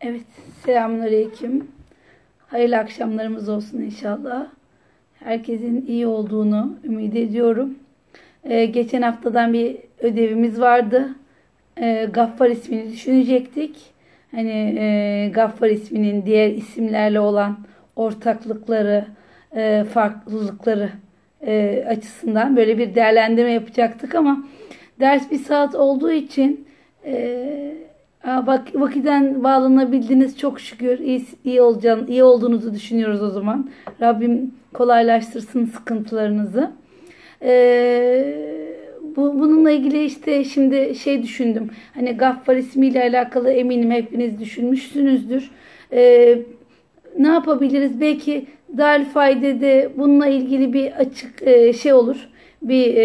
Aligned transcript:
Evet, 0.00 0.26
selamünaleyküm. 0.64 1.68
Hayırlı 2.46 2.76
akşamlarımız 2.76 3.48
olsun 3.48 3.78
inşallah. 3.78 4.46
Herkesin 5.14 5.86
iyi 5.86 6.06
olduğunu 6.06 6.76
ümit 6.84 7.16
ediyorum. 7.16 7.78
Ee, 8.44 8.64
geçen 8.64 9.02
haftadan 9.02 9.52
bir 9.52 9.76
ödevimiz 9.98 10.60
vardı. 10.60 11.08
Ee, 11.80 12.08
Gaffar 12.12 12.50
ismini 12.50 12.92
düşünecektik. 12.92 13.76
Hani 14.30 14.76
e, 14.78 15.30
Gaffar 15.34 15.68
isminin 15.68 16.26
diğer 16.26 16.50
isimlerle 16.50 17.20
olan 17.20 17.58
ortaklıkları, 17.96 19.04
e, 19.56 19.84
farklılıkları 19.92 20.90
e, 21.46 21.84
açısından 21.88 22.56
böyle 22.56 22.78
bir 22.78 22.94
değerlendirme 22.94 23.52
yapacaktık 23.52 24.14
ama 24.14 24.44
ders 25.00 25.30
bir 25.30 25.38
saat 25.38 25.74
olduğu 25.74 26.12
için 26.12 26.66
e, 27.04 27.87
bak 28.26 28.68
vakitten 28.74 29.44
bağlanabildiniz 29.44 30.38
çok 30.38 30.60
şükür 30.60 30.98
iyi, 30.98 31.26
iyi 31.44 31.62
olacağını, 31.62 32.08
iyi 32.08 32.24
olduğunuzu 32.24 32.74
düşünüyoruz 32.74 33.22
o 33.22 33.30
zaman. 33.30 33.70
Rabbim 34.00 34.54
kolaylaştırsın 34.74 35.64
sıkıntılarınızı. 35.64 36.70
Ee, 37.42 38.34
bu, 39.16 39.40
bununla 39.40 39.70
ilgili 39.70 40.04
işte 40.04 40.44
şimdi 40.44 40.94
şey 40.94 41.22
düşündüm. 41.22 41.70
Hani 41.94 42.16
Gaffar 42.16 42.56
ismiyle 42.56 43.02
alakalı 43.02 43.50
eminim 43.50 43.90
hepiniz 43.90 44.40
düşünmüşsünüzdür. 44.40 45.50
Ee, 45.92 46.38
ne 47.18 47.28
yapabiliriz? 47.28 48.00
Belki 48.00 48.46
Dal 48.78 49.04
Fayde'de 49.04 49.90
bununla 49.96 50.26
ilgili 50.26 50.72
bir 50.72 50.92
açık 50.92 51.42
e, 51.42 51.72
şey 51.72 51.92
olur. 51.92 52.28
Bir 52.62 52.94
e, 52.94 53.02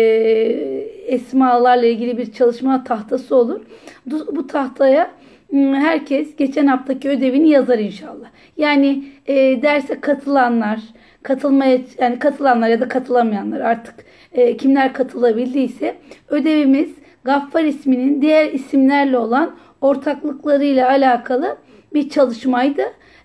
esmalarla 1.07 1.85
ilgili 1.85 2.17
bir 2.17 2.31
çalışma 2.31 2.83
tahtası 2.83 3.35
olur. 3.35 3.61
Bu, 4.05 4.47
tahtaya 4.47 5.11
herkes 5.53 6.35
geçen 6.35 6.67
haftaki 6.67 7.09
ödevini 7.09 7.49
yazar 7.49 7.79
inşallah. 7.79 8.27
Yani 8.57 9.03
e, 9.25 9.61
derse 9.61 10.01
katılanlar, 10.01 10.79
katılmaya 11.23 11.79
yani 11.99 12.19
katılanlar 12.19 12.67
ya 12.69 12.81
da 12.81 12.87
katılamayanlar 12.87 13.59
artık 13.59 13.95
e, 14.31 14.57
kimler 14.57 14.93
katılabildiyse 14.93 15.95
ödevimiz 16.29 16.89
Gaffar 17.23 17.63
isminin 17.63 18.21
diğer 18.21 18.53
isimlerle 18.53 19.17
olan 19.17 19.55
ortaklıklarıyla 19.81 20.89
alakalı 20.89 21.57
bir 21.93 22.09
çalışmaydı. 22.09 22.81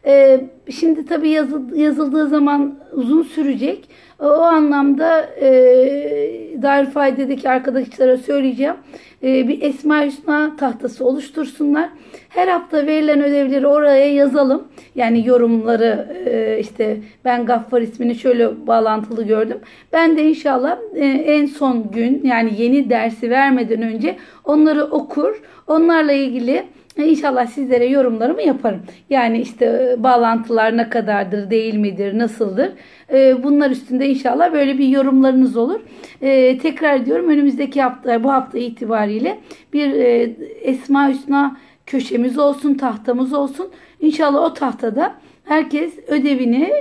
E, 0.09 0.41
şimdi 0.71 1.07
tabii 1.07 1.31
yazıldığı 1.75 2.29
zaman 2.29 2.79
uzun 2.93 3.23
sürecek. 3.23 3.89
O 4.21 4.27
anlamda 4.27 5.23
e, 5.41 5.51
Darülfayde'deki 6.63 7.51
arkadaşlara 7.51 8.17
söyleyeceğim. 8.17 8.75
E, 9.23 9.49
bir 9.49 9.63
Esma 9.63 10.05
Hüsna 10.05 10.57
tahtası 10.57 11.05
oluştursunlar. 11.05 11.89
Her 12.29 12.49
hafta 12.49 12.87
verilen 12.87 13.23
ödevleri 13.23 13.67
oraya 13.67 14.13
yazalım. 14.13 14.69
Yani 14.95 15.27
yorumları 15.27 16.23
e, 16.27 16.59
işte 16.61 16.97
ben 17.25 17.47
Gaffar 17.47 17.81
ismini 17.81 18.15
şöyle 18.15 18.67
bağlantılı 18.67 19.25
gördüm. 19.25 19.59
Ben 19.93 20.17
de 20.17 20.29
inşallah 20.29 20.79
e, 20.95 21.05
en 21.07 21.47
son 21.47 21.91
gün 21.91 22.21
yani 22.25 22.53
yeni 22.59 22.91
dersi 22.91 23.31
vermeden 23.31 23.83
önce 23.83 24.17
onları 24.45 24.85
okur. 24.85 25.43
Onlarla 25.67 26.13
ilgili 26.13 26.65
İnşallah 27.05 27.47
sizlere 27.47 27.87
yorumlarımı 27.87 28.43
yaparım. 28.43 28.83
Yani 29.11 29.41
işte 29.41 29.65
e, 29.65 30.03
bağlantılar 30.03 30.77
ne 30.77 30.91
kadardır, 30.91 31.51
değil 31.51 31.75
midir, 31.75 32.19
nasıldır? 32.19 32.71
E, 33.13 33.43
bunlar 33.43 33.71
üstünde 33.71 34.09
inşallah 34.09 34.53
böyle 34.53 34.79
bir 34.79 34.89
yorumlarınız 34.89 35.57
olur. 35.57 35.81
E, 36.23 36.59
tekrar 36.59 36.95
ediyorum 36.95 37.29
önümüzdeki 37.29 37.83
hafta, 37.83 38.25
bu 38.25 38.33
hafta 38.33 38.59
itibariyle 38.59 39.39
bir 39.73 39.93
Esma 40.63 41.09
Hüsna 41.09 41.57
köşemiz 41.87 42.39
olsun, 42.39 42.75
tahtamız 42.75 43.33
olsun. 43.33 43.69
İnşallah 44.01 44.43
o 44.43 44.55
tahtada 44.55 45.15
Herkes 45.49 45.99
ödevini 46.09 46.73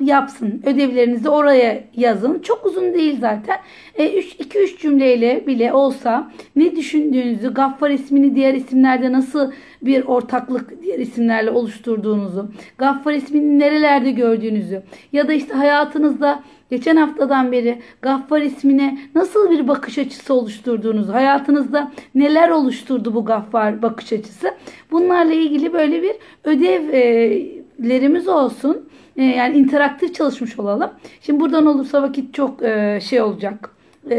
yapsın. 0.00 0.62
Ödevlerinizi 0.66 1.28
oraya 1.28 1.84
yazın. 1.96 2.38
Çok 2.38 2.66
uzun 2.66 2.94
değil 2.94 3.20
zaten. 3.20 3.56
2-3 3.98 4.58
e, 4.58 4.78
cümleyle 4.78 5.46
bile 5.46 5.72
olsa 5.72 6.32
ne 6.56 6.76
düşündüğünüzü, 6.76 7.54
Gaffar 7.54 7.90
ismini 7.90 8.34
diğer 8.34 8.54
isimlerde 8.54 9.12
nasıl 9.12 9.52
bir 9.82 10.04
ortaklık 10.04 10.82
diğer 10.82 10.98
isimlerle 10.98 11.50
oluşturduğunuzu, 11.50 12.50
Gaffar 12.78 13.12
ismini 13.12 13.58
nerelerde 13.58 14.10
gördüğünüzü 14.10 14.82
ya 15.12 15.28
da 15.28 15.32
işte 15.32 15.54
hayatınızda 15.54 16.42
geçen 16.70 16.96
haftadan 16.96 17.52
beri 17.52 17.78
Gaffar 18.02 18.40
ismine 18.40 18.98
nasıl 19.14 19.50
bir 19.50 19.68
bakış 19.68 19.98
açısı 19.98 20.34
oluşturduğunuzu, 20.34 21.12
hayatınızda 21.12 21.92
neler 22.14 22.48
oluşturdu 22.48 23.14
bu 23.14 23.24
Gaffar 23.24 23.82
bakış 23.82 24.12
açısı. 24.12 24.54
Bunlarla 24.90 25.32
ilgili 25.32 25.72
böyle 25.72 26.02
bir 26.02 26.14
ödev 26.44 26.88
e, 26.92 27.61
lerimiz 27.88 28.28
olsun. 28.28 28.88
E, 29.16 29.24
yani 29.24 29.58
interaktif 29.58 30.14
çalışmış 30.14 30.58
olalım. 30.58 30.90
Şimdi 31.20 31.40
buradan 31.40 31.66
olursa 31.66 32.02
vakit 32.02 32.34
çok 32.34 32.62
e, 32.62 33.00
şey 33.02 33.20
olacak. 33.20 33.70
E, 34.10 34.16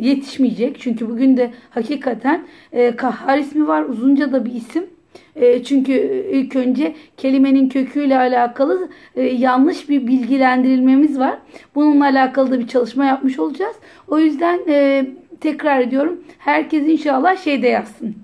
yetişmeyecek. 0.00 0.80
Çünkü 0.80 1.08
bugün 1.08 1.36
de 1.36 1.50
hakikaten 1.70 2.46
e, 2.72 2.96
kahhar 2.96 3.38
ismi 3.38 3.68
var. 3.68 3.82
Uzunca 3.82 4.32
da 4.32 4.44
bir 4.44 4.52
isim. 4.52 4.86
E, 5.36 5.62
çünkü 5.64 5.92
ilk 6.32 6.56
önce 6.56 6.94
kelimenin 7.16 7.68
köküyle 7.68 8.18
alakalı 8.18 8.88
yanlış 9.16 9.88
bir 9.88 10.06
bilgilendirilmemiz 10.06 11.18
var. 11.18 11.38
Bununla 11.74 12.04
alakalı 12.04 12.50
da 12.50 12.60
bir 12.60 12.68
çalışma 12.68 13.04
yapmış 13.04 13.38
olacağız. 13.38 13.76
O 14.08 14.18
yüzden 14.18 14.60
tekrar 15.40 15.80
ediyorum. 15.80 16.20
Herkes 16.38 16.88
inşallah 16.88 17.36
şeyde 17.36 17.68
yazsın. 17.68 18.16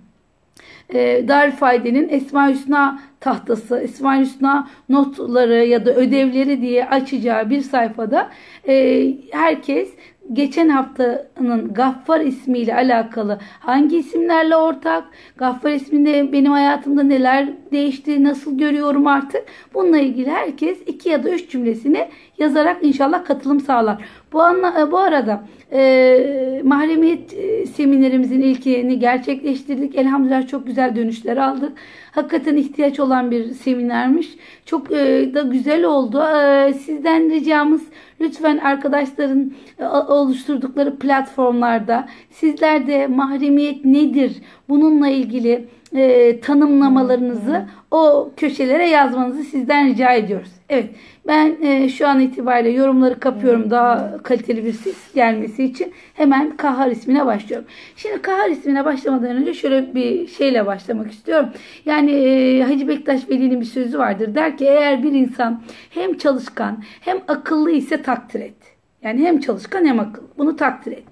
E, 0.94 1.28
Darülfayde'nin 1.28 2.08
Esma 2.08 2.48
Hüsna 2.48 3.00
tahtası, 3.24 3.82
İsmail 3.84 4.20
Hüsna 4.20 4.68
notları 4.88 5.64
ya 5.64 5.86
da 5.86 5.94
ödevleri 5.94 6.60
diye 6.60 6.88
açacağı 6.88 7.50
bir 7.50 7.60
sayfada 7.60 8.30
e, 8.68 9.06
herkes 9.30 9.88
geçen 10.32 10.68
haftanın 10.68 11.74
Gaffar 11.74 12.20
ismiyle 12.20 12.74
alakalı 12.74 13.38
hangi 13.60 13.96
isimlerle 13.98 14.56
ortak, 14.56 15.04
Gaffar 15.36 15.70
isminde 15.70 16.32
benim 16.32 16.52
hayatımda 16.52 17.02
neler 17.02 17.48
değişti, 17.72 18.24
nasıl 18.24 18.58
görüyorum 18.58 19.06
artık. 19.06 19.42
Bununla 19.74 19.98
ilgili 19.98 20.30
herkes 20.30 20.78
iki 20.86 21.08
ya 21.08 21.24
da 21.24 21.30
üç 21.30 21.50
cümlesini 21.50 22.08
yazarak 22.38 22.84
inşallah 22.84 23.24
katılım 23.24 23.60
sağlar. 23.60 24.04
Bu, 24.34 24.42
anla, 24.42 24.90
bu 24.92 24.98
arada 24.98 25.44
e, 25.72 26.60
mahremiyet 26.64 27.34
e, 27.34 27.66
seminerimizin 27.66 28.40
ilkini 28.40 28.98
gerçekleştirdik. 28.98 29.96
Elhamdülillah 29.96 30.48
çok 30.48 30.66
güzel 30.66 30.96
dönüşler 30.96 31.36
aldık. 31.36 31.72
Hakikaten 32.12 32.56
ihtiyaç 32.56 33.00
olan 33.00 33.30
bir 33.30 33.50
seminermiş. 33.50 34.28
Çok 34.66 34.92
e, 34.92 35.30
da 35.34 35.42
güzel 35.42 35.84
oldu. 35.84 36.22
E, 36.22 36.72
sizden 36.72 37.30
ricamız 37.30 37.82
lütfen 38.20 38.58
arkadaşların 38.58 39.52
e, 39.78 39.86
oluşturdukları 39.86 40.98
platformlarda 40.98 42.08
sizler 42.30 42.86
de 42.86 43.06
mahremiyet 43.06 43.84
nedir 43.84 44.32
bununla 44.68 45.08
ilgili 45.08 45.68
e, 45.94 46.40
tanımlamalarınızı 46.40 47.66
o 47.90 48.30
köşelere 48.36 48.88
yazmanızı 48.88 49.44
sizden 49.44 49.88
rica 49.88 50.12
ediyoruz. 50.12 50.50
Evet 50.68 50.90
ben 51.26 51.56
e, 51.62 51.88
şu 51.88 52.08
an 52.08 52.20
itibariyle 52.20 52.70
yorumları 52.70 53.20
kapıyorum 53.20 53.70
daha 53.70 54.22
kaliteli 54.22 54.64
bir 54.64 54.72
ses 54.72 55.14
gelmesi 55.14 55.64
için 55.64 55.92
hemen 56.14 56.56
Kahar 56.56 56.90
ismine 56.90 57.26
başlıyorum. 57.26 57.66
Şimdi 57.96 58.22
Kahar 58.22 58.50
ismine 58.50 58.84
başlamadan 58.84 59.36
önce 59.36 59.54
şöyle 59.54 59.94
bir 59.94 60.26
şeyle 60.26 60.66
başlamak 60.66 61.12
istiyorum. 61.12 61.48
Yani 61.86 62.10
e, 62.10 62.62
Hacı 62.62 62.88
Bektaş 62.88 63.30
Veli'nin 63.30 63.60
bir 63.60 63.66
sözü 63.66 63.98
vardır. 63.98 64.34
Der 64.34 64.56
ki 64.58 64.64
eğer 64.64 65.02
bir 65.02 65.12
insan 65.12 65.62
hem 65.90 66.16
çalışkan 66.16 66.82
hem 67.00 67.18
akıllı 67.28 67.70
ise 67.70 68.02
takdir 68.02 68.40
et. 68.40 68.54
Yani 69.02 69.20
hem 69.20 69.40
çalışkan 69.40 69.84
hem 69.84 70.00
akıllı. 70.00 70.26
Bunu 70.38 70.56
takdir 70.56 70.92
et. 70.92 71.04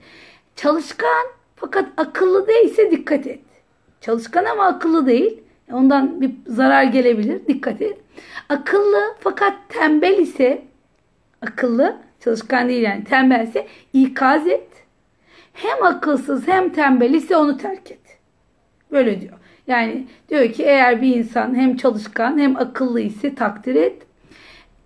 Çalışkan 0.56 1.26
fakat 1.56 1.88
akıllı 1.96 2.48
değilse 2.48 2.90
dikkat 2.90 3.26
et. 3.26 3.40
Çalışkan 4.02 4.44
ama 4.44 4.64
akıllı 4.64 5.06
değil. 5.06 5.40
Ondan 5.72 6.20
bir 6.20 6.30
zarar 6.46 6.82
gelebilir. 6.82 7.46
Dikkat 7.48 7.82
et. 7.82 7.98
Akıllı 8.48 9.14
fakat 9.20 9.54
tembel 9.68 10.18
ise 10.18 10.62
akıllı 11.42 11.96
çalışkan 12.20 12.68
değil 12.68 12.82
yani 12.82 13.04
tembelse 13.04 13.66
ikaz 13.92 14.46
et. 14.46 14.68
Hem 15.52 15.82
akılsız 15.82 16.48
hem 16.48 16.72
tembel 16.72 17.14
ise 17.14 17.36
onu 17.36 17.56
terk 17.56 17.90
et. 17.90 18.18
Böyle 18.92 19.20
diyor. 19.20 19.38
Yani 19.66 20.06
diyor 20.28 20.52
ki 20.52 20.62
eğer 20.62 21.02
bir 21.02 21.16
insan 21.16 21.54
hem 21.54 21.76
çalışkan 21.76 22.38
hem 22.38 22.56
akıllı 22.56 23.00
ise 23.00 23.34
takdir 23.34 23.74
et. 23.74 24.02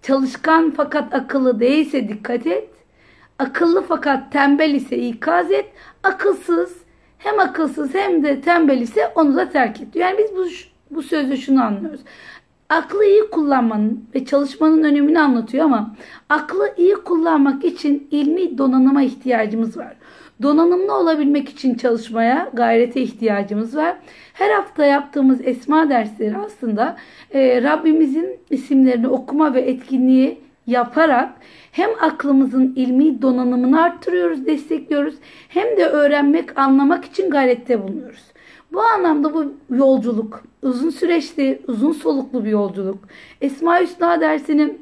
Çalışkan 0.03 0.71
fakat 0.77 1.15
akıllı 1.15 1.61
değilse 1.61 2.09
dikkat 2.09 2.47
et. 2.47 2.69
Akıllı 3.39 3.83
fakat 3.89 4.33
tembel 4.33 4.75
ise 4.75 4.97
ikaz 4.99 5.51
et. 5.51 5.67
Akılsız 6.03 6.86
hem 7.19 7.41
akılsız 7.41 7.95
hem 7.95 8.25
de 8.25 8.41
tembel 8.41 8.81
ise 8.81 9.13
onu 9.15 9.37
da 9.37 9.49
terk 9.49 9.81
et. 9.81 9.97
Yani 9.97 10.17
biz 10.19 10.37
bu, 10.37 10.47
bu 10.97 11.03
sözü 11.03 11.37
şunu 11.37 11.63
anlıyoruz. 11.63 12.01
Aklı 12.69 13.05
iyi 13.05 13.31
kullanmanın 13.31 14.05
ve 14.15 14.25
çalışmanın 14.25 14.85
önemini 14.85 15.21
anlatıyor 15.21 15.65
ama 15.65 15.95
aklı 16.29 16.75
iyi 16.77 16.95
kullanmak 16.95 17.65
için 17.65 18.09
ilmi 18.11 18.59
donanıma 18.59 19.03
ihtiyacımız 19.03 19.77
var. 19.77 19.97
donanımlı 20.43 20.95
olabilmek 20.95 21.49
için 21.49 21.75
çalışmaya, 21.75 22.51
gayrete 22.53 23.03
ihtiyacımız 23.03 23.77
var. 23.77 23.97
Her 24.33 24.51
hafta 24.51 24.85
yaptığımız 24.85 25.41
esma 25.45 25.91
dersleri 25.91 26.37
aslında 26.37 26.97
e, 27.35 27.63
Rabbimizin 27.63 28.39
isimlerini 28.51 29.09
okuma 29.09 29.55
ve 29.55 29.61
etkinliği 29.61 30.46
yaparak 30.67 31.33
hem 31.73 31.91
aklımızın 32.01 32.73
ilmi 32.77 33.23
donanımını 33.23 33.83
arttırıyoruz, 33.83 34.47
destekliyoruz 34.47 35.15
hem 35.49 35.77
de 35.77 35.87
öğrenmek, 35.87 36.59
anlamak 36.59 37.05
için 37.05 37.31
gayrette 37.31 37.83
bulunuyoruz. 37.83 38.25
Bu 38.73 38.81
anlamda 38.83 39.35
bu 39.35 39.53
yolculuk 39.71 40.43
uzun 40.63 40.91
süreçli, 40.91 41.63
uzun 41.69 41.93
soluklu 41.93 42.45
bir 42.45 42.51
yolculuk. 42.51 42.99
Esma 43.41 43.81
Hüsna 43.81 44.21
dersini 44.21 44.77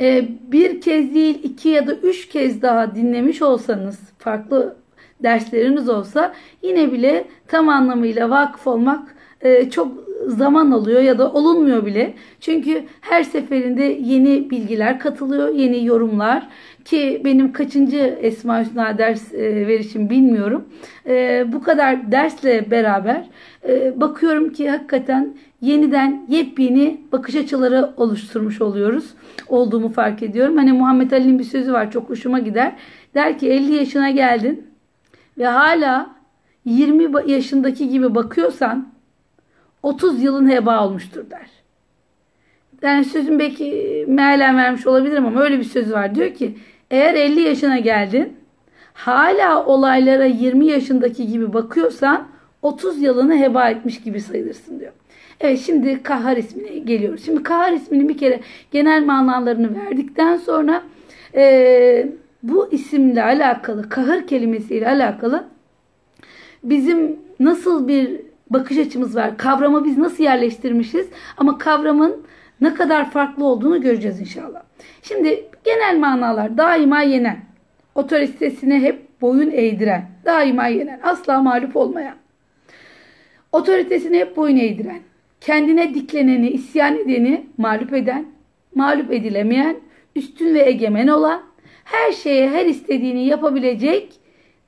e, 0.00 0.28
bir 0.52 0.80
kez 0.80 1.14
değil 1.14 1.38
iki 1.42 1.68
ya 1.68 1.86
da 1.86 1.94
üç 1.94 2.28
kez 2.28 2.62
daha 2.62 2.94
dinlemiş 2.94 3.42
olsanız 3.42 4.00
farklı 4.18 4.76
dersleriniz 5.22 5.88
olsa 5.88 6.34
yine 6.62 6.92
bile 6.92 7.24
tam 7.48 7.68
anlamıyla 7.68 8.30
vakıf 8.30 8.66
olmak 8.66 9.14
e, 9.40 9.70
çok 9.70 9.92
zaman 10.26 10.70
alıyor 10.70 11.02
ya 11.02 11.18
da 11.18 11.32
olunmuyor 11.32 11.86
bile. 11.86 12.14
Çünkü 12.40 12.84
her 13.00 13.22
seferinde 13.22 13.84
yeni 13.84 14.50
bilgiler 14.50 14.98
katılıyor, 14.98 15.48
yeni 15.48 15.84
yorumlar 15.84 16.48
ki 16.84 17.22
benim 17.24 17.52
kaçıncı 17.52 18.18
Esma 18.20 18.60
Hüsna 18.60 18.98
ders 18.98 19.34
e, 19.34 19.66
verişim 19.66 20.10
bilmiyorum. 20.10 20.64
E, 21.06 21.44
bu 21.52 21.62
kadar 21.62 22.12
dersle 22.12 22.70
beraber 22.70 23.28
e, 23.68 24.00
bakıyorum 24.00 24.52
ki 24.52 24.70
hakikaten 24.70 25.36
yeniden 25.60 26.26
yepyeni 26.28 27.00
bakış 27.12 27.34
açıları 27.34 27.90
oluşturmuş 27.96 28.60
oluyoruz. 28.60 29.04
Olduğumu 29.48 29.88
fark 29.88 30.22
ediyorum. 30.22 30.56
Hani 30.56 30.72
Muhammed 30.72 31.10
Ali'nin 31.10 31.38
bir 31.38 31.44
sözü 31.44 31.72
var 31.72 31.90
çok 31.90 32.10
hoşuma 32.10 32.38
gider. 32.38 32.72
Der 33.14 33.38
ki 33.38 33.48
50 33.48 33.74
yaşına 33.74 34.10
geldin 34.10 34.66
ve 35.38 35.46
hala 35.46 36.10
20 36.64 37.30
yaşındaki 37.30 37.88
gibi 37.88 38.14
bakıyorsan 38.14 38.93
30 39.84 40.22
yılın 40.22 40.50
heba 40.50 40.86
olmuştur 40.86 41.30
der. 41.30 41.50
Yani 42.82 43.04
sözüm 43.04 43.38
belki 43.38 44.04
mealen 44.08 44.56
vermiş 44.56 44.86
olabilirim 44.86 45.26
ama 45.26 45.42
öyle 45.42 45.58
bir 45.58 45.64
söz 45.64 45.92
var. 45.92 46.14
Diyor 46.14 46.34
ki 46.34 46.58
eğer 46.90 47.14
50 47.14 47.40
yaşına 47.40 47.78
geldin 47.78 48.36
hala 48.94 49.66
olaylara 49.66 50.24
20 50.24 50.66
yaşındaki 50.66 51.26
gibi 51.26 51.52
bakıyorsan 51.52 52.28
30 52.62 53.02
yılını 53.02 53.38
heba 53.38 53.70
etmiş 53.70 54.02
gibi 54.02 54.20
sayılırsın 54.20 54.80
diyor. 54.80 54.92
Evet 55.40 55.60
şimdi 55.66 56.02
kahar 56.02 56.36
ismine 56.36 56.78
geliyoruz. 56.78 57.24
Şimdi 57.24 57.42
kahar 57.42 57.72
isminin 57.72 58.08
bir 58.08 58.18
kere 58.18 58.40
genel 58.70 59.04
manalarını 59.04 59.76
verdikten 59.76 60.36
sonra 60.36 60.82
e, 61.34 62.08
bu 62.42 62.68
isimle 62.70 63.22
alakalı 63.22 63.88
kahır 63.88 64.26
kelimesiyle 64.26 64.88
alakalı 64.88 65.44
bizim 66.62 67.16
nasıl 67.40 67.88
bir 67.88 68.33
bakış 68.50 68.78
açımız 68.78 69.16
var. 69.16 69.36
Kavramı 69.36 69.84
biz 69.84 69.98
nasıl 69.98 70.24
yerleştirmişiz 70.24 71.06
ama 71.36 71.58
kavramın 71.58 72.26
ne 72.60 72.74
kadar 72.74 73.10
farklı 73.10 73.44
olduğunu 73.44 73.80
göreceğiz 73.80 74.20
inşallah. 74.20 74.62
Şimdi 75.02 75.48
genel 75.64 75.98
manalar 75.98 76.58
daima 76.58 77.02
yenen, 77.02 77.38
otoritesine 77.94 78.80
hep 78.80 79.20
boyun 79.20 79.50
eğdiren, 79.50 80.10
daima 80.24 80.66
yenen, 80.66 81.00
asla 81.02 81.42
mağlup 81.42 81.76
olmayan, 81.76 82.16
otoritesine 83.52 84.18
hep 84.18 84.36
boyun 84.36 84.56
eğdiren, 84.56 85.00
kendine 85.40 85.94
dikleneni, 85.94 86.50
isyan 86.50 86.96
edeni 86.96 87.46
mağlup 87.58 87.92
eden, 87.92 88.26
mağlup 88.74 89.12
edilemeyen, 89.12 89.76
üstün 90.16 90.54
ve 90.54 90.68
egemen 90.68 91.06
olan, 91.06 91.42
her 91.84 92.12
şeye 92.12 92.50
her 92.50 92.66
istediğini 92.66 93.26
yapabilecek, 93.26 94.12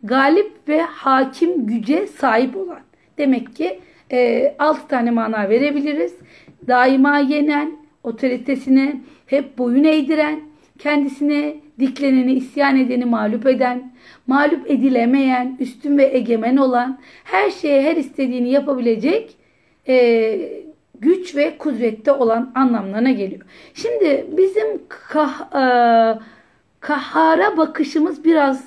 galip 0.03 0.69
ve 0.69 0.83
hakim 0.83 1.67
güce 1.67 2.07
sahip 2.07 2.57
olan. 2.57 2.81
Demek 3.19 3.57
ki 3.57 3.81
e, 4.13 4.55
6 4.59 4.89
tane 4.89 5.11
mana 5.11 5.49
verebiliriz. 5.49 6.15
Daima 6.69 7.19
yenen, 7.19 7.73
otoritesine 8.03 9.01
hep 9.27 9.59
boyun 9.59 9.85
eğdiren, 9.85 10.41
kendisine 10.79 11.57
dikleneni, 11.81 12.33
isyan 12.33 12.77
edeni 12.77 13.05
mağlup 13.05 13.47
eden, 13.47 13.93
mağlup 14.27 14.71
edilemeyen, 14.71 15.57
üstün 15.61 15.99
ve 15.99 16.17
egemen 16.17 16.57
olan, 16.57 16.99
her 17.25 17.51
şeye 17.51 17.83
her 17.83 17.97
istediğini 17.97 18.51
yapabilecek 18.51 19.37
e, 19.89 20.39
güç 21.01 21.37
ve 21.37 21.59
kudrette 21.59 22.13
olan 22.13 22.53
anlamlarına 22.55 23.11
geliyor. 23.11 23.43
Şimdi 23.75 24.27
bizim 24.37 24.67
kah, 24.89 25.41
e, 25.41 25.65
kahara 26.81 27.57
bakışımız 27.57 28.25
biraz 28.25 28.65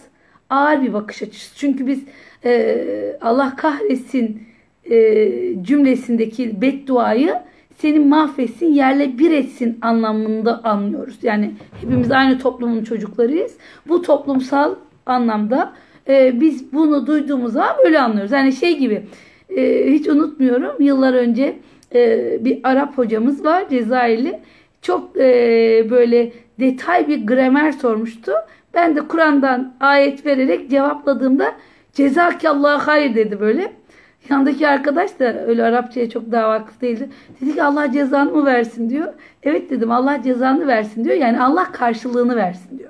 ağır 0.49 0.81
bir 0.81 0.93
bakış 0.93 1.21
açısı. 1.21 1.55
Çünkü 1.57 1.87
biz 1.87 2.03
e, 2.45 3.17
Allah 3.21 3.55
kahretsin 3.55 4.43
e, 4.91 5.29
cümlesindeki 5.63 6.61
bedduayı 6.61 7.35
seni 7.77 7.99
mahvetsin, 7.99 8.65
yerle 8.65 9.19
bir 9.19 9.31
etsin 9.31 9.77
anlamında 9.81 10.63
anlıyoruz. 10.63 11.17
Yani 11.23 11.51
hepimiz 11.81 12.11
aynı 12.11 12.39
toplumun 12.39 12.83
çocuklarıyız. 12.83 13.57
Bu 13.87 14.01
toplumsal 14.01 14.75
anlamda 15.05 15.73
e, 16.07 16.41
biz 16.41 16.73
bunu 16.73 17.07
duyduğumuz 17.07 17.53
zaman 17.53 17.75
böyle 17.85 17.99
anlıyoruz. 17.99 18.31
Yani 18.31 18.53
şey 18.53 18.77
gibi 18.77 19.03
e, 19.57 19.91
hiç 19.91 20.07
unutmuyorum 20.07 20.81
yıllar 20.81 21.13
önce 21.13 21.55
e, 21.95 22.37
bir 22.45 22.59
Arap 22.63 22.97
hocamız 22.97 23.45
var 23.45 23.69
Cezayirli. 23.69 24.39
Çok 24.81 25.17
e, 25.17 25.87
böyle 25.89 26.31
detay 26.59 27.07
bir 27.07 27.27
gramer 27.27 27.71
sormuştu. 27.71 28.31
Ben 28.73 28.95
de 28.95 29.07
Kur'an'dan 29.07 29.73
ayet 29.79 30.25
vererek 30.25 30.69
cevapladığımda 30.69 31.55
cezakallah 31.99 32.87
hayır 32.87 33.15
dedi 33.15 33.39
böyle. 33.39 33.73
Yandaki 34.29 34.67
arkadaş 34.67 35.19
da 35.19 35.45
öyle 35.45 35.63
Arapçaya 35.63 36.09
çok 36.09 36.31
daha 36.31 36.49
vakıf 36.49 36.81
değildi. 36.81 37.09
Dedi 37.41 37.53
ki 37.53 37.63
Allah 37.63 37.91
cezanı 37.91 38.31
mı 38.31 38.45
versin 38.45 38.89
diyor. 38.89 39.13
Evet 39.43 39.69
dedim 39.69 39.91
Allah 39.91 40.21
cezanı 40.23 40.67
versin 40.67 41.03
diyor. 41.03 41.15
Yani 41.15 41.41
Allah 41.41 41.71
karşılığını 41.71 42.35
versin 42.35 42.79
diyor. 42.79 42.89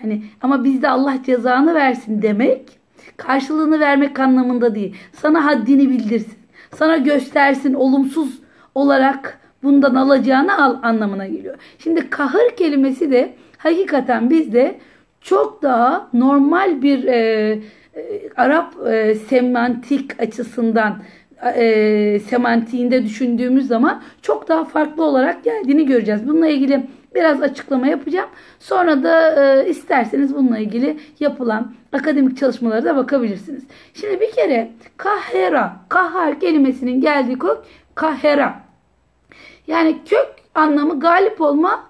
Hani 0.00 0.22
ama 0.40 0.64
bizde 0.64 0.88
Allah 0.88 1.14
cezanı 1.26 1.74
versin 1.74 2.22
demek 2.22 2.78
karşılığını 3.16 3.80
vermek 3.80 4.20
anlamında 4.20 4.74
değil. 4.74 4.96
Sana 5.12 5.44
haddini 5.44 5.90
bildirsin. 5.90 6.38
Sana 6.74 6.96
göstersin 6.96 7.74
olumsuz 7.74 8.38
olarak 8.74 9.40
bundan 9.62 9.94
alacağını 9.94 10.64
al 10.64 10.76
anlamına 10.82 11.26
geliyor. 11.26 11.56
Şimdi 11.78 12.10
kahır 12.10 12.56
kelimesi 12.56 13.10
de 13.10 13.34
hakikaten 13.58 14.30
bizde 14.30 14.78
çok 15.20 15.62
daha 15.62 16.08
normal 16.12 16.82
bir 16.82 17.04
e, 17.04 17.58
Arap 18.36 18.74
e, 18.86 19.14
semantik 19.14 20.22
açısından 20.22 21.02
e, 21.54 22.20
semantiğinde 22.20 23.04
düşündüğümüz 23.04 23.66
zaman 23.66 24.02
çok 24.22 24.48
daha 24.48 24.64
farklı 24.64 25.04
olarak 25.04 25.44
geldiğini 25.44 25.86
göreceğiz. 25.86 26.28
Bununla 26.28 26.48
ilgili 26.48 26.86
biraz 27.14 27.42
açıklama 27.42 27.86
yapacağım. 27.86 28.28
Sonra 28.58 29.02
da 29.02 29.44
e, 29.44 29.68
isterseniz 29.68 30.34
bununla 30.34 30.58
ilgili 30.58 30.96
yapılan 31.20 31.74
akademik 31.92 32.38
çalışmalara 32.38 32.84
da 32.84 32.96
bakabilirsiniz. 32.96 33.62
Şimdi 33.94 34.20
bir 34.20 34.30
kere 34.30 34.70
kahera, 34.96 35.76
kahar 35.88 36.40
kelimesinin 36.40 37.00
geldiği 37.00 37.38
kök 37.38 37.58
kahera. 37.94 38.60
Yani 39.66 39.96
kök 40.04 40.28
anlamı 40.54 41.00
galip 41.00 41.40
olma 41.40 41.88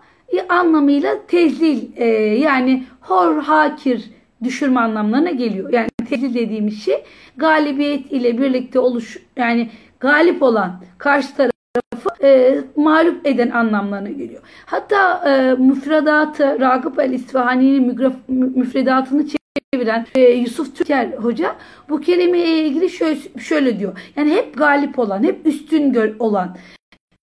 anlamıyla 0.48 1.26
tezlil 1.26 1.82
e, 1.96 2.06
yani 2.38 2.84
hor 3.00 3.42
hakir 3.42 4.10
düşürme 4.44 4.80
anlamlarına 4.80 5.30
geliyor. 5.30 5.72
Yani 5.72 5.88
tezlil 6.08 6.34
dediğimiz 6.34 6.84
şey 6.84 7.04
galibiyet 7.36 8.12
ile 8.12 8.38
birlikte 8.38 8.78
oluş 8.78 9.18
yani 9.36 9.70
galip 10.00 10.42
olan 10.42 10.80
karşı 10.98 11.28
tarafı 11.36 12.24
e, 12.24 12.58
mağlup 12.76 13.26
eden 13.26 13.50
anlamlarına 13.50 14.10
geliyor. 14.10 14.42
Hatta 14.66 15.30
e, 15.30 15.54
müfredatı 15.54 16.60
Ragıp 16.60 16.98
el 16.98 17.12
İsfahani'nin 17.12 17.98
müfredatını 18.28 19.26
çeviren 19.74 20.06
e, 20.14 20.20
Yusuf 20.20 20.76
Türker 20.76 21.12
Hoca 21.12 21.56
bu 21.88 22.00
kelimeye 22.00 22.64
ilgili 22.64 22.90
şöyle, 22.90 23.20
şöyle 23.40 23.78
diyor. 23.78 23.98
Yani 24.16 24.30
hep 24.30 24.56
galip 24.56 24.98
olan, 24.98 25.22
hep 25.22 25.46
üstün 25.46 26.16
olan, 26.18 26.56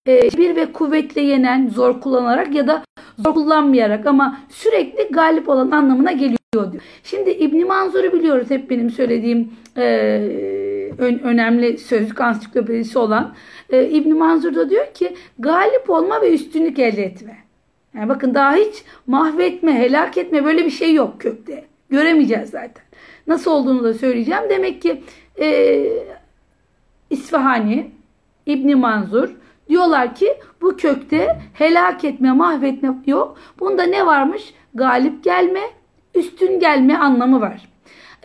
e, 0.07 0.21
bir 0.37 0.55
ve 0.55 0.71
kuvvetle 0.71 1.21
yenen, 1.21 1.69
zor 1.69 2.01
kullanarak 2.01 2.55
ya 2.55 2.67
da 2.67 2.83
zor 3.19 3.33
kullanmayarak 3.33 4.05
ama 4.05 4.39
sürekli 4.49 5.11
galip 5.11 5.49
olan 5.49 5.71
anlamına 5.71 6.11
geliyor 6.11 6.37
diyor. 6.71 6.83
Şimdi 7.03 7.29
İbn 7.29 7.67
Manzur'u 7.67 8.13
biliyoruz 8.13 8.49
hep 8.49 8.69
benim 8.69 8.89
söylediğim 8.89 9.53
e, 9.77 9.83
ön, 10.97 11.19
önemli 11.19 11.77
sözlük 11.77 12.21
ansiklopedisi 12.21 12.99
olan 12.99 13.35
e, 13.69 13.89
İbn 13.89 14.17
Manzur 14.17 14.55
da 14.55 14.69
diyor 14.69 14.93
ki 14.93 15.15
galip 15.39 15.89
olma 15.89 16.21
ve 16.21 16.33
üstünlük 16.33 16.79
elde 16.79 17.03
etme. 17.03 17.37
Yani 17.95 18.09
bakın 18.09 18.33
daha 18.33 18.55
hiç 18.55 18.83
mahvetme, 19.07 19.79
helak 19.79 20.17
etme 20.17 20.45
böyle 20.45 20.65
bir 20.65 20.71
şey 20.71 20.93
yok 20.93 21.21
kökte. 21.21 21.65
Göremeyeceğiz 21.89 22.49
zaten. 22.49 22.83
Nasıl 23.27 23.51
olduğunu 23.51 23.83
da 23.83 23.93
söyleyeceğim. 23.93 24.43
Demek 24.49 24.81
ki 24.81 25.01
e, 25.39 25.87
İsfahani, 27.09 27.91
İbn 28.45 28.77
Manzur 28.77 29.29
Diyorlar 29.69 30.15
ki 30.15 30.37
bu 30.61 30.77
kökte 30.77 31.39
helak 31.53 32.03
etme, 32.03 32.31
mahvetme 32.31 32.95
yok. 33.05 33.37
Bunda 33.59 33.83
ne 33.83 34.05
varmış? 34.05 34.53
Galip 34.73 35.23
gelme, 35.23 35.61
üstün 36.15 36.59
gelme 36.59 36.97
anlamı 36.97 37.41
var. 37.41 37.69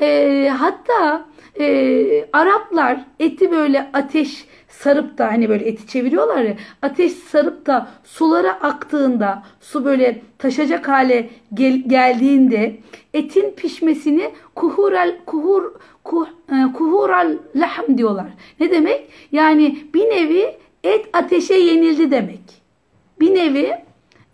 E, 0.01 0.49
hatta 0.59 1.25
e, 1.61 2.25
Araplar 2.33 3.05
eti 3.19 3.51
böyle 3.51 3.91
ateş 3.93 4.47
sarıp 4.69 5.19
da 5.19 5.27
hani 5.27 5.49
böyle 5.49 5.65
eti 5.65 5.87
çeviriyorlar 5.87 6.43
ya 6.43 6.57
ateş 6.83 7.13
sarıp 7.13 7.67
da 7.67 7.89
sulara 8.05 8.53
aktığında 8.53 9.43
su 9.61 9.85
böyle 9.85 10.23
taşacak 10.39 10.89
hale 10.89 11.31
gel, 11.55 11.83
geldiğinde 11.87 12.77
etin 13.15 13.51
pişmesini 13.51 14.31
kuhural 14.55 15.17
kuhur 15.27 15.73
kuh, 16.05 16.27
e, 16.27 16.73
kuhural 16.73 17.37
lahm 17.57 17.99
diyorlar. 17.99 18.27
Ne 18.61 18.71
demek? 18.71 19.09
Yani 19.33 19.79
bir 19.95 20.05
nevi 20.05 20.57
et 20.85 21.09
ateşe 21.13 21.55
yenildi 21.55 22.11
demek. 22.11 22.41
Bir 23.21 23.35
nevi 23.35 23.75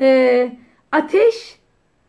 e, 0.01 0.53
ateş 0.93 1.59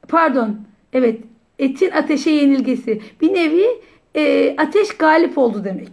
pardon 0.07 0.55
evet 0.93 1.19
etin 1.59 1.91
ateşe 1.91 2.29
yenilgesi 2.29 3.01
bir 3.21 3.33
nevi 3.33 3.67
e, 4.15 4.55
ateş 4.57 4.97
galip 4.97 5.37
oldu 5.37 5.63
demek. 5.63 5.91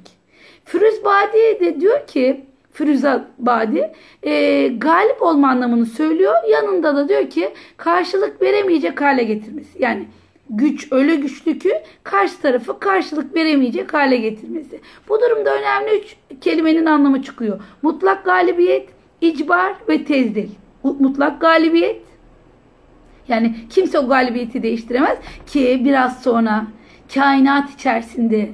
Firuz 0.64 1.04
Badi 1.04 1.61
de 1.61 1.80
diyor 1.80 2.06
ki 2.06 2.44
Firuza 2.73 3.28
Badi 3.38 3.92
e, 4.23 4.68
galip 4.68 5.23
olma 5.23 5.49
anlamını 5.49 5.87
söylüyor. 5.87 6.35
Yanında 6.50 6.97
da 6.97 7.09
diyor 7.09 7.30
ki 7.30 7.50
karşılık 7.76 8.42
veremeyecek 8.42 9.00
hale 9.00 9.25
getirmesi. 9.25 9.83
Yani 9.83 10.06
güç 10.50 10.92
öyle 10.92 11.14
güçlü 11.14 11.59
ki 11.59 11.73
karşı 12.02 12.40
tarafı 12.40 12.78
karşılık 12.78 13.35
veremeyecek 13.35 13.94
hale 13.94 14.16
getirmesi. 14.16 14.80
Bu 15.09 15.21
durumda 15.21 15.59
önemli 15.59 15.99
üç 15.99 16.16
kelimenin 16.40 16.87
anlamı 16.87 17.23
çıkıyor. 17.23 17.61
Mutlak 17.83 18.25
galibiyet, 18.25 18.88
icbar 19.21 19.75
ve 19.88 20.04
tezdil. 20.04 20.49
Mutlak 20.83 21.40
galibiyet 21.40 22.00
yani 23.28 23.54
kimse 23.71 23.99
o 23.99 24.09
galibiyeti 24.09 24.62
değiştiremez 24.62 25.19
ki 25.47 25.83
biraz 25.85 26.23
sonra 26.23 26.66
kainat 27.14 27.71
içerisinde 27.71 28.50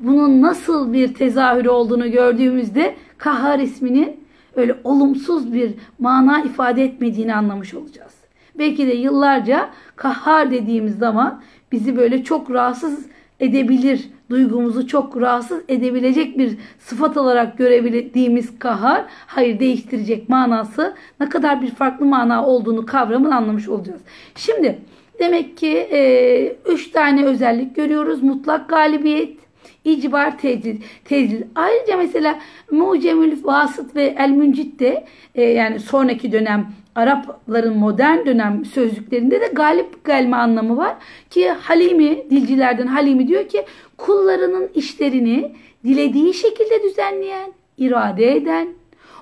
bunun 0.00 0.42
nasıl 0.42 0.92
bir 0.92 1.14
tezahürü 1.14 1.68
olduğunu 1.68 2.10
gördüğümüzde 2.10 2.94
kahar 3.18 3.58
isminin 3.58 4.20
öyle 4.56 4.76
olumsuz 4.84 5.52
bir 5.52 5.74
mana 5.98 6.42
ifade 6.42 6.84
etmediğini 6.84 7.34
anlamış 7.34 7.74
olacağız. 7.74 8.12
Belki 8.58 8.86
de 8.86 8.92
yıllarca 8.92 9.70
kahar 9.96 10.50
dediğimiz 10.50 10.98
zaman 10.98 11.42
bizi 11.72 11.96
böyle 11.96 12.24
çok 12.24 12.50
rahatsız 12.50 13.06
edebilir, 13.40 14.08
duygumuzu 14.32 14.86
çok 14.86 15.20
rahatsız 15.20 15.62
edebilecek 15.68 16.38
bir 16.38 16.56
sıfat 16.78 17.16
olarak 17.16 17.58
görebildiğimiz 17.58 18.58
kahar, 18.58 19.04
hayır 19.26 19.60
değiştirecek 19.60 20.28
manası 20.28 20.94
ne 21.20 21.28
kadar 21.28 21.62
bir 21.62 21.70
farklı 21.70 22.06
mana 22.06 22.46
olduğunu 22.46 22.86
kavramın 22.86 23.30
anlamış 23.30 23.68
olacağız. 23.68 24.00
Şimdi 24.34 24.78
demek 25.18 25.56
ki 25.56 25.88
e, 25.92 26.56
üç 26.68 26.90
tane 26.90 27.24
özellik 27.24 27.76
görüyoruz. 27.76 28.22
Mutlak 28.22 28.68
galibiyet, 28.68 29.36
icbar 29.84 30.38
tezil, 30.38 30.76
tezil. 31.04 31.42
Ayrıca 31.54 31.96
mesela 31.96 32.38
Mucemül 32.70 33.44
Vasıt 33.44 33.96
ve 33.96 34.14
El 34.18 34.30
Müncit 34.30 34.80
de 34.80 35.04
e, 35.34 35.42
yani 35.42 35.80
sonraki 35.80 36.32
dönem 36.32 36.66
Arapların 36.94 37.76
modern 37.76 38.26
dönem 38.26 38.64
sözlüklerinde 38.64 39.40
de 39.40 39.46
galip 39.46 40.04
gelme 40.06 40.36
anlamı 40.36 40.76
var. 40.76 40.96
Ki 41.30 41.50
Halimi, 41.50 42.30
dilcilerden 42.30 42.86
Halimi 42.86 43.28
diyor 43.28 43.48
ki 43.48 43.64
kullarının 43.96 44.70
işlerini 44.74 45.52
dilediği 45.84 46.34
şekilde 46.34 46.82
düzenleyen, 46.82 47.52
irade 47.78 48.36
eden, 48.36 48.68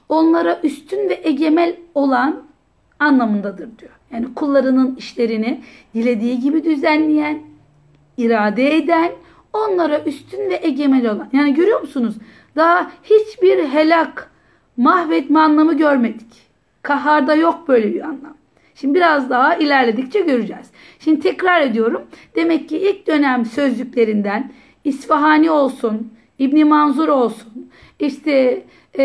onlara 0.09 0.61
üstün 0.63 1.09
ve 1.09 1.21
egemel 1.25 1.77
olan 1.95 2.43
anlamındadır 2.99 3.79
diyor. 3.79 3.93
Yani 4.13 4.35
kullarının 4.35 4.97
işlerini 4.97 5.61
dilediği 5.95 6.41
gibi 6.41 6.65
düzenleyen, 6.65 7.43
irade 8.17 8.77
eden, 8.77 9.13
onlara 9.53 10.01
üstün 10.05 10.51
ve 10.51 10.61
egemel 10.63 11.11
olan. 11.11 11.29
Yani 11.33 11.55
görüyor 11.55 11.81
musunuz? 11.81 12.15
Daha 12.57 12.93
hiçbir 13.03 13.65
helak, 13.69 14.31
mahvetme 14.77 15.41
anlamı 15.41 15.77
görmedik. 15.77 16.50
Kaharda 16.83 17.35
yok 17.35 17.69
böyle 17.69 17.95
bir 17.95 18.01
anlam. 18.01 18.37
Şimdi 18.75 18.95
biraz 18.95 19.31
daha 19.31 19.55
ilerledikçe 19.55 20.21
göreceğiz. 20.21 20.71
Şimdi 20.99 21.21
tekrar 21.21 21.61
ediyorum. 21.61 22.03
Demek 22.37 22.69
ki 22.69 22.79
ilk 22.79 23.07
dönem 23.07 23.45
sözlüklerinden 23.45 24.53
İsfahani 24.85 25.51
olsun, 25.51 26.13
İbni 26.39 26.65
Manzur 26.65 27.09
olsun, 27.09 27.71
işte 27.99 28.63
e, 28.95 29.03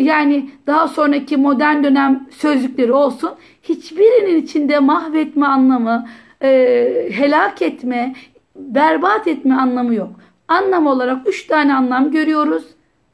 yani 0.00 0.50
daha 0.66 0.88
sonraki 0.88 1.36
modern 1.36 1.84
dönem 1.84 2.28
sözlükleri 2.30 2.92
olsun 2.92 3.30
hiçbirinin 3.62 4.42
içinde 4.42 4.78
mahvetme 4.78 5.46
anlamı, 5.46 6.08
e, 6.42 7.08
helak 7.12 7.62
etme, 7.62 8.14
berbat 8.56 9.26
etme 9.26 9.54
anlamı 9.54 9.94
yok. 9.94 10.10
Anlam 10.48 10.86
olarak 10.86 11.28
üç 11.28 11.46
tane 11.46 11.74
anlam 11.74 12.10
görüyoruz. 12.10 12.64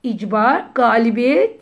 İcbar, 0.02 0.64
galibiyet, 0.74 1.60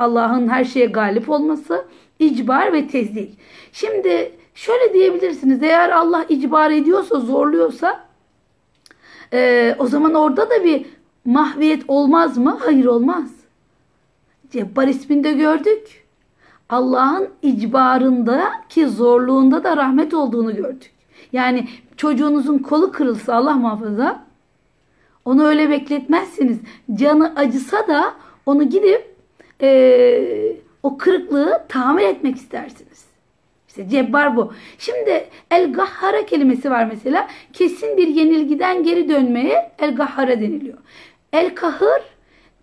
Allah'ın 0.00 0.48
her 0.48 0.64
şeye 0.64 0.86
galip 0.86 1.30
olması, 1.30 1.84
icbar 2.18 2.72
ve 2.72 2.88
tezdil. 2.88 3.28
Şimdi 3.72 4.32
şöyle 4.54 4.94
diyebilirsiniz. 4.94 5.62
Eğer 5.62 5.90
Allah 5.90 6.26
icbar 6.28 6.70
ediyorsa, 6.70 7.20
zorluyorsa 7.20 8.00
e, 9.32 9.74
o 9.78 9.86
zaman 9.86 10.14
orada 10.14 10.50
da 10.50 10.64
bir 10.64 10.86
mahviyet 11.24 11.82
olmaz 11.88 12.38
mı? 12.38 12.58
Hayır 12.60 12.84
olmaz. 12.84 13.30
Cebbar 14.50 14.88
isminde 14.88 15.32
gördük. 15.32 16.06
Allah'ın 16.68 17.28
icbarında 17.42 18.52
ki 18.68 18.86
zorluğunda 18.86 19.64
da 19.64 19.76
rahmet 19.76 20.14
olduğunu 20.14 20.56
gördük. 20.56 20.92
Yani 21.32 21.68
çocuğunuzun 21.96 22.58
kolu 22.58 22.92
kırılsa 22.92 23.34
Allah 23.34 23.54
muhafaza 23.54 24.24
onu 25.24 25.44
öyle 25.44 25.70
bekletmezsiniz. 25.70 26.58
Canı 26.94 27.32
acısa 27.36 27.88
da 27.88 28.14
onu 28.46 28.68
gidip 28.68 29.09
e, 29.62 30.56
o 30.82 30.98
kırıklığı 30.98 31.64
tamir 31.68 32.04
etmek 32.04 32.36
istersiniz. 32.36 33.04
İşte 33.68 33.88
cebbar 33.88 34.36
bu. 34.36 34.52
Şimdi 34.78 35.28
el 35.50 35.72
gahhara 35.72 36.26
kelimesi 36.26 36.70
var 36.70 36.88
mesela. 36.92 37.28
Kesin 37.52 37.96
bir 37.96 38.08
yenilgiden 38.08 38.82
geri 38.82 39.08
dönmeye 39.08 39.72
el 39.78 39.94
gahhara 39.94 40.40
deniliyor. 40.40 40.78
El 41.32 41.54
kahır 41.54 42.02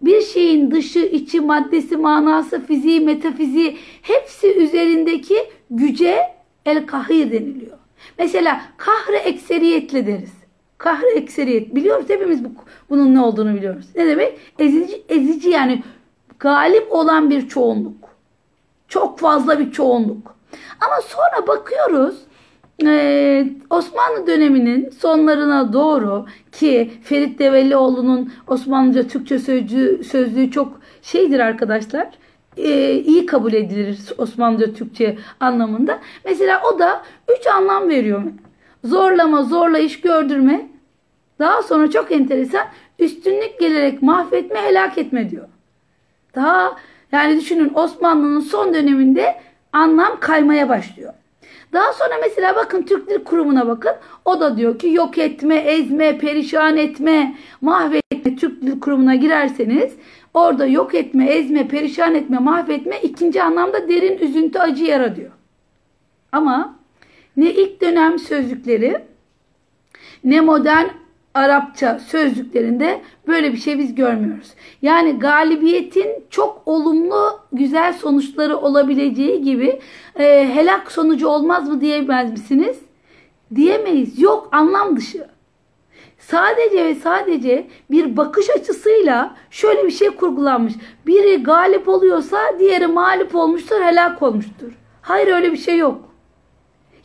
bir 0.02 0.22
şeyin 0.22 0.72
dışı, 0.72 1.00
içi, 1.00 1.42
maddesi, 1.42 1.98
manası, 1.98 2.66
fiziği, 2.66 3.00
metafiziği 3.00 3.78
hepsi 4.02 4.54
üzerindeki 4.54 5.38
güce 5.72 6.20
el 6.66 6.86
kahir 6.86 7.32
deniliyor. 7.32 7.78
Mesela 8.20 8.62
kahre 8.78 9.18
ekseriyetle 9.18 10.08
deriz. 10.08 10.34
Kahre 10.78 11.10
ekseriyet. 11.10 11.76
Biliyoruz 11.76 12.06
hepimiz 12.08 12.46
bu, 12.46 12.50
bunun 12.90 13.16
ne 13.16 13.22
olduğunu 13.22 13.56
biliyoruz. 13.56 13.86
Ne 13.96 14.08
demek? 14.08 14.34
Ezici, 14.60 15.02
ezici 15.10 15.50
yani 15.50 15.84
galip 16.40 16.92
olan 16.94 17.30
bir 17.30 17.48
çoğunluk. 17.50 18.10
Çok 18.88 19.20
fazla 19.20 19.60
bir 19.60 19.72
çoğunluk. 19.72 20.36
Ama 20.82 21.02
sonra 21.02 21.48
bakıyoruz 21.48 22.28
ee, 22.86 23.48
Osmanlı 23.70 24.28
döneminin 24.28 24.90
sonlarına 24.90 25.74
doğru 25.74 26.26
ki 26.52 26.92
Ferit 27.04 27.40
Devellioğlu'nun 27.40 28.34
Osmanlıca 28.48 29.08
Türkçe 29.08 29.40
sözcüğü, 29.40 30.04
sözlüğü 30.04 30.52
çok 30.52 30.80
şeydir 31.02 31.40
arkadaşlar. 31.40 32.08
E, 32.58 32.92
iyi 32.94 33.26
kabul 33.26 33.54
edilir 33.54 34.00
Osmanlıca 34.18 34.74
Türkçe 34.74 35.18
anlamında. 35.40 36.00
Mesela 36.26 36.62
o 36.74 36.80
da 36.80 37.02
üç 37.40 37.48
anlam 37.48 37.90
veriyor. 37.90 38.24
Zorlama, 38.84 39.44
zorla 39.44 39.80
iş 39.80 40.02
gördürme. 40.02 40.70
Daha 41.40 41.64
sonra 41.64 41.90
çok 41.90 42.12
enteresan 42.12 42.66
üstünlük 43.00 43.60
gelerek 43.60 44.02
mahvetme, 44.02 44.62
helak 44.62 44.98
etme 44.98 45.30
diyor. 45.30 45.48
Daha 46.38 46.76
yani 47.12 47.38
düşünün 47.38 47.72
Osmanlı'nın 47.74 48.40
son 48.40 48.74
döneminde 48.74 49.36
anlam 49.74 50.20
kaymaya 50.20 50.70
başlıyor. 50.70 51.14
Daha 51.74 51.94
sonra 51.94 52.14
mesela 52.22 52.56
bakın 52.56 52.82
Türk 52.82 53.10
Dil 53.10 53.24
Kurumu'na 53.24 53.68
bakın. 53.68 53.92
O 54.26 54.40
da 54.40 54.58
diyor 54.58 54.80
ki 54.80 54.88
yok 54.88 55.18
etme, 55.18 55.56
ezme, 55.56 56.18
perişan 56.18 56.78
etme, 56.78 57.36
mahvetme 57.62 58.36
Türk 58.36 58.62
Dil 58.62 58.80
Kurumu'na 58.80 59.16
girerseniz 59.16 59.94
orada 60.34 60.66
yok 60.66 60.96
etme, 60.96 61.26
ezme, 61.26 61.68
perişan 61.68 62.16
etme, 62.16 62.40
mahvetme 62.40 63.00
ikinci 63.04 63.44
anlamda 63.44 63.90
derin 63.90 64.18
üzüntü, 64.18 64.60
acı 64.60 64.84
yara 64.84 65.16
diyor. 65.16 65.32
Ama 66.32 66.76
ne 67.38 67.52
ilk 67.52 67.82
dönem 67.82 68.20
sözlükleri 68.20 68.98
ne 70.24 70.42
modern 70.42 70.88
Arapça 71.38 72.00
sözlüklerinde 72.00 73.02
böyle 73.28 73.54
bir 73.54 73.58
şey 73.58 73.80
biz 73.80 73.96
görmüyoruz. 73.96 74.54
Yani 74.82 75.20
galibiyetin 75.20 76.08
çok 76.30 76.62
olumlu 76.66 77.40
güzel 77.52 77.94
sonuçları 77.94 78.58
olabileceği 78.58 79.42
gibi 79.42 79.80
e, 80.20 80.50
helak 80.54 80.92
sonucu 80.92 81.28
olmaz 81.28 81.70
mı 81.70 81.82
diyemez 81.82 82.32
misiniz? 82.32 82.80
Diyemeyiz. 83.56 84.22
Yok 84.22 84.50
anlam 84.52 84.98
dışı. 84.98 85.28
Sadece 86.20 86.86
ve 86.86 86.96
sadece 86.96 87.68
bir 87.92 88.18
bakış 88.18 88.50
açısıyla 88.50 89.36
şöyle 89.52 89.86
bir 89.86 89.92
şey 89.92 90.10
kurgulanmış. 90.10 90.74
Biri 91.08 91.44
galip 91.44 91.88
oluyorsa 91.88 92.38
diğeri 92.60 92.88
mağlup 92.88 93.36
olmuştur, 93.36 93.82
helak 93.82 94.24
olmuştur. 94.24 94.72
Hayır 95.02 95.28
öyle 95.28 95.52
bir 95.52 95.58
şey 95.58 95.78
yok. 95.78 96.10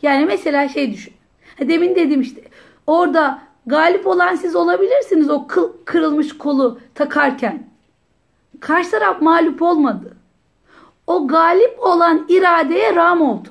Yani 0.01 0.25
mesela 0.25 0.69
şey 0.69 0.93
düşün. 0.93 1.13
Demin 1.59 1.95
dedim 1.95 2.21
işte 2.21 2.41
orada 2.87 3.52
galip 3.65 4.07
olan 4.07 4.35
siz 4.35 4.55
olabilirsiniz 4.55 5.29
o 5.29 5.47
kıl, 5.47 5.71
kırılmış 5.85 6.37
kolu 6.37 6.79
takarken. 6.95 7.67
Karşı 8.59 8.91
taraf 8.91 9.21
mağlup 9.21 9.61
olmadı. 9.61 10.17
O 11.07 11.27
galip 11.27 11.79
olan 11.79 12.25
iradeye 12.29 12.95
ram 12.95 13.21
oldu. 13.21 13.49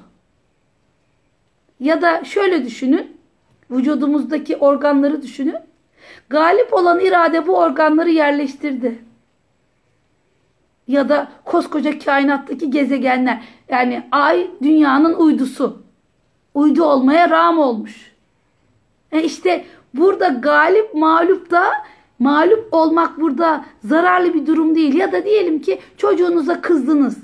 Ya 1.80 2.02
da 2.02 2.24
şöyle 2.24 2.64
düşünün. 2.64 3.16
Vücudumuzdaki 3.70 4.56
organları 4.56 5.22
düşünün. 5.22 5.56
Galip 6.28 6.74
olan 6.74 7.00
irade 7.00 7.46
bu 7.46 7.56
organları 7.56 8.10
yerleştirdi. 8.10 9.04
Ya 10.88 11.08
da 11.08 11.28
koskoca 11.44 11.98
kainattaki 11.98 12.70
gezegenler. 12.70 13.42
Yani 13.68 14.08
ay 14.12 14.50
dünyanın 14.62 15.14
uydusu. 15.14 15.82
Uydu 16.54 16.84
olmaya 16.84 17.30
ram 17.30 17.58
olmuş. 17.58 18.12
E 19.12 19.22
işte 19.22 19.64
burada 19.94 20.28
galip 20.28 20.94
mağlup 20.94 21.50
da 21.50 21.64
mağlup 22.18 22.68
olmak 22.72 23.20
burada 23.20 23.64
zararlı 23.84 24.34
bir 24.34 24.46
durum 24.46 24.74
değil. 24.74 24.94
Ya 24.94 25.12
da 25.12 25.24
diyelim 25.24 25.60
ki 25.60 25.78
çocuğunuza 25.96 26.60
kızdınız. 26.60 27.16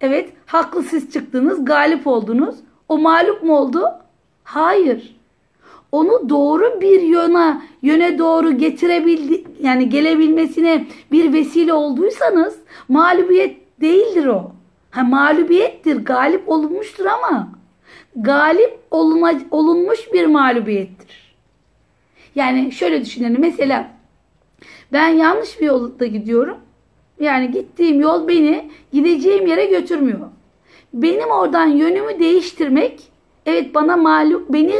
Evet 0.00 0.32
haklı 0.46 0.82
siz 0.82 1.12
çıktınız 1.12 1.64
galip 1.64 2.06
oldunuz. 2.06 2.56
O 2.88 2.98
mağlup 2.98 3.42
mu 3.42 3.56
oldu? 3.58 3.84
Hayır. 4.44 5.18
Onu 5.92 6.28
doğru 6.28 6.80
bir 6.80 7.00
yöne 7.00 7.62
yöne 7.82 8.18
doğru 8.18 8.52
getirebildi 8.52 9.44
yani 9.60 9.88
gelebilmesine 9.88 10.86
bir 11.12 11.32
vesile 11.32 11.72
olduysanız 11.72 12.58
mağlubiyet 12.88 13.80
değildir 13.80 14.26
o. 14.26 14.52
Ha 14.90 15.02
mağlubiyettir, 15.02 16.04
galip 16.04 16.48
olunmuştur 16.48 17.06
ama 17.06 17.48
galip 18.16 18.78
olunmuş 19.50 20.12
bir 20.12 20.26
mağlubiyettir. 20.26 21.27
Yani 22.38 22.72
şöyle 22.72 23.00
düşünelim 23.04 23.40
mesela 23.40 23.90
ben 24.92 25.08
yanlış 25.08 25.60
bir 25.60 25.66
yolda 25.66 26.06
gidiyorum. 26.06 26.58
Yani 27.20 27.50
gittiğim 27.50 28.00
yol 28.00 28.28
beni 28.28 28.70
gideceğim 28.92 29.46
yere 29.46 29.66
götürmüyor. 29.66 30.28
Benim 30.94 31.30
oradan 31.30 31.66
yönümü 31.66 32.18
değiştirmek 32.18 33.02
evet 33.46 33.74
bana 33.74 33.96
mağlup 33.96 34.52
beni 34.52 34.74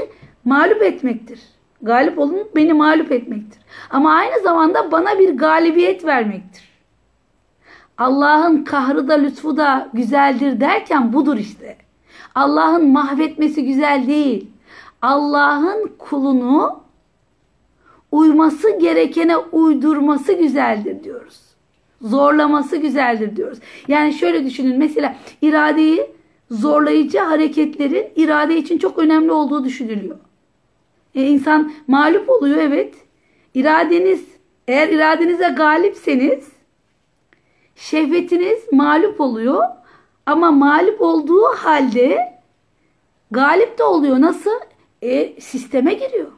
mağlup 0.44 0.82
etmektir. 0.82 1.40
Galip 1.82 2.18
olunup 2.18 2.56
beni 2.56 2.72
mağlup 2.72 3.12
etmektir. 3.12 3.62
Ama 3.90 4.12
aynı 4.12 4.42
zamanda 4.42 4.92
bana 4.92 5.18
bir 5.18 5.30
galibiyet 5.30 6.04
vermektir. 6.04 6.68
Allah'ın 7.98 8.64
kahrı 8.64 9.08
da 9.08 9.14
lütfu 9.14 9.56
da 9.56 9.88
güzeldir 9.92 10.60
derken 10.60 11.12
budur 11.12 11.36
işte. 11.36 11.76
Allah'ın 12.34 12.88
mahvetmesi 12.88 13.64
güzel 13.64 14.06
değil. 14.06 14.50
Allah'ın 15.02 15.92
kulunu 15.98 16.87
uyması 18.12 18.78
gerekene 18.78 19.36
uydurması 19.36 20.32
güzeldir 20.32 21.04
diyoruz. 21.04 21.40
Zorlaması 22.02 22.76
güzeldir 22.76 23.36
diyoruz. 23.36 23.58
Yani 23.88 24.12
şöyle 24.12 24.44
düşünün 24.44 24.78
mesela 24.78 25.16
iradeyi 25.42 26.06
zorlayıcı 26.50 27.18
hareketlerin 27.18 28.06
irade 28.16 28.56
için 28.56 28.78
çok 28.78 28.98
önemli 28.98 29.32
olduğu 29.32 29.64
düşünülüyor. 29.64 30.16
E, 31.14 31.22
insan 31.22 31.72
mağlup 31.86 32.30
oluyor 32.30 32.56
evet. 32.56 32.94
İradeniz 33.54 34.24
eğer 34.68 34.88
iradenize 34.88 35.48
galipseniz 35.48 36.48
şehvetiniz 37.76 38.72
mağlup 38.72 39.20
oluyor 39.20 39.64
ama 40.26 40.50
mağlup 40.50 41.00
olduğu 41.00 41.44
halde 41.44 42.38
galip 43.30 43.78
de 43.78 43.84
oluyor. 43.84 44.20
Nasıl? 44.20 44.60
E, 45.02 45.40
sisteme 45.40 45.94
giriyor. 45.94 46.37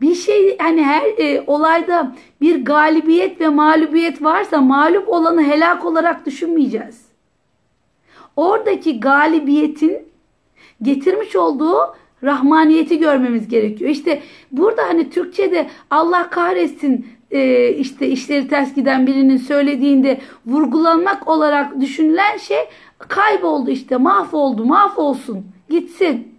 Bir 0.00 0.14
şey 0.14 0.58
hani 0.58 0.84
her 0.84 1.02
e, 1.18 1.44
olayda 1.46 2.16
bir 2.40 2.64
galibiyet 2.64 3.40
ve 3.40 3.48
mağlubiyet 3.48 4.22
varsa 4.22 4.60
mağlup 4.60 5.08
olanı 5.08 5.42
helak 5.42 5.84
olarak 5.84 6.26
düşünmeyeceğiz. 6.26 7.04
Oradaki 8.36 9.00
galibiyetin 9.00 9.98
getirmiş 10.82 11.36
olduğu 11.36 11.78
rahmaniyeti 12.22 12.98
görmemiz 12.98 13.48
gerekiyor. 13.48 13.90
İşte 13.90 14.22
burada 14.52 14.82
hani 14.82 15.10
Türkçe'de 15.10 15.70
Allah 15.90 16.30
kahretsin 16.30 17.06
e, 17.30 17.68
işte 17.68 18.08
işleri 18.08 18.48
ters 18.48 18.74
giden 18.74 19.06
birinin 19.06 19.36
söylediğinde 19.36 20.20
vurgulanmak 20.46 21.28
olarak 21.28 21.80
düşünülen 21.80 22.36
şey 22.36 22.68
kayboldu 22.98 23.70
işte 23.70 23.96
mahvoldu 23.96 24.64
mahvolsun 24.64 25.46
gitsin. 25.70 26.34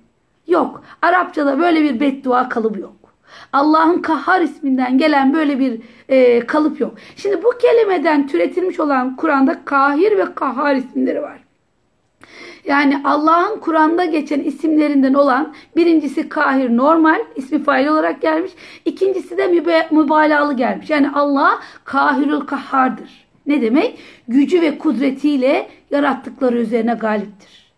Yok 0.47 0.84
Arapçada 1.02 1.60
böyle 1.60 1.84
bir 1.84 2.00
beddua 2.00 2.50
kalıbı 2.50 2.80
yok. 2.80 3.00
Allah'ın 3.53 4.01
kahhar 4.01 4.41
isminden 4.41 4.97
gelen 4.97 5.33
böyle 5.33 5.59
bir 5.59 5.81
e, 6.09 6.39
kalıp 6.39 6.79
yok. 6.79 6.93
Şimdi 7.15 7.43
bu 7.43 7.49
kelimeden 7.61 8.27
türetilmiş 8.27 8.79
olan 8.79 9.15
Kur'an'da 9.15 9.65
kahir 9.65 10.17
ve 10.17 10.35
kahhar 10.35 10.75
isimleri 10.75 11.21
var. 11.21 11.41
Yani 12.65 13.01
Allah'ın 13.03 13.59
Kur'an'da 13.59 14.05
geçen 14.05 14.39
isimlerinden 14.39 15.13
olan 15.13 15.53
birincisi 15.75 16.29
kahir 16.29 16.77
normal 16.77 17.19
ismi 17.35 17.63
fail 17.63 17.87
olarak 17.87 18.21
gelmiş. 18.21 18.51
İkincisi 18.85 19.37
de 19.37 19.47
mübalağalı 19.91 20.53
gelmiş. 20.53 20.89
Yani 20.89 21.09
Allah 21.13 21.59
kahirül 21.83 22.39
kahhardır. 22.39 23.27
Ne 23.45 23.61
demek? 23.61 23.99
Gücü 24.27 24.61
ve 24.61 24.77
kudretiyle 24.77 25.69
yarattıkları 25.91 26.57
üzerine 26.57 26.93
galiptir. 26.93 27.71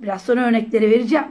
Biraz 0.00 0.22
sonra 0.22 0.40
örnekleri 0.40 0.90
vereceğim. 0.90 1.26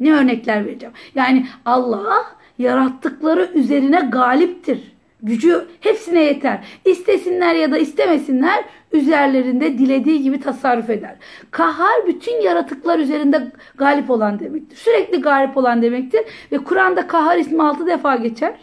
Ne 0.00 0.12
örnekler 0.14 0.66
vereceğim? 0.66 0.94
Yani 1.14 1.46
Allah 1.64 2.24
yarattıkları 2.58 3.50
üzerine 3.54 4.00
galiptir. 4.00 4.94
Gücü 5.22 5.64
hepsine 5.80 6.22
yeter. 6.22 6.64
İstesinler 6.84 7.54
ya 7.54 7.72
da 7.72 7.78
istemesinler 7.78 8.64
üzerlerinde 8.92 9.78
dilediği 9.78 10.22
gibi 10.22 10.40
tasarruf 10.40 10.90
eder. 10.90 11.16
Kahar 11.50 12.06
bütün 12.06 12.40
yaratıklar 12.40 12.98
üzerinde 12.98 13.52
galip 13.74 14.10
olan 14.10 14.40
demektir. 14.40 14.76
Sürekli 14.76 15.20
galip 15.20 15.56
olan 15.56 15.82
demektir. 15.82 16.20
Ve 16.52 16.58
Kur'an'da 16.58 17.06
kahar 17.06 17.36
ismi 17.36 17.62
altı 17.62 17.86
defa 17.86 18.16
geçer. 18.16 18.54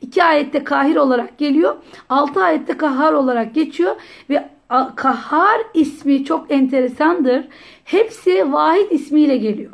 İki 0.00 0.24
ayette 0.24 0.64
kahir 0.64 0.96
olarak 0.96 1.38
geliyor. 1.38 1.76
Altı 2.08 2.42
ayette 2.42 2.76
kahar 2.76 3.12
olarak 3.12 3.54
geçiyor. 3.54 3.96
Ve 4.30 4.48
kahar 4.96 5.60
ismi 5.74 6.24
çok 6.24 6.50
enteresandır. 6.50 7.48
Hepsi 7.84 8.52
vahid 8.52 8.90
ismiyle 8.90 9.36
geliyor. 9.36 9.72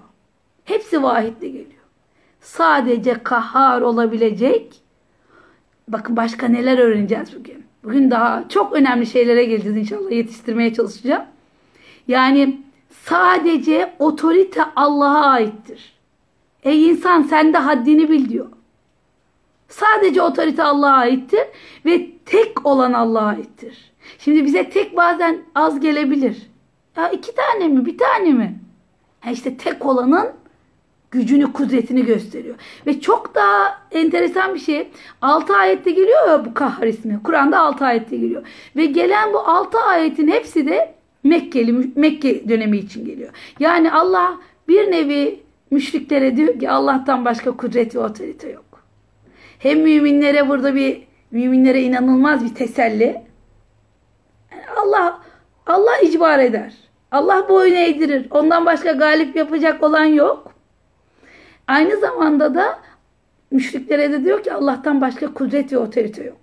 Hepsi 0.64 1.02
vahidle 1.02 1.48
geliyor. 1.48 1.79
Sadece 2.40 3.22
kahar 3.22 3.80
olabilecek 3.80 4.80
Bakın 5.92 6.16
başka 6.16 6.48
neler 6.48 6.78
öğreneceğiz 6.78 7.38
bugün. 7.38 7.64
Bugün 7.84 8.10
daha 8.10 8.48
çok 8.48 8.72
önemli 8.72 9.06
şeylere 9.06 9.44
geleceğiz 9.44 9.76
inşallah 9.76 10.10
yetiştirmeye 10.10 10.74
çalışacağım. 10.74 11.24
Yani 12.08 12.60
sadece 13.04 13.94
otorite 13.98 14.62
Allah'a 14.76 15.24
aittir. 15.24 15.92
Ey 16.62 16.88
insan 16.88 17.22
sen 17.22 17.52
de 17.52 17.58
haddini 17.58 18.10
bil 18.10 18.28
diyor. 18.28 18.46
Sadece 19.68 20.22
otorite 20.22 20.62
Allah'a 20.62 20.96
aittir 20.96 21.44
ve 21.86 22.10
tek 22.26 22.66
olan 22.66 22.92
Allah'a 22.92 23.26
aittir. 23.26 23.92
Şimdi 24.18 24.44
bize 24.44 24.70
tek 24.70 24.96
bazen 24.96 25.42
az 25.54 25.80
gelebilir. 25.80 26.50
Ya 26.96 27.10
iki 27.10 27.34
tane 27.34 27.68
mi, 27.68 27.86
bir 27.86 27.98
tane 27.98 28.30
mi? 28.32 28.60
Ya 29.26 29.32
işte 29.32 29.56
tek 29.56 29.86
olanın 29.86 30.28
gücünü, 31.10 31.52
kudretini 31.52 32.04
gösteriyor. 32.04 32.54
Ve 32.86 33.00
çok 33.00 33.34
daha 33.34 33.78
enteresan 33.92 34.54
bir 34.54 34.60
şey. 34.60 34.88
6 35.22 35.56
ayette 35.56 35.90
geliyor 35.90 36.28
ya 36.28 36.44
bu 36.44 36.54
kahhar 36.54 36.86
ismi. 36.86 37.20
Kur'an'da 37.24 37.58
6 37.58 37.84
ayette 37.84 38.16
geliyor. 38.16 38.42
Ve 38.76 38.86
gelen 38.86 39.32
bu 39.32 39.38
6 39.38 39.78
ayetin 39.78 40.28
hepsi 40.28 40.66
de 40.66 40.94
Mekkeli, 41.24 41.92
Mekke 41.96 42.48
dönemi 42.48 42.78
için 42.78 43.04
geliyor. 43.04 43.30
Yani 43.60 43.92
Allah 43.92 44.38
bir 44.68 44.90
nevi 44.90 45.40
müşriklere 45.70 46.36
diyor 46.36 46.58
ki 46.58 46.70
Allah'tan 46.70 47.24
başka 47.24 47.56
kudret 47.56 47.94
ve 47.94 47.98
otorite 47.98 48.50
yok. 48.50 48.64
Hem 49.58 49.80
müminlere 49.80 50.48
burada 50.48 50.74
bir 50.74 51.02
müminlere 51.30 51.82
inanılmaz 51.82 52.44
bir 52.44 52.54
teselli. 52.54 53.22
Allah 54.76 55.20
Allah 55.66 55.98
icbar 56.02 56.38
eder. 56.38 56.74
Allah 57.10 57.48
boyun 57.48 57.74
eğdirir. 57.74 58.26
Ondan 58.30 58.66
başka 58.66 58.92
galip 58.92 59.36
yapacak 59.36 59.82
olan 59.82 60.04
yok. 60.04 60.52
Aynı 61.70 61.96
zamanda 61.96 62.54
da 62.54 62.78
müşriklere 63.50 64.12
de 64.12 64.24
diyor 64.24 64.42
ki 64.42 64.52
Allah'tan 64.52 65.00
başka 65.00 65.34
kudret 65.34 65.72
ve 65.72 65.78
otorite 65.78 66.24
yok. 66.24 66.36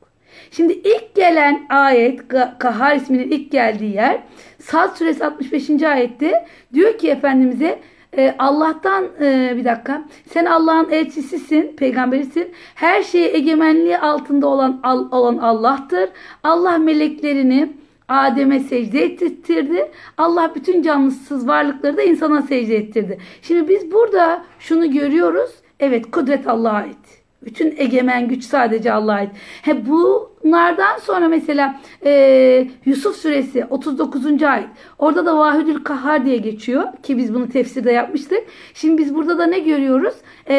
Şimdi 0.51 0.73
ilk 0.73 1.15
gelen 1.15 1.65
ayet 1.69 2.21
Kahar 2.59 2.95
isminin 2.95 3.31
ilk 3.31 3.51
geldiği 3.51 3.93
yer 3.93 4.19
Sad 4.59 4.95
suresi 4.95 5.25
65. 5.25 5.83
ayette 5.83 6.45
diyor 6.73 6.97
ki 6.97 7.09
Efendimiz'e 7.09 7.79
e, 8.17 8.35
Allah'tan 8.39 9.05
e, 9.21 9.53
bir 9.57 9.65
dakika 9.65 10.03
sen 10.33 10.45
Allah'ın 10.45 10.89
elçisisin 10.89 11.75
peygamberisin 11.75 12.51
her 12.75 13.03
şeye 13.03 13.37
egemenliği 13.37 13.97
altında 13.97 14.47
olan 14.47 14.81
olan 15.11 15.37
Allah'tır 15.37 16.09
Allah 16.43 16.77
meleklerini 16.77 17.73
Adem'e 18.07 18.59
secde 18.59 19.03
ettirdi. 19.03 19.91
Allah 20.17 20.51
bütün 20.55 20.81
canlısız 20.81 21.47
varlıkları 21.47 21.97
da 21.97 22.01
insana 22.01 22.41
secde 22.41 22.75
ettirdi. 22.75 23.17
Şimdi 23.41 23.69
biz 23.69 23.91
burada 23.91 24.45
şunu 24.59 24.91
görüyoruz. 24.91 25.51
Evet 25.79 26.11
kudret 26.11 26.47
Allah'a 26.47 26.73
ait. 26.73 27.17
Bütün 27.41 27.73
egemen 27.77 28.27
güç 28.27 28.43
sadece 28.43 28.91
Allah'a 28.91 29.15
ait. 29.15 29.29
He 29.61 29.85
bunlardan 29.85 30.97
sonra 30.97 31.27
mesela 31.27 31.81
e, 32.05 32.67
Yusuf 32.85 33.15
suresi 33.15 33.65
39. 33.65 34.43
ayet. 34.43 34.67
Orada 34.99 35.25
da 35.25 35.37
Vahidül 35.37 35.83
Kahhar 35.83 36.25
diye 36.25 36.37
geçiyor 36.37 36.83
ki 37.03 37.17
biz 37.17 37.33
bunu 37.33 37.49
tefsirde 37.49 37.91
yapmıştık. 37.91 38.43
Şimdi 38.73 38.97
biz 38.97 39.15
burada 39.15 39.37
da 39.37 39.45
ne 39.45 39.59
görüyoruz? 39.59 40.15
E, 40.49 40.55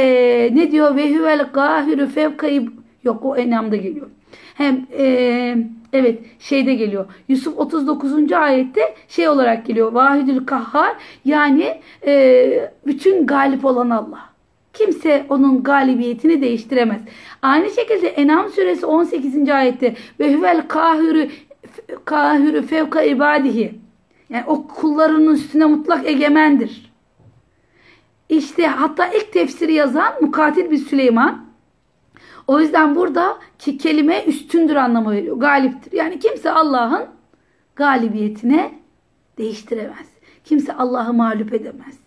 ne 0.53 0.71
diyor? 0.71 0.97
Ve 0.97 1.15
huvel 1.15 1.49
gahirü 1.53 2.07
fevkayı 2.07 2.69
yok 3.05 3.25
o 3.25 3.37
enamda 3.37 3.77
geliyor. 3.77 4.07
Hem 4.55 4.87
e, 4.99 5.57
evet 5.93 6.21
şeyde 6.39 6.75
geliyor. 6.75 7.07
Yusuf 7.29 7.59
39. 7.59 8.33
ayette 8.33 8.95
şey 9.09 9.29
olarak 9.29 9.67
geliyor. 9.67 9.93
Vahidül 9.93 10.47
Kahhar 10.47 10.97
yani 11.25 11.81
e, 12.07 12.71
bütün 12.87 13.27
galip 13.27 13.65
olan 13.65 13.91
Allah. 13.91 14.29
Kimse 14.73 15.27
onun 15.29 15.63
galibiyetini 15.63 16.43
değiştiremez. 16.43 17.01
Aynı 17.43 17.71
şekilde 17.71 18.09
Enam 18.09 18.49
suresi 18.49 18.87
18. 18.87 19.49
ayette 19.49 19.95
ve 20.21 20.35
huvel 20.35 20.69
kahürü 20.69 21.31
kahürü 22.05 22.67
fevka 22.67 23.03
ibadihi. 23.03 23.75
Yani 24.31 24.45
o 24.47 24.67
kullarının 24.67 25.35
üstüne 25.35 25.65
mutlak 25.65 26.07
egemendir. 26.07 26.93
İşte 28.29 28.67
hatta 28.67 29.07
ilk 29.07 29.33
tefsiri 29.33 29.73
yazan 29.73 30.15
Mukatil 30.21 30.71
bir 30.71 30.79
Süleyman. 30.79 31.48
O 32.49 32.61
yüzden 32.61 32.95
burada 32.95 33.39
ki 33.59 33.79
kelime 33.79 34.25
üstündür 34.25 34.77
anlamı 34.77 35.11
veriyor. 35.11 35.37
Galiptir. 35.37 35.93
Yani 35.93 36.19
kimse 36.19 36.51
Allah'ın 36.51 37.07
galibiyetine 37.77 38.75
değiştiremez. 39.39 40.07
Kimse 40.45 40.75
Allah'ı 40.75 41.13
mağlup 41.13 41.53
edemez. 41.53 41.99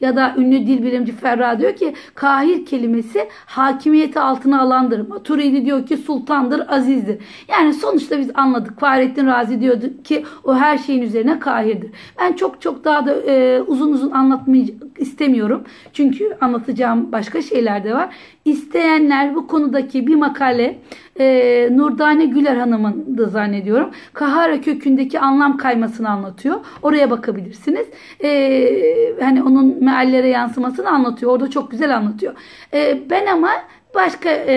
Ya 0.00 0.16
da 0.16 0.34
ünlü 0.36 0.66
dil 0.66 0.82
bilimci 0.82 1.12
Ferra 1.12 1.58
diyor 1.58 1.76
ki 1.76 1.94
kahir 2.14 2.66
kelimesi 2.66 3.28
hakimiyeti 3.46 4.20
altına 4.20 4.60
alandır. 4.60 5.08
Maturidi 5.08 5.64
diyor 5.66 5.86
ki 5.86 5.96
sultandır, 5.96 6.62
azizdir. 6.68 7.18
Yani 7.48 7.74
sonuçta 7.74 8.18
biz 8.18 8.30
anladık. 8.34 8.80
Fahrettin 8.80 9.26
Razi 9.26 9.60
diyordu 9.60 10.02
ki 10.04 10.24
o 10.44 10.54
her 10.54 10.78
şeyin 10.78 11.02
üzerine 11.02 11.38
kahirdir. 11.38 11.90
Ben 12.20 12.32
çok 12.32 12.60
çok 12.60 12.84
daha 12.84 13.06
da 13.06 13.14
e, 13.14 13.62
uzun 13.62 13.92
uzun 13.92 14.10
anlatmayı 14.10 14.74
istemiyorum. 15.02 15.64
Çünkü 15.92 16.36
anlatacağım 16.40 17.12
başka 17.12 17.42
şeyler 17.42 17.84
de 17.84 17.94
var. 17.94 18.14
İsteyenler 18.44 19.34
bu 19.34 19.46
konudaki 19.46 20.06
bir 20.06 20.14
makale 20.14 20.78
e, 21.20 21.68
Nurdane 21.72 22.24
Güler 22.24 22.56
Hanım'ın 22.56 23.18
da 23.18 23.24
zannediyorum. 23.24 23.90
Kahara 24.12 24.60
kökündeki 24.60 25.20
anlam 25.20 25.56
kaymasını 25.56 26.10
anlatıyor. 26.10 26.60
Oraya 26.82 27.10
bakabilirsiniz. 27.10 27.86
E, 28.24 29.14
hani 29.20 29.42
onun 29.42 29.84
meallere 29.84 30.28
yansımasını 30.28 30.88
anlatıyor. 30.88 31.32
Orada 31.32 31.50
çok 31.50 31.70
güzel 31.70 31.96
anlatıyor. 31.96 32.34
E, 32.74 32.98
ben 33.10 33.26
ama 33.26 33.50
başka 33.94 34.28
e, 34.30 34.54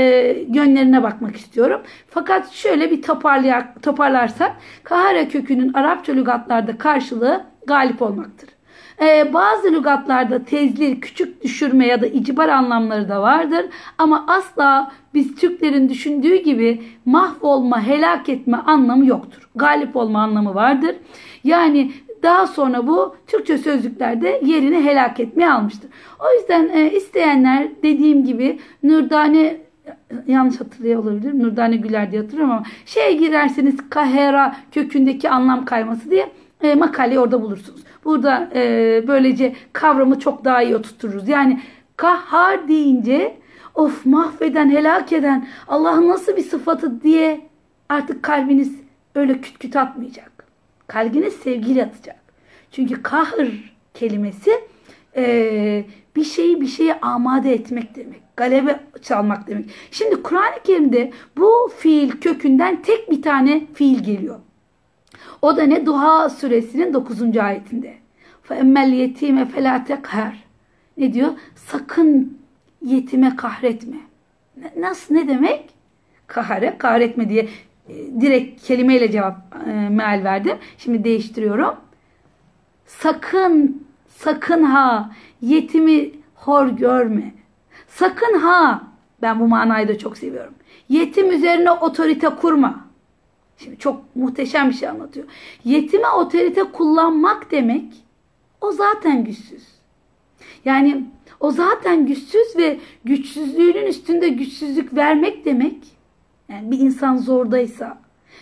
yönlerine 0.53 1.03
bakmak 1.03 1.35
istiyorum. 1.35 1.81
Fakat 2.09 2.51
şöyle 2.51 2.91
bir 2.91 3.01
toparlayak, 3.01 3.83
toparlarsak 3.83 4.51
Kahara 4.83 5.27
kökünün 5.27 5.73
Arapça 5.73 6.13
lügatlarda 6.13 6.77
karşılığı 6.77 7.43
galip 7.67 8.01
olmaktır. 8.01 8.54
Ee, 9.01 9.33
bazı 9.33 9.73
lügatlarda 9.73 10.43
tezlil, 10.43 11.01
küçük 11.01 11.43
düşürme 11.43 11.87
ya 11.87 12.01
da 12.01 12.07
icibar 12.07 12.49
anlamları 12.49 13.09
da 13.09 13.21
vardır. 13.21 13.65
Ama 13.97 14.25
asla 14.27 14.91
biz 15.13 15.35
Türklerin 15.35 15.89
düşündüğü 15.89 16.35
gibi 16.35 16.83
mahvolma, 17.05 17.87
helak 17.87 18.29
etme 18.29 18.57
anlamı 18.57 19.05
yoktur. 19.05 19.49
Galip 19.55 19.95
olma 19.95 20.21
anlamı 20.21 20.55
vardır. 20.55 20.95
Yani 21.43 21.91
daha 22.23 22.47
sonra 22.47 22.87
bu 22.87 23.15
Türkçe 23.27 23.57
sözlüklerde 23.57 24.41
yerini 24.45 24.83
helak 24.83 25.19
etmeye 25.19 25.51
almıştır. 25.51 25.89
O 26.19 26.39
yüzden 26.39 26.69
e, 26.73 26.91
isteyenler 26.91 27.67
dediğim 27.83 28.25
gibi 28.25 28.59
Nurdane 28.83 29.57
yanlış 30.27 30.59
hatırlıyor 30.61 31.03
olabilir. 31.03 31.39
Nurdane 31.39 31.75
Güler 31.75 32.11
diye 32.11 32.21
hatırlıyorum 32.21 32.53
ama 32.53 32.63
şeye 32.85 33.13
girerseniz 33.13 33.75
kahera 33.89 34.55
kökündeki 34.71 35.29
anlam 35.29 35.65
kayması 35.65 36.11
diye 36.11 36.29
e, 36.61 36.75
makaleyi 36.75 37.19
orada 37.19 37.41
bulursunuz. 37.41 37.81
Burada 38.05 38.49
e, 38.55 39.03
böylece 39.07 39.55
kavramı 39.73 40.19
çok 40.19 40.45
daha 40.45 40.63
iyi 40.63 40.75
oturturuz. 40.75 41.27
Yani 41.27 41.61
kahhar 41.97 42.67
deyince 42.67 43.37
of 43.75 44.05
mahveden, 44.05 44.69
helak 44.69 45.13
eden 45.13 45.47
Allah'ın 45.67 46.07
nasıl 46.07 46.37
bir 46.37 46.43
sıfatı 46.43 47.01
diye 47.01 47.41
artık 47.89 48.23
kalbiniz 48.23 48.71
öyle 49.15 49.41
küt 49.41 49.59
küt 49.59 49.75
atmayacak. 49.75 50.45
Kalbiniz 50.87 51.33
sevgiyle 51.33 51.85
atacak. 51.85 52.19
Çünkü 52.71 53.03
kahır 53.03 53.73
kelimesi 53.93 54.51
e, 55.15 55.85
bir 56.15 56.23
şeyi 56.23 56.61
bir 56.61 56.67
şeye 56.67 56.99
amade 56.99 57.53
etmek 57.53 57.95
demek. 57.95 58.21
Galebe 58.37 58.79
çalmak 59.01 59.47
demek. 59.47 59.65
Şimdi 59.91 60.23
Kur'an-ı 60.23 60.63
Kerim'de 60.63 61.11
bu 61.37 61.71
fiil 61.77 62.11
kökünden 62.11 62.81
tek 62.81 63.11
bir 63.11 63.21
tane 63.21 63.67
fiil 63.73 64.03
geliyor. 64.03 64.39
O 65.42 65.56
da 65.56 65.62
ne? 65.62 65.86
Duha 65.86 66.30
suresinin 66.30 66.94
9. 66.94 67.36
ayetinde. 67.36 67.94
فَاَمَّا 68.48 68.82
الْيَت۪يمَ 68.88 69.50
فَلَا 69.52 69.86
تَقْهَرْ 69.86 70.32
Ne 70.96 71.12
diyor? 71.12 71.30
Sakın 71.54 72.38
yetime 72.82 73.36
kahretme. 73.36 73.96
Nasıl? 74.76 75.14
Ne 75.14 75.28
demek? 75.28 75.70
Kahare, 76.26 76.78
kahretme 76.78 77.28
diye 77.28 77.48
e, 77.88 77.94
direkt 78.20 78.62
kelimeyle 78.62 79.10
cevap 79.10 79.36
e, 79.66 79.88
meal 79.88 80.24
verdim. 80.24 80.56
Şimdi 80.78 81.04
değiştiriyorum. 81.04 81.74
Sakın, 82.86 83.86
sakın 84.08 84.62
ha 84.62 85.10
yetimi 85.42 86.10
hor 86.34 86.66
görme. 86.66 87.34
Sakın 87.88 88.38
ha, 88.38 88.82
ben 89.22 89.40
bu 89.40 89.48
manayı 89.48 89.88
da 89.88 89.98
çok 89.98 90.18
seviyorum. 90.18 90.54
Yetim 90.88 91.30
üzerine 91.30 91.70
otorite 91.70 92.28
kurma. 92.28 92.83
Şimdi 93.57 93.77
çok 93.77 94.15
muhteşem 94.15 94.69
bir 94.69 94.73
şey 94.73 94.89
anlatıyor. 94.89 95.27
Yetime 95.63 96.07
otorite 96.07 96.63
kullanmak 96.63 97.51
demek 97.51 97.93
o 98.61 98.71
zaten 98.71 99.23
güçsüz. 99.23 99.63
Yani 100.65 101.05
o 101.39 101.51
zaten 101.51 102.05
güçsüz 102.05 102.57
ve 102.57 102.79
güçsüzlüğünün 103.03 103.85
üstünde 103.85 104.29
güçsüzlük 104.29 104.95
vermek 104.95 105.45
demek. 105.45 105.75
Yani 106.49 106.71
bir 106.71 106.79
insan 106.79 107.17
zordaysa, 107.17 108.01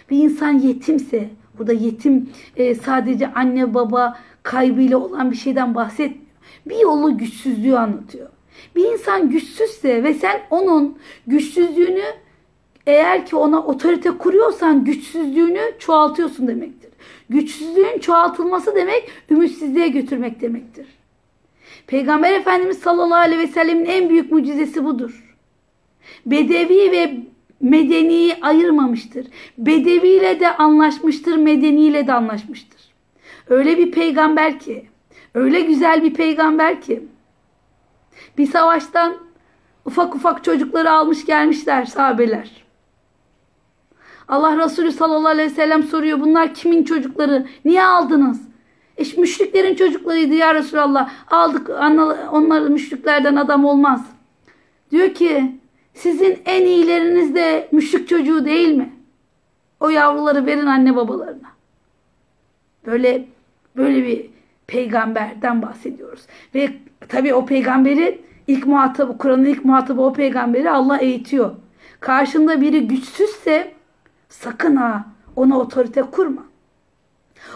bir 0.10 0.18
insan 0.18 0.52
yetimse, 0.52 1.30
burada 1.58 1.74
yetim 1.74 2.30
e, 2.56 2.76
sadece 2.76 3.34
anne 3.34 3.74
baba 3.74 4.20
kaybıyla 4.44 4.98
olan 4.98 5.32
bir 5.32 5.36
şeyden 5.36 5.76
bahsetmiyor. 5.76 6.24
Bir 6.66 6.80
yolu 6.80 7.18
güçsüzlüğü 7.18 7.78
anlatıyor. 7.78 8.30
Bir 8.76 8.86
insan 8.86 9.30
güçsüzse 9.30 10.04
ve 10.04 10.14
sen 10.14 10.42
onun 10.50 10.98
güçsüzlüğünü 11.28 12.04
eğer 12.88 13.26
ki 13.26 13.36
ona 13.36 13.64
otorite 13.64 14.12
kuruyorsan 14.12 14.84
güçsüzlüğünü 14.84 15.62
çoğaltıyorsun 15.80 16.48
demektir. 16.48 16.92
Güçsüzlüğün 17.30 18.00
çoğaltılması 18.00 18.76
demek 18.76 19.10
ümitsizliğe 19.30 19.88
götürmek 19.88 20.42
demektir. 20.42 20.88
Peygamber 21.88 22.34
Efendimiz 22.34 22.80
sallallahu 22.80 23.20
aleyhi 23.20 23.42
ve 23.42 23.48
sellemin 23.48 23.86
en 23.86 24.10
büyük 24.10 24.32
mucizesi 24.32 24.86
budur. 24.86 25.36
Bedevi 26.26 26.92
ve 26.92 27.18
medeniyi 27.62 28.36
ayırmamıştır. 28.42 29.28
Bedeviyle 29.58 30.40
de 30.40 30.58
anlaşmıştır, 30.58 31.38
medeniyle 31.38 32.08
de 32.08 32.14
anlaşmıştır. 32.14 32.82
Öyle 33.48 33.78
bir 33.78 33.92
peygamber 33.92 34.60
ki, 34.60 34.86
öyle 35.34 35.62
güzel 35.62 36.04
bir 36.04 36.14
peygamber 36.14 36.82
ki, 36.82 37.04
bir 38.38 38.48
savaştan 38.48 39.18
ufak 39.86 40.16
ufak 40.16 40.44
çocukları 40.44 40.92
almış 40.92 41.26
gelmişler 41.26 41.86
sahabeler. 41.86 42.63
Allah 44.28 44.66
Resulü 44.66 44.92
sallallahu 44.92 45.28
aleyhi 45.28 45.52
ve 45.52 45.54
sellem 45.54 45.84
soruyor 45.84 46.20
bunlar 46.20 46.54
kimin 46.54 46.84
çocukları? 46.84 47.48
Niye 47.66 47.84
aldınız? 47.84 48.42
E, 48.98 49.04
müşriklerin 49.22 49.76
çocuklarıydı 49.76 50.34
ya 50.34 50.56
Resulallah. 50.56 51.10
Aldık 51.32 51.70
onlar 52.32 52.62
müşriklerden 52.62 53.36
adam 53.36 53.66
olmaz. 53.66 54.06
Diyor 54.92 55.14
ki 55.14 55.52
sizin 55.94 56.40
en 56.46 56.66
iyileriniz 56.66 57.36
de 57.36 57.68
müşrik 57.72 58.10
çocuğu 58.10 58.46
değil 58.46 58.70
mi? 58.78 58.94
O 59.80 59.90
yavruları 59.90 60.46
verin 60.46 60.66
anne 60.66 60.96
babalarına. 60.96 61.54
Böyle 62.86 63.26
böyle 63.78 64.04
bir 64.04 64.26
peygamberden 64.68 65.62
bahsediyoruz. 65.62 66.22
Ve 66.56 66.70
tabii 67.10 67.34
o 67.34 67.46
peygamberin 67.46 68.22
ilk 68.48 68.66
muhatabı, 68.68 69.18
Kur'an'ın 69.18 69.46
ilk 69.46 69.66
muhatabı 69.66 70.02
o 70.02 70.14
peygamberi 70.14 70.70
Allah 70.70 70.98
eğitiyor. 70.98 71.52
Karşında 72.00 72.62
biri 72.62 72.88
güçsüzse 72.88 73.73
Sakın 74.34 74.76
ha 74.76 75.06
ona 75.36 75.60
otorite 75.60 76.02
kurma. 76.02 76.44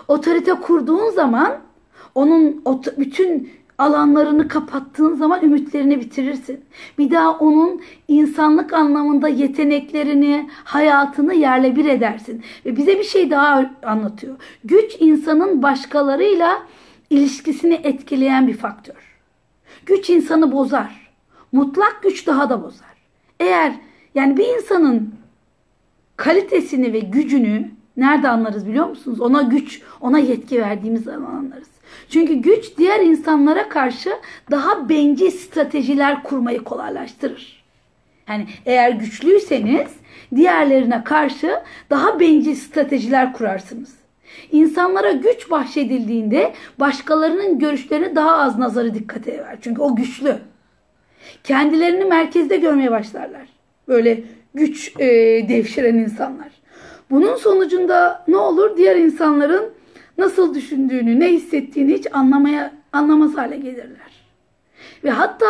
Otorite 0.07 0.53
kurduğun 0.53 1.09
zaman 1.11 1.57
onun 2.15 2.63
bütün 2.97 3.51
alanlarını 3.77 4.47
kapattığın 4.47 5.15
zaman 5.15 5.43
ümitlerini 5.43 5.99
bitirirsin. 5.99 6.65
Bir 6.97 7.11
daha 7.11 7.37
onun 7.37 7.81
insanlık 8.07 8.73
anlamında 8.73 9.27
yeteneklerini, 9.27 10.49
hayatını 10.63 11.33
yerle 11.33 11.75
bir 11.75 11.85
edersin. 11.85 12.43
Ve 12.65 12.77
bize 12.77 12.99
bir 12.99 13.03
şey 13.03 13.31
daha 13.31 13.71
anlatıyor. 13.83 14.35
Güç 14.63 14.95
insanın 14.99 15.63
başkalarıyla 15.63 16.63
ilişkisini 17.09 17.73
etkileyen 17.73 18.47
bir 18.47 18.57
faktör. 18.57 19.17
Güç 19.85 20.09
insanı 20.09 20.51
bozar. 20.51 21.11
Mutlak 21.51 21.99
güç 22.03 22.27
daha 22.27 22.49
da 22.49 22.63
bozar. 22.63 22.97
Eğer 23.39 23.73
yani 24.15 24.37
bir 24.37 24.45
insanın 24.45 25.17
kalitesini 26.17 26.93
ve 26.93 26.99
gücünü 26.99 27.71
nerede 27.97 28.29
anlarız 28.29 28.67
biliyor 28.67 28.89
musunuz? 28.89 29.21
Ona 29.21 29.41
güç, 29.41 29.81
ona 30.01 30.19
yetki 30.19 30.61
verdiğimiz 30.61 31.03
zaman 31.03 31.35
anlarız. 31.35 31.67
Çünkü 32.09 32.33
güç 32.33 32.77
diğer 32.77 32.99
insanlara 32.99 33.69
karşı 33.69 34.09
daha 34.51 34.89
bencil 34.89 35.31
stratejiler 35.31 36.23
kurmayı 36.23 36.63
kolaylaştırır. 36.63 37.63
Yani 38.29 38.47
eğer 38.65 38.91
güçlüyseniz 38.91 39.91
diğerlerine 40.35 41.03
karşı 41.03 41.59
daha 41.89 42.19
bencil 42.19 42.55
stratejiler 42.55 43.33
kurarsınız. 43.33 43.93
İnsanlara 44.51 45.11
güç 45.11 45.51
bahşedildiğinde 45.51 46.53
başkalarının 46.79 47.59
görüşlerini 47.59 48.15
daha 48.15 48.37
az 48.37 48.57
nazarı 48.57 48.93
dikkate 48.93 49.37
ver. 49.37 49.57
Çünkü 49.61 49.81
o 49.81 49.95
güçlü. 49.95 50.37
Kendilerini 51.43 52.05
merkezde 52.05 52.57
görmeye 52.57 52.91
başlarlar. 52.91 53.47
Böyle 53.87 54.23
güç 54.57 54.93
e, 54.99 55.05
devşiren 55.49 55.95
insanlar. 55.95 56.49
Bunun 57.09 57.35
sonucunda 57.35 58.23
ne 58.27 58.37
olur? 58.37 58.77
Diğer 58.77 58.95
insanların 58.95 59.65
nasıl 60.17 60.55
düşündüğünü, 60.55 61.19
ne 61.19 61.27
hissettiğini 61.27 61.93
hiç 61.93 62.07
anlamaya 62.11 62.73
anlamaz 62.93 63.37
hale 63.37 63.57
gelirler. 63.57 64.25
Ve 65.03 65.09
hatta 65.09 65.45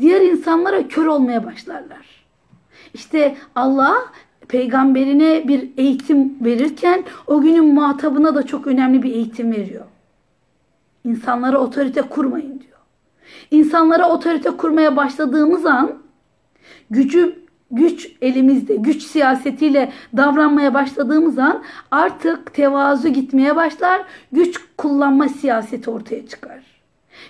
diğer 0.00 0.20
insanlara 0.20 0.88
kör 0.88 1.06
olmaya 1.06 1.44
başlarlar. 1.44 2.24
İşte 2.94 3.36
Allah 3.54 3.96
peygamberine 4.48 5.48
bir 5.48 5.68
eğitim 5.76 6.44
verirken 6.44 7.04
o 7.26 7.40
günün 7.40 7.74
muhatabına 7.74 8.34
da 8.34 8.46
çok 8.46 8.66
önemli 8.66 9.02
bir 9.02 9.14
eğitim 9.14 9.52
veriyor. 9.52 9.84
İnsanlara 11.04 11.58
otorite 11.58 12.02
kurmayın 12.02 12.60
diyor. 12.60 12.78
İnsanlara 13.50 14.08
otorite 14.08 14.50
kurmaya 14.50 14.96
başladığımız 14.96 15.66
an 15.66 16.02
gücü 16.90 17.41
güç 17.72 18.12
elimizde, 18.22 18.76
güç 18.76 19.02
siyasetiyle 19.02 19.92
davranmaya 20.16 20.74
başladığımız 20.74 21.38
an 21.38 21.62
artık 21.90 22.54
tevazu 22.54 23.08
gitmeye 23.08 23.56
başlar, 23.56 24.02
güç 24.32 24.60
kullanma 24.78 25.28
siyaseti 25.28 25.90
ortaya 25.90 26.26
çıkar. 26.26 26.60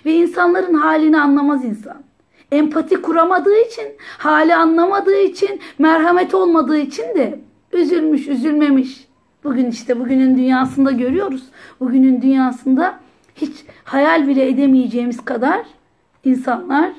Ve 0.05 0.13
insanların 0.13 0.73
halini 0.73 1.19
anlamaz 1.19 1.65
insan. 1.65 2.03
Empati 2.51 3.01
kuramadığı 3.01 3.57
için, 3.57 3.85
hali 4.17 4.55
anlamadığı 4.55 5.21
için, 5.21 5.59
merhamet 5.79 6.33
olmadığı 6.33 6.77
için 6.77 7.03
de 7.03 7.39
üzülmüş, 7.73 8.27
üzülmemiş. 8.27 9.07
Bugün 9.43 9.69
işte 9.69 9.99
bugünün 9.99 10.37
dünyasında 10.37 10.91
görüyoruz. 10.91 11.43
Bugünün 11.79 12.21
dünyasında 12.21 12.99
hiç 13.35 13.65
hayal 13.83 14.27
bile 14.27 14.49
edemeyeceğimiz 14.49 15.25
kadar 15.25 15.61
insanlar 16.25 16.91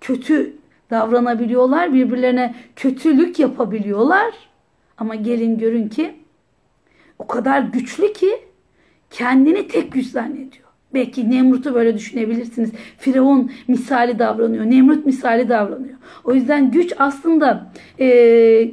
kötü 0.00 0.61
davranabiliyorlar. 0.92 1.94
Birbirlerine 1.94 2.54
kötülük 2.76 3.38
yapabiliyorlar. 3.38 4.34
Ama 4.98 5.14
gelin 5.14 5.58
görün 5.58 5.88
ki 5.88 6.14
o 7.18 7.26
kadar 7.26 7.60
güçlü 7.60 8.12
ki 8.12 8.30
kendini 9.10 9.68
tek 9.68 9.92
güç 9.92 10.06
zannediyor. 10.06 10.68
Belki 10.94 11.30
Nemrut'u 11.30 11.74
böyle 11.74 11.94
düşünebilirsiniz. 11.94 12.72
Firavun 12.98 13.52
misali 13.68 14.18
davranıyor. 14.18 14.64
Nemrut 14.64 15.06
misali 15.06 15.48
davranıyor. 15.48 15.98
O 16.24 16.34
yüzden 16.34 16.70
güç 16.70 16.92
aslında 16.98 17.72
e, 18.00 18.70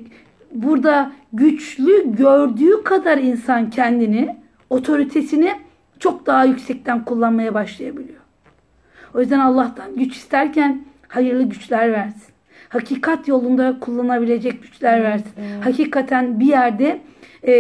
burada 0.52 1.12
güçlü 1.34 2.16
gördüğü 2.16 2.84
kadar 2.84 3.18
insan 3.18 3.70
kendini, 3.70 4.38
otoritesini 4.70 5.54
çok 6.00 6.26
daha 6.26 6.46
yüksekten 6.46 7.06
kullanmaya 7.06 7.54
başlayabiliyor. 7.54 8.20
O 9.14 9.20
yüzden 9.20 9.40
Allah'tan 9.40 9.96
güç 9.96 10.16
isterken 10.16 10.89
hayırlı 11.10 11.44
güçler 11.44 11.92
versin. 11.92 12.34
Hakikat 12.70 13.28
yolunda 13.28 13.80
kullanabilecek 13.80 14.62
güçler 14.62 15.04
versin. 15.04 15.32
Evet. 15.40 15.66
Hakikaten 15.66 16.40
bir 16.40 16.46
yerde 16.46 17.02
e, 17.44 17.54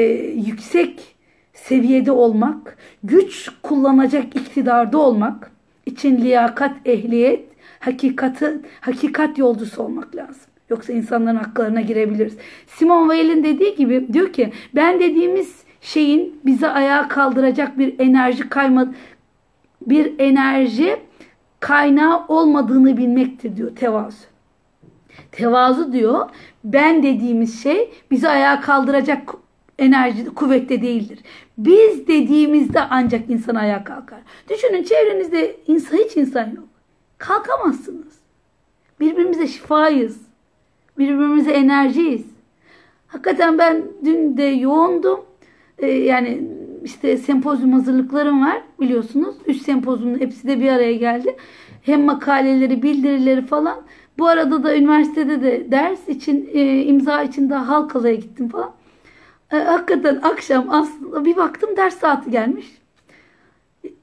yüksek 0.47 1.15
seviyede 1.53 2.11
olmak, 2.11 2.77
güç 3.03 3.49
kullanacak 3.63 4.35
iktidarda 4.35 4.97
olmak 4.97 5.51
için 5.85 6.17
liyakat, 6.17 6.71
ehliyet, 6.85 7.45
hakikati, 7.79 8.59
hakikat 8.81 9.37
yolcusu 9.37 9.83
olmak 9.83 10.15
lazım. 10.15 10.43
Yoksa 10.69 10.93
insanların 10.93 11.35
haklarına 11.35 11.81
girebiliriz. 11.81 12.37
Simon 12.67 13.09
Weil'in 13.09 13.43
dediği 13.43 13.75
gibi 13.75 14.13
diyor 14.13 14.33
ki 14.33 14.51
ben 14.75 14.99
dediğimiz 14.99 15.63
şeyin 15.81 16.39
bize 16.45 16.67
ayağa 16.67 17.07
kaldıracak 17.07 17.77
bir 17.77 17.99
enerji 17.99 18.49
kayma 18.49 18.93
bir 19.81 20.19
enerji 20.19 20.99
kaynağı 21.59 22.25
olmadığını 22.27 22.97
bilmektir 22.97 23.55
diyor 23.55 23.75
tevazu. 23.75 24.25
Tevazu 25.31 25.93
diyor 25.93 26.29
ben 26.63 27.03
dediğimiz 27.03 27.63
şey 27.63 27.93
bizi 28.11 28.29
ayağa 28.29 28.61
kaldıracak 28.61 29.33
enerji 29.79 30.25
kuvvette 30.25 30.81
değildir. 30.81 31.19
Biz 31.57 32.07
dediğimizde 32.07 32.81
ancak 32.81 33.29
insan 33.29 33.55
ayağa 33.55 33.83
kalkar. 33.83 34.19
Düşünün 34.49 34.83
çevrenizde 34.83 35.55
insan, 35.67 35.97
hiç 35.97 36.17
insan 36.17 36.45
yok. 36.45 36.65
Kalkamazsınız. 37.17 38.19
Birbirimize 38.99 39.47
şifayız. 39.47 40.21
Birbirimize 40.97 41.51
enerjiyiz. 41.51 42.25
Hakikaten 43.07 43.57
ben 43.57 43.83
dün 44.05 44.37
de 44.37 44.43
yoğundum. 44.43 45.25
Ee, 45.77 45.87
yani 45.87 46.41
işte 46.83 47.17
sempozyum 47.17 47.73
hazırlıklarım 47.73 48.45
var 48.45 48.61
biliyorsunuz. 48.79 49.35
Üç 49.45 49.61
sempozyumun 49.61 50.19
hepsi 50.19 50.47
de 50.47 50.59
bir 50.59 50.69
araya 50.69 50.93
geldi. 50.95 51.35
Hem 51.81 52.03
makaleleri, 52.03 52.83
bildirileri 52.83 53.45
falan. 53.45 53.81
Bu 54.17 54.27
arada 54.27 54.63
da 54.63 54.77
üniversitede 54.77 55.41
de 55.41 55.71
ders 55.71 56.07
için, 56.07 56.49
e, 56.53 56.83
imza 56.83 57.23
için 57.23 57.49
daha 57.49 57.67
Halkalı'ya 57.67 58.15
gittim 58.15 58.49
falan. 58.49 58.71
E, 59.51 59.57
hakikaten 59.57 60.19
akşam 60.23 60.69
aslında 60.69 61.25
bir 61.25 61.35
baktım 61.35 61.69
ders 61.77 61.99
saati 61.99 62.31
gelmiş. 62.31 62.79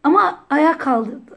Ama 0.02 0.44
ayağa 0.50 0.78
kaldırdı. 0.78 1.35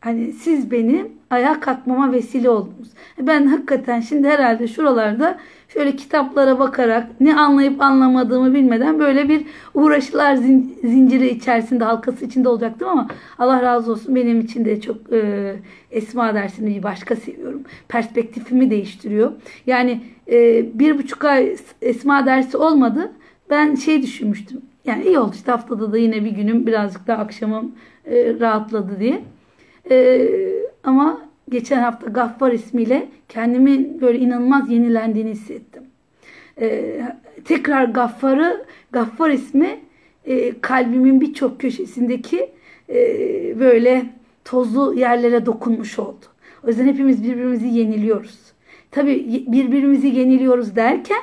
Hani 0.00 0.32
siz 0.32 0.70
benim 0.70 1.08
ayağa 1.30 1.60
kalkmama 1.60 2.12
vesile 2.12 2.50
oldunuz. 2.50 2.88
Ben 3.18 3.46
hakikaten 3.46 4.00
şimdi 4.00 4.28
herhalde 4.28 4.68
şuralarda 4.68 5.38
şöyle 5.68 5.96
kitaplara 5.96 6.58
bakarak 6.58 7.20
ne 7.20 7.36
anlayıp 7.36 7.80
anlamadığımı 7.80 8.54
bilmeden 8.54 8.98
böyle 8.98 9.28
bir 9.28 9.46
uğraşılar 9.74 10.34
zinciri 10.82 11.28
içerisinde 11.28 11.84
halkası 11.84 12.24
içinde 12.24 12.48
olacaktım 12.48 12.88
ama 12.88 13.08
Allah 13.38 13.62
razı 13.62 13.92
olsun 13.92 14.14
benim 14.14 14.40
için 14.40 14.64
de 14.64 14.80
çok 14.80 15.12
e, 15.12 15.56
esma 15.90 16.34
dersini 16.34 16.82
başka 16.82 17.16
seviyorum. 17.16 17.62
Perspektifimi 17.88 18.70
değiştiriyor. 18.70 19.32
Yani 19.66 20.00
e, 20.30 20.64
bir 20.78 20.98
buçuk 20.98 21.24
ay 21.24 21.56
esma 21.82 22.26
dersi 22.26 22.56
olmadı. 22.56 23.12
Ben 23.50 23.74
şey 23.74 24.02
düşünmüştüm. 24.02 24.60
Yani 24.84 25.04
iyi 25.04 25.18
oldu 25.18 25.32
işte 25.34 25.50
haftada 25.50 25.92
da 25.92 25.98
yine 25.98 26.24
bir 26.24 26.30
günüm 26.30 26.66
birazcık 26.66 27.06
daha 27.06 27.22
akşamım 27.22 27.72
e, 28.04 28.40
rahatladı 28.40 29.00
diye. 29.00 29.22
E, 29.90 30.28
ama 30.84 31.28
geçen 31.48 31.80
hafta 31.80 32.06
Gaffar 32.06 32.52
ismiyle 32.52 33.08
kendimi 33.28 34.00
böyle 34.00 34.18
inanılmaz 34.18 34.70
yenilendiğini 34.70 35.30
hissettim. 35.30 35.82
Ee, 36.60 37.00
tekrar 37.44 37.84
Gaffar'ı, 37.84 38.64
Gaffar 38.92 39.30
ismi 39.30 39.80
e, 40.24 40.60
kalbimin 40.60 41.20
birçok 41.20 41.60
köşesindeki 41.60 42.50
e, 42.88 42.96
böyle 43.60 44.06
tozlu 44.44 44.94
yerlere 44.94 45.46
dokunmuş 45.46 45.98
oldu. 45.98 46.24
O 46.64 46.68
yüzden 46.68 46.86
hepimiz 46.86 47.24
birbirimizi 47.24 47.66
yeniliyoruz. 47.66 48.38
Tabii 48.90 49.44
birbirimizi 49.48 50.06
yeniliyoruz 50.06 50.76
derken 50.76 51.22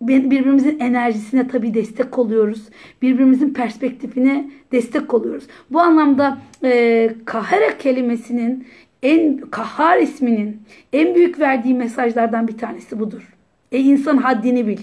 birbirimizin 0.00 0.80
enerjisine 0.80 1.48
tabii 1.48 1.74
destek 1.74 2.18
oluyoruz. 2.18 2.68
Birbirimizin 3.02 3.52
perspektifine 3.52 4.50
destek 4.72 5.14
oluyoruz. 5.14 5.44
Bu 5.70 5.80
anlamda 5.80 6.38
e, 6.64 7.10
kahara 7.24 7.78
kelimesinin 7.78 8.66
en 9.02 9.38
kahhar 9.38 9.98
isminin 9.98 10.62
en 10.92 11.14
büyük 11.14 11.40
verdiği 11.40 11.74
mesajlardan 11.74 12.48
bir 12.48 12.58
tanesi 12.58 13.00
budur. 13.00 13.36
E 13.72 13.78
insan 13.78 14.16
haddini 14.16 14.66
bil. 14.66 14.78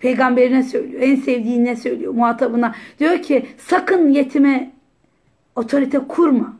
Peygamberine 0.00 0.62
söylüyor. 0.62 1.02
En 1.02 1.16
sevdiğine 1.16 1.76
söylüyor 1.76 2.14
muhatabına. 2.14 2.74
Diyor 2.98 3.22
ki 3.22 3.46
sakın 3.58 4.10
yetime 4.10 4.70
otorite 5.56 5.98
kurma. 5.98 6.56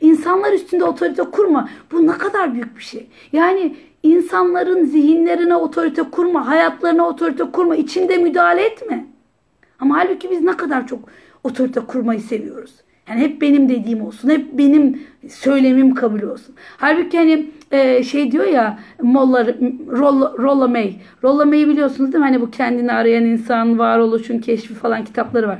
İnsanlar 0.00 0.52
üstünde 0.52 0.84
otorite 0.84 1.22
kurma. 1.22 1.68
Bu 1.92 2.06
ne 2.06 2.12
kadar 2.12 2.54
büyük 2.54 2.76
bir 2.76 2.82
şey. 2.82 3.06
Yani 3.32 3.74
insanların 4.04 4.84
zihinlerine 4.84 5.56
otorite 5.56 6.02
kurma, 6.02 6.46
hayatlarına 6.46 7.08
otorite 7.08 7.44
kurma, 7.44 7.76
içinde 7.76 8.16
müdahale 8.16 8.62
etme. 8.62 9.06
Ama 9.80 9.96
halbuki 9.96 10.30
biz 10.30 10.40
ne 10.40 10.56
kadar 10.56 10.86
çok 10.86 11.08
otorite 11.44 11.80
kurmayı 11.80 12.20
seviyoruz. 12.20 12.74
Yani 13.08 13.20
hep 13.20 13.40
benim 13.40 13.68
dediğim 13.68 14.02
olsun. 14.02 14.30
Hep 14.30 14.52
benim 14.52 15.02
söylemim 15.28 15.94
kabul 15.94 16.22
olsun. 16.22 16.54
Halbuki 16.76 17.18
hani 17.18 17.50
e, 17.72 18.02
şey 18.02 18.32
diyor 18.32 18.44
ya 18.44 18.78
Molla, 19.02 19.46
Rolla, 19.90 20.34
Rolla 20.38 20.68
May. 20.68 20.96
Rolla 21.22 21.44
May'i 21.44 21.68
biliyorsunuz 21.68 22.12
değil 22.12 22.24
mi? 22.24 22.28
Hani 22.28 22.40
bu 22.40 22.50
kendini 22.50 22.92
arayan 22.92 23.24
insan, 23.24 23.78
varoluşun 23.78 24.38
keşfi 24.38 24.74
falan 24.74 25.04
kitapları 25.04 25.48
var. 25.48 25.58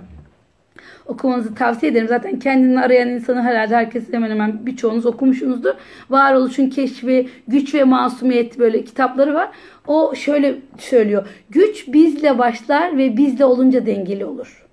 Okumanızı 1.06 1.54
tavsiye 1.54 1.92
ederim. 1.92 2.08
Zaten 2.08 2.38
kendini 2.38 2.80
arayan 2.80 3.08
insanı 3.08 3.42
herhalde 3.42 3.76
herkes 3.76 4.12
hemen 4.12 4.30
hemen 4.30 4.66
birçoğunuz 4.66 5.06
okumuşsunuzdur. 5.06 5.74
Varoluşun 6.10 6.68
keşfi, 6.68 7.28
güç 7.48 7.74
ve 7.74 7.84
masumiyet 7.84 8.58
böyle 8.58 8.84
kitapları 8.84 9.34
var. 9.34 9.50
O 9.86 10.14
şöyle 10.14 10.54
söylüyor. 10.78 11.26
Güç 11.50 11.88
bizle 11.88 12.38
başlar 12.38 12.98
ve 12.98 13.16
bizle 13.16 13.44
olunca 13.44 13.86
dengeli 13.86 14.24
olur. 14.24 14.66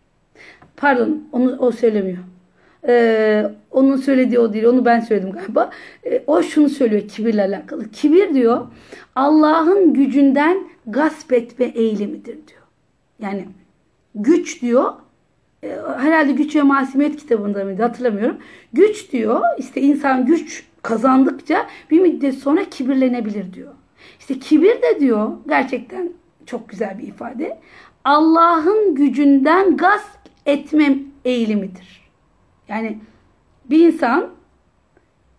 Pardon 0.77 1.23
onu 1.31 1.57
o 1.59 1.71
söylemiyor. 1.71 2.23
Ee, 2.87 3.51
onun 3.71 3.95
söylediği 3.95 4.39
o 4.39 4.53
değil. 4.53 4.65
Onu 4.65 4.85
ben 4.85 4.99
söyledim 4.99 5.31
galiba. 5.31 5.69
Ee, 6.05 6.23
o 6.27 6.43
şunu 6.43 6.69
söylüyor 6.69 7.07
kibirle 7.07 7.41
alakalı. 7.41 7.89
Kibir 7.91 8.33
diyor 8.33 8.67
Allah'ın 9.15 9.93
gücünden 9.93 10.57
gasp 10.87 11.33
etme 11.33 11.65
eğilimidir 11.65 12.33
diyor. 12.33 12.61
Yani 13.19 13.45
güç 14.15 14.61
diyor 14.61 14.93
e, 15.63 15.77
herhalde 15.97 16.31
güç 16.31 16.55
ve 16.55 16.61
masumiyet 16.61 17.17
kitabında 17.17 17.63
mıydı 17.63 17.81
hatırlamıyorum. 17.81 18.37
Güç 18.73 19.11
diyor 19.11 19.41
işte 19.57 19.81
insan 19.81 20.25
güç 20.25 20.65
kazandıkça 20.81 21.67
bir 21.91 21.99
müddet 21.99 22.35
sonra 22.35 22.65
kibirlenebilir 22.65 23.53
diyor. 23.53 23.73
İşte 24.19 24.39
kibir 24.39 24.81
de 24.81 24.99
diyor 24.99 25.31
gerçekten 25.47 26.09
çok 26.45 26.69
güzel 26.69 26.99
bir 26.99 27.07
ifade. 27.07 27.59
Allah'ın 28.03 28.95
gücünden 28.95 29.77
gasp 29.77 30.19
etme 30.45 30.97
eğilimidir. 31.25 32.01
Yani 32.67 32.97
bir 33.65 33.87
insan 33.87 34.29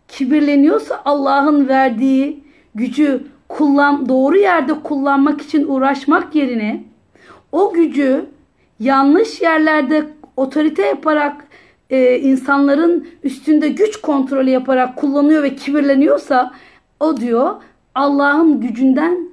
kibirleniyorsa 0.09 1.03
Allah'ın 1.05 1.69
verdiği 1.69 2.45
gücü 2.75 3.27
kullan 3.49 4.09
doğru 4.09 4.37
yerde 4.37 4.83
kullanmak 4.83 5.43
için 5.43 5.67
uğraşmak 5.69 6.35
yerine 6.35 6.85
o 7.53 7.73
gücü 7.73 8.27
yanlış 8.83 9.41
yerlerde 9.41 10.05
otorite 10.37 10.87
yaparak 10.87 11.45
e, 11.91 12.19
insanların 12.19 13.09
üstünde 13.23 13.69
güç 13.69 13.97
kontrolü 13.97 14.51
yaparak 14.51 14.97
kullanıyor 14.97 15.43
ve 15.43 15.55
kibirleniyorsa 15.55 16.55
o 17.01 17.17
diyor 17.17 17.55
Allah'ın 17.95 18.61
gücünden 18.61 19.29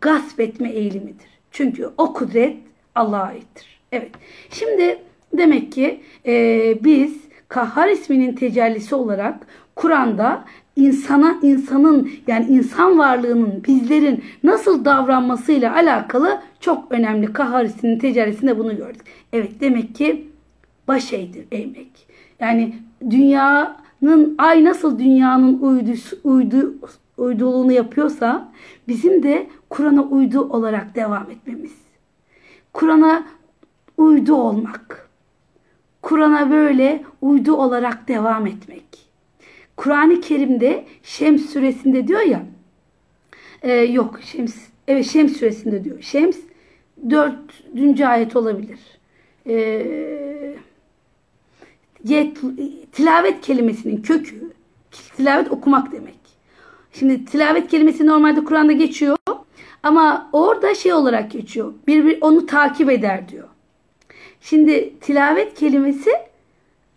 gasp 0.00 0.40
etme 0.40 0.70
eğilimidir. 0.70 1.26
Çünkü 1.50 1.90
o 1.98 2.12
kudret 2.12 2.56
Allah'a 2.94 3.22
aittir. 3.22 3.80
Evet. 3.92 4.10
Şimdi 4.50 4.98
demek 5.32 5.72
ki 5.72 6.00
e, 6.26 6.34
biz 6.84 7.26
Kahhar 7.48 7.88
isminin 7.88 8.34
tecellisi 8.34 8.94
olarak 8.94 9.46
Kur'an'da 9.76 10.44
insana 10.76 11.38
insanın 11.42 12.10
yani 12.26 12.46
insan 12.46 12.98
varlığının 12.98 13.64
bizlerin 13.64 14.24
nasıl 14.44 14.84
davranmasıyla 14.84 15.74
alakalı 15.74 16.40
çok 16.60 16.92
önemli 16.92 17.32
Kahhar 17.32 17.64
isminin 17.64 17.98
tecellisinde 17.98 18.58
bunu 18.58 18.76
gördük. 18.76 19.02
Evet 19.32 19.60
demek 19.60 19.94
ki 19.94 20.28
baş 20.88 21.12
eğdir 21.12 21.46
eğmek. 21.52 22.06
Yani 22.40 22.74
dünyanın 23.10 24.34
ay 24.38 24.64
nasıl 24.64 24.98
dünyanın 24.98 25.58
uydusu, 25.58 26.16
uydu, 26.24 26.74
uyduluğunu 27.16 27.72
yapıyorsa 27.72 28.52
bizim 28.88 29.22
de 29.22 29.46
Kur'an'a 29.70 30.02
uydu 30.02 30.40
olarak 30.40 30.94
devam 30.94 31.30
etmemiz. 31.30 31.74
Kur'an'a 32.72 33.26
uydu 33.96 34.34
olmak. 34.34 35.08
Kur'an'a 36.02 36.50
böyle 36.50 37.04
uydu 37.22 37.56
olarak 37.56 38.08
devam 38.08 38.46
etmek. 38.46 39.05
Kur'an-ı 39.76 40.20
Kerim'de 40.20 40.84
Şems 41.02 41.52
suresinde 41.52 42.08
diyor 42.08 42.20
ya 42.20 42.46
e, 43.62 43.72
yok 43.72 44.20
Şems 44.22 44.54
evet 44.88 45.06
Şems 45.06 45.36
suresinde 45.36 45.84
diyor. 45.84 46.02
Şems 46.02 46.36
dördüncü 47.10 48.04
ayet 48.04 48.36
olabilir. 48.36 48.78
E, 49.46 49.56
yet, 52.04 52.38
tilavet 52.92 53.40
kelimesinin 53.40 54.02
kökü 54.02 54.52
tilavet 55.16 55.52
okumak 55.52 55.92
demek. 55.92 56.14
Şimdi 56.92 57.24
tilavet 57.24 57.68
kelimesi 57.68 58.06
normalde 58.06 58.44
Kur'an'da 58.44 58.72
geçiyor 58.72 59.16
ama 59.82 60.30
orada 60.32 60.74
şey 60.74 60.92
olarak 60.92 61.30
geçiyor. 61.30 61.74
Bir, 61.86 62.04
bir 62.04 62.18
onu 62.20 62.46
takip 62.46 62.90
eder 62.90 63.28
diyor. 63.28 63.48
Şimdi 64.40 64.98
tilavet 65.00 65.54
kelimesi 65.54 66.10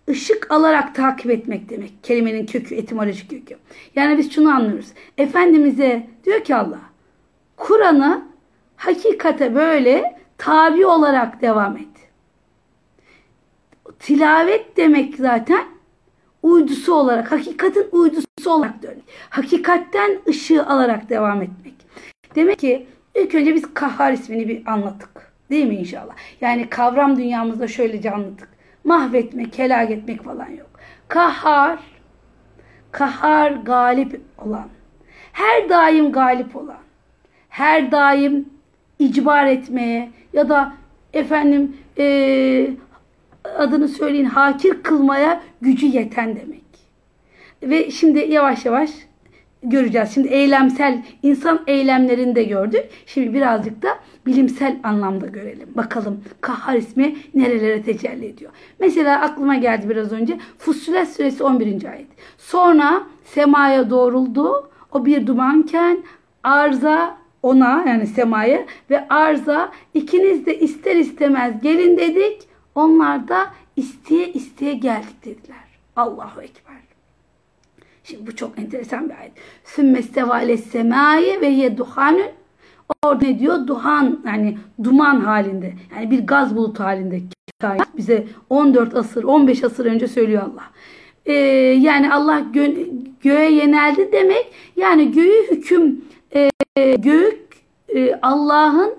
ışık 0.10 0.52
alarak 0.52 0.96
takip 0.96 1.32
etmek 1.32 1.70
demek. 1.70 2.04
Kelimenin 2.04 2.46
kökü, 2.46 2.76
etimolojik 2.76 3.30
kökü. 3.30 3.58
Yani 3.96 4.18
biz 4.18 4.32
şunu 4.32 4.50
anlıyoruz. 4.50 4.88
Efendimiz'e 5.18 6.08
diyor 6.26 6.44
ki 6.44 6.56
Allah, 6.56 6.80
Kur'an'ı 7.58 8.24
hakikate 8.76 9.56
böyle 9.56 10.20
tabi 10.38 10.86
olarak 10.86 11.42
devam 11.42 11.78
et. 11.78 11.88
Tilavet 14.00 14.78
demek 14.78 15.16
zaten 15.16 15.66
uydusu 16.44 16.94
olarak, 16.94 17.32
hakikatin 17.32 17.88
uydusu 17.92 18.26
olarak 18.46 18.84
dönmek. 18.84 19.04
Hakikatten 19.30 20.20
ışığı 20.28 20.66
alarak 20.66 21.10
devam 21.10 21.42
etmek. 21.42 21.74
Demek 22.36 22.60
ki 22.60 22.88
ilk 23.16 23.36
önce 23.36 23.56
biz 23.56 23.74
kahhar 23.74 24.14
ismini 24.14 24.48
bir 24.48 24.72
anlattık. 24.72 25.34
Değil 25.50 25.66
mi 25.66 25.76
inşallah? 25.76 26.14
Yani 26.42 26.70
kavram 26.70 27.18
dünyamızda 27.18 27.68
şöylece 27.68 28.12
anladık. 28.12 28.59
Mahvetmek, 28.84 29.60
helak 29.60 29.92
etmek 29.92 30.24
falan 30.24 30.50
yok. 30.50 30.70
Kahhar, 31.08 31.80
kahhar 32.92 33.52
galip 33.52 34.22
olan, 34.38 34.70
her 35.34 35.70
daim 35.70 36.12
galip 36.12 36.56
olan, 36.56 36.82
her 37.50 37.92
daim 37.92 38.50
icbar 39.00 39.46
etmeye 39.46 40.10
ya 40.34 40.50
da 40.50 40.74
efendim 41.14 41.78
e, 41.98 42.70
adını 43.58 43.88
söyleyin 43.88 44.26
hakir 44.26 44.84
kılmaya 44.84 45.42
gücü 45.62 45.86
yeten 45.86 46.36
demek. 46.36 46.64
Ve 47.64 47.92
şimdi 47.92 48.20
yavaş 48.20 48.66
yavaş 48.66 48.90
göreceğiz. 49.64 50.10
Şimdi 50.14 50.28
eylemsel 50.28 51.04
insan 51.24 51.62
eylemlerini 51.68 52.36
de 52.36 52.44
gördük. 52.44 52.86
Şimdi 53.06 53.34
birazcık 53.34 53.82
da 53.82 54.00
bilimsel 54.26 54.80
anlamda 54.84 55.28
görelim. 55.28 55.70
Bakalım 55.76 56.24
kahhar 56.42 56.76
ismi 56.76 57.16
nerelere 57.34 57.82
tecelli 57.82 58.26
ediyor. 58.26 58.52
Mesela 58.80 59.22
aklıma 59.22 59.56
geldi 59.56 59.90
biraz 59.90 60.12
önce 60.12 60.38
Fussilet 60.58 61.10
suresi 61.10 61.44
11. 61.44 61.86
ayet. 61.86 62.08
Sonra 62.38 63.04
semaya 63.24 63.90
doğruldu. 63.90 64.70
O 64.92 65.06
bir 65.06 65.28
dumanken 65.28 66.04
arza 66.44 67.18
ona 67.44 67.84
yani 67.88 68.08
semaya 68.08 68.66
ve 68.90 69.08
arza 69.10 69.72
ikiniz 69.94 70.46
de 70.46 70.60
ister 70.60 70.96
istemez 70.96 71.62
gelin 71.62 71.98
dedik. 71.98 72.50
Onlar 72.76 73.28
da 73.28 73.48
isteye 73.76 74.34
isteye 74.34 74.74
geldik 74.74 75.26
dediler. 75.26 75.58
Allahu 75.96 76.42
Ekber. 76.42 76.69
Şimdi 78.10 78.28
bu 78.28 78.36
çok 78.36 78.60
enteresan 78.60 79.10
bir 79.10 79.16
ayet. 79.20 79.32
Sümme 79.66 80.02
sevale 80.02 80.58
semaye 80.58 81.42
ve 81.42 81.48
ye 81.48 81.78
duhanün 81.78 82.30
Orada 83.04 83.26
ne 83.26 83.40
diyor? 83.40 83.68
Duhan 83.68 84.20
yani 84.26 84.58
duman 84.84 85.20
halinde. 85.20 85.74
Yani 85.96 86.12
bir 86.12 86.28
gaz 86.28 86.56
bulut 86.56 86.80
halinde. 86.80 87.22
Bize 87.98 88.28
14 88.50 88.96
asır 88.96 89.24
15 89.24 89.64
asır 89.64 89.86
önce 89.86 90.08
söylüyor 90.08 90.42
Allah. 90.42 90.64
Ee, 91.26 91.34
yani 91.34 92.14
Allah 92.14 92.40
gö 92.54 92.68
göğe 93.22 93.52
yeneldi 93.52 94.12
demek. 94.12 94.52
Yani 94.76 95.12
göğü 95.12 95.52
hüküm 95.52 96.06
e, 96.36 96.50
gök 96.96 97.40
e, 97.96 98.20
Allah'ın 98.22 98.94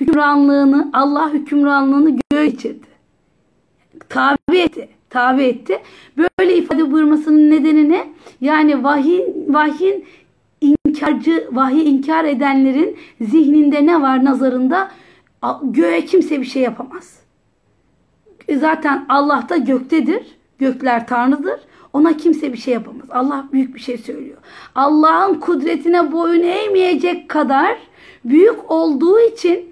hükümranlığını 0.00 0.90
Allah 0.92 1.32
hükümranlığını 1.32 2.18
göğe 2.30 2.46
geçirdi. 2.46 2.86
Tabi 4.08 4.58
etti 4.58 4.95
tabi 5.16 5.42
etti. 5.42 5.82
Böyle 6.18 6.56
ifade 6.56 6.90
buyurmasının 6.90 7.50
nedeni 7.50 7.88
ne? 7.88 8.08
Yani 8.40 8.84
vahyin, 8.84 9.44
vahyin 9.48 10.04
inkarcı, 10.60 11.48
vahiy 11.52 11.90
inkar 11.90 12.24
edenlerin 12.24 12.96
zihninde 13.20 13.86
ne 13.86 14.02
var 14.02 14.24
nazarında? 14.24 14.90
Göğe 15.62 16.04
kimse 16.04 16.40
bir 16.40 16.46
şey 16.46 16.62
yapamaz. 16.62 17.20
E 18.48 18.56
zaten 18.56 19.06
Allah 19.08 19.46
da 19.48 19.56
göktedir. 19.56 20.36
Gökler 20.58 21.06
Tanrı'dır. 21.06 21.60
Ona 21.92 22.16
kimse 22.16 22.52
bir 22.52 22.58
şey 22.58 22.74
yapamaz. 22.74 23.06
Allah 23.10 23.48
büyük 23.52 23.74
bir 23.74 23.80
şey 23.80 23.98
söylüyor. 23.98 24.38
Allah'ın 24.74 25.34
kudretine 25.34 26.12
boyun 26.12 26.42
eğmeyecek 26.42 27.28
kadar 27.28 27.76
büyük 28.24 28.70
olduğu 28.70 29.20
için 29.20 29.68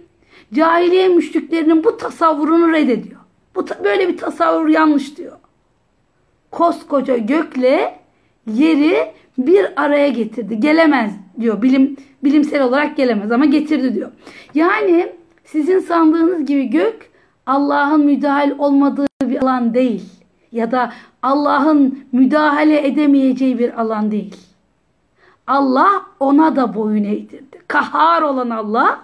cahiliye 0.55 1.09
müşriklerinin 1.09 1.85
bu 1.85 1.97
tasavvurunu 1.97 2.73
reddediyor. 2.73 3.24
Bu 3.55 3.67
böyle 3.85 4.09
bir 4.09 4.17
tasavvur 4.17 4.69
yanlış 4.69 5.17
diyor. 5.17 5.39
Koskoca 6.51 7.17
gökle 7.17 7.99
yeri 8.47 9.13
bir 9.39 9.83
araya 9.83 10.09
getirdi. 10.09 10.61
Gelemez 10.61 11.13
diyor. 11.41 11.63
Bilim 11.63 11.97
bilimsel 12.25 12.63
olarak 12.63 12.97
gelemez 12.97 13.33
ama 13.33 13.45
getirdi 13.45 13.95
diyor. 13.95 14.11
Yani 14.55 15.13
sizin 15.45 15.79
sandığınız 15.79 16.47
gibi 16.47 16.71
gök 16.71 17.11
Allah'ın 17.47 18.05
müdahil 18.05 18.53
olmadığı 18.59 19.07
bir 19.23 19.43
alan 19.43 19.75
değil 19.75 20.03
ya 20.53 20.71
da 20.71 20.93
Allah'ın 21.23 22.05
müdahale 22.13 22.87
edemeyeceği 22.87 23.59
bir 23.59 23.81
alan 23.81 24.11
değil. 24.11 24.37
Allah 25.47 26.03
ona 26.21 26.57
da 26.57 26.75
boyun 26.75 27.05
eğdirdi. 27.05 27.59
Kahhar 27.69 28.23
olan 28.23 28.51
Allah 28.51 29.01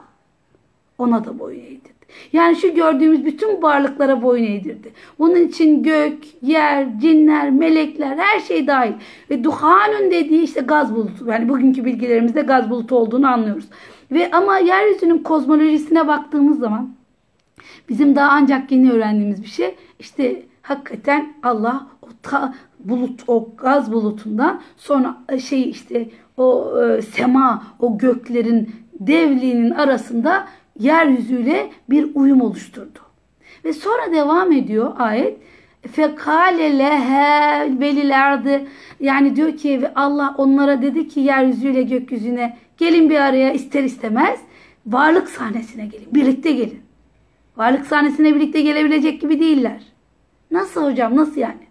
ona 0.99 1.25
da 1.25 1.39
boyun 1.39 1.61
eğdirdi. 1.61 1.90
Yani 2.33 2.57
şu 2.57 2.75
gördüğümüz 2.75 3.25
bütün 3.25 3.63
varlıklara 3.63 4.23
boyun 4.23 4.45
eğdirdi. 4.45 4.93
Bunun 5.19 5.37
için 5.37 5.83
gök, 5.83 6.19
yer, 6.43 6.87
cinler, 7.01 7.51
melekler 7.51 8.17
her 8.17 8.41
şey 8.41 8.67
dahil. 8.67 8.93
Ve 9.31 9.45
duhanun 9.45 10.11
dediği 10.11 10.43
işte 10.43 10.61
gaz 10.61 10.95
bulutu. 10.95 11.27
Yani 11.27 11.49
bugünkü 11.49 11.85
bilgilerimizde 11.85 12.43
gaz 12.43 12.71
bulutu 12.71 12.97
olduğunu 12.97 13.29
anlıyoruz. 13.29 13.65
Ve 14.13 14.31
ama 14.33 14.59
yeryüzünün 14.59 15.19
kozmolojisine 15.19 16.09
baktığımız 16.09 16.59
zaman 16.59 16.91
bizim 17.89 18.17
daha 18.17 18.31
ancak 18.31 18.73
yeni 18.73 18.93
öğrendiğimiz 18.93 19.43
bir 19.43 19.49
şey 19.49 19.75
işte 19.99 20.43
hakikaten 20.63 21.33
Allah 21.43 21.87
o 22.03 22.07
ta, 22.23 22.55
bulut 22.79 23.21
o 23.27 23.49
gaz 23.57 23.93
bulutundan 23.93 24.61
sonra 24.77 25.17
şey 25.45 25.71
işte 25.71 26.09
o 26.37 26.75
e, 26.83 27.03
sema 27.03 27.63
o 27.79 27.99
göklerin 27.99 28.71
devliğinin 29.01 29.71
arasında 29.71 30.49
yeryüzüyle 30.81 31.71
bir 31.91 32.11
uyum 32.15 32.41
oluşturdu. 32.41 32.99
Ve 33.65 33.73
sonra 33.73 34.13
devam 34.13 34.53
ediyor 34.53 34.93
ayet. 34.99 35.39
Fekale 35.93 36.79
lehe 36.79 37.81
velilerdi. 37.81 38.67
Yani 39.01 39.37
diyor 39.37 39.57
ki 39.57 39.81
Allah 39.95 40.35
onlara 40.39 40.83
dedi 40.83 41.09
ki 41.09 41.21
yeryüzüyle 41.21 41.83
gökyüzüne 41.83 42.57
gelin 42.79 43.11
bir 43.11 43.21
araya 43.21 43.53
ister 43.53 43.85
istemez 43.85 44.41
varlık 44.87 45.29
sahnesine 45.29 45.87
gelin. 45.87 46.09
Birlikte 46.15 46.53
gelin. 46.53 46.81
Varlık 47.57 47.87
sahnesine 47.87 48.35
birlikte 48.35 48.61
gelebilecek 48.61 49.21
gibi 49.21 49.41
değiller. 49.41 49.83
Nasıl 50.51 50.91
hocam? 50.91 51.17
Nasıl 51.17 51.41
yani? 51.41 51.67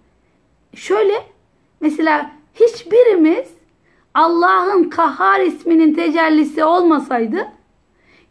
Şöyle 0.75 1.13
mesela 1.81 2.31
hiçbirimiz 2.55 3.47
Allah'ın 4.13 4.83
kahhar 4.83 5.39
isminin 5.39 5.93
tecellisi 5.93 6.63
olmasaydı 6.63 7.47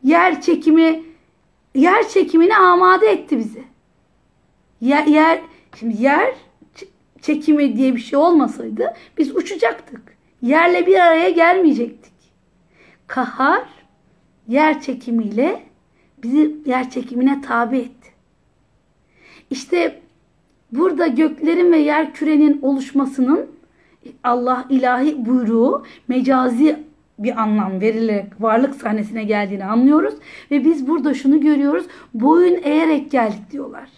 yer 0.04 0.40
çekimi 0.40 1.02
yer 1.74 2.08
çekimine 2.08 2.56
amade 2.56 3.06
etti 3.06 3.38
bizi. 3.38 3.64
Yer, 4.80 5.06
yer 5.06 5.40
şimdi 5.78 6.02
yer 6.02 6.34
çekimi 7.22 7.76
diye 7.76 7.94
bir 7.94 8.00
şey 8.00 8.18
olmasaydı 8.18 8.94
biz 9.18 9.36
uçacaktık. 9.36 10.00
Yerle 10.42 10.86
bir 10.86 10.94
araya 10.94 11.30
gelmeyecektik. 11.30 12.12
Kahar 13.06 13.64
yer 14.48 14.80
çekimiyle 14.80 15.62
bizi 16.22 16.56
yer 16.66 16.90
çekimine 16.90 17.40
tabi 17.40 17.78
etti. 17.78 18.08
İşte 19.50 20.00
burada 20.72 21.06
göklerin 21.06 21.72
ve 21.72 21.78
yer 21.78 22.14
kürenin 22.14 22.62
oluşmasının 22.62 23.46
Allah 24.24 24.66
ilahi 24.70 25.26
buyruğu 25.26 25.86
mecazi 26.08 26.87
bir 27.18 27.42
anlam 27.42 27.80
verilerek 27.80 28.26
varlık 28.40 28.74
sahnesine 28.74 29.24
geldiğini 29.24 29.64
anlıyoruz. 29.64 30.14
Ve 30.50 30.64
biz 30.64 30.88
burada 30.88 31.14
şunu 31.14 31.40
görüyoruz. 31.40 31.86
Boyun 32.14 32.58
eğerek 32.62 33.10
geldik 33.10 33.50
diyorlar. 33.50 33.88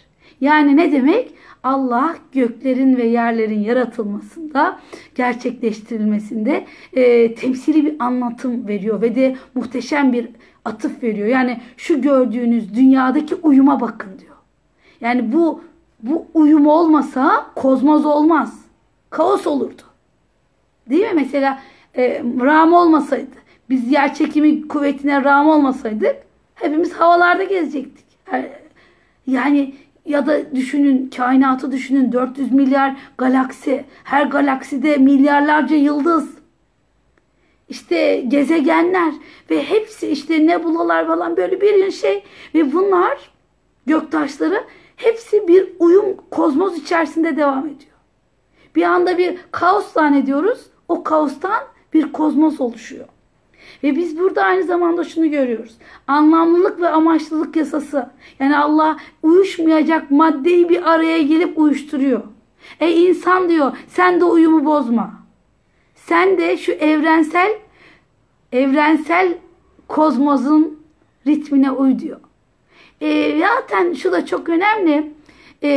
Yani 0.41 0.77
ne 0.77 0.91
demek? 0.91 1.31
Allah 1.63 2.15
göklerin 2.31 2.97
ve 2.97 3.03
yerlerin 3.03 3.59
yaratılmasında, 3.59 4.79
gerçekleştirilmesinde 5.15 6.65
e, 6.93 7.35
temsili 7.35 7.85
bir 7.85 7.95
anlatım 7.99 8.67
veriyor 8.67 9.01
ve 9.01 9.15
de 9.15 9.35
muhteşem 9.55 10.13
bir 10.13 10.29
atıf 10.65 11.03
veriyor. 11.03 11.27
Yani 11.27 11.61
şu 11.77 12.01
gördüğünüz 12.01 12.75
dünyadaki 12.75 13.35
uyuma 13.35 13.81
bakın 13.81 14.19
diyor. 14.19 14.35
Yani 15.01 15.33
bu 15.33 15.61
bu 16.03 16.27
uyum 16.33 16.67
olmasa 16.67 17.45
kozmoz 17.55 18.05
olmaz. 18.05 18.65
Kaos 19.09 19.47
olurdu. 19.47 19.81
Değil 20.89 21.03
mi? 21.03 21.11
Mesela 21.15 21.59
e, 21.97 22.23
ram 22.41 22.73
olmasaydı, 22.73 23.35
biz 23.69 23.91
yer 23.91 24.13
çekimi 24.13 24.67
kuvvetine 24.67 25.23
ram 25.23 25.49
olmasaydık 25.49 26.15
hepimiz 26.55 26.93
havalarda 26.93 27.43
gezecektik. 27.43 28.05
Yani 29.27 29.75
ya 30.05 30.25
da 30.27 30.55
düşünün 30.55 31.09
kainatı 31.17 31.71
düşünün 31.71 32.11
400 32.11 32.51
milyar 32.51 32.95
galaksi. 33.17 33.85
Her 34.03 34.25
galakside 34.25 34.97
milyarlarca 34.97 35.75
yıldız. 35.75 36.29
İşte 37.69 38.23
gezegenler 38.27 39.13
ve 39.49 39.63
hepsi 39.63 40.07
işte 40.07 40.47
nebulalar 40.47 41.07
falan 41.07 41.37
böyle 41.37 41.61
bir 41.61 41.91
şey 41.91 42.23
ve 42.55 42.73
bunlar 42.73 43.31
göktaşları 43.85 44.63
hepsi 44.95 45.47
bir 45.47 45.67
uyum 45.79 46.17
kozmos 46.31 46.77
içerisinde 46.77 47.37
devam 47.37 47.65
ediyor. 47.65 47.91
Bir 48.75 48.83
anda 48.83 49.17
bir 49.17 49.37
kaos 49.51 49.93
zannediyoruz. 49.93 50.61
O 50.87 51.03
kaostan 51.03 51.63
bir 51.93 52.11
kozmos 52.11 52.61
oluşuyor. 52.61 53.05
Ve 53.83 53.95
biz 53.95 54.19
burada 54.19 54.43
aynı 54.43 54.63
zamanda 54.63 55.03
şunu 55.03 55.31
görüyoruz. 55.31 55.75
Anlamlılık 56.07 56.81
ve 56.81 56.89
amaçlılık 56.89 57.55
yasası. 57.55 58.09
Yani 58.39 58.57
Allah 58.57 58.97
uyuşmayacak 59.23 60.11
maddeyi 60.11 60.69
bir 60.69 60.91
araya 60.91 61.21
gelip 61.21 61.57
uyuşturuyor. 61.57 62.21
Ey 62.79 63.07
insan 63.07 63.49
diyor 63.49 63.77
sen 63.87 64.19
de 64.19 64.25
uyumu 64.25 64.65
bozma. 64.65 65.13
Sen 65.95 66.37
de 66.37 66.57
şu 66.57 66.71
evrensel 66.71 67.51
evrensel 68.51 69.37
kozmosun 69.87 70.79
ritmine 71.27 71.71
uy 71.71 71.99
diyor. 71.99 72.19
E, 73.01 73.39
zaten 73.39 73.93
şu 73.93 74.11
da 74.11 74.25
çok 74.25 74.49
önemli. 74.49 75.11
E, 75.63 75.69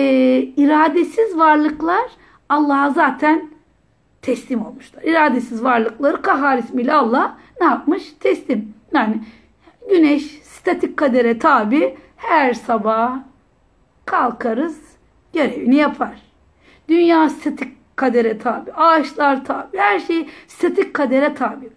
iradesiz 0.56 1.38
varlıklar 1.38 2.04
Allah'a 2.48 2.90
zaten 2.90 3.50
teslim 4.24 4.66
olmuşlar. 4.66 5.02
İradesiz 5.02 5.64
varlıkları 5.64 6.22
kahar 6.22 6.58
ismiyle 6.58 6.94
Allah 6.94 7.38
ne 7.60 7.66
yapmış? 7.66 8.14
Teslim. 8.20 8.74
Yani 8.94 9.20
güneş 9.88 10.22
statik 10.42 10.96
kadere 10.96 11.38
tabi 11.38 11.96
her 12.16 12.54
sabah 12.54 13.18
kalkarız 14.04 14.80
görevini 15.32 15.76
yapar. 15.76 16.22
Dünya 16.88 17.28
statik 17.28 17.96
kadere 17.96 18.38
tabi. 18.38 18.72
Ağaçlar 18.72 19.44
tabi. 19.44 19.78
Her 19.78 19.98
şey 19.98 20.28
statik 20.48 20.94
kadere 20.94 21.34
tabi. 21.34 21.68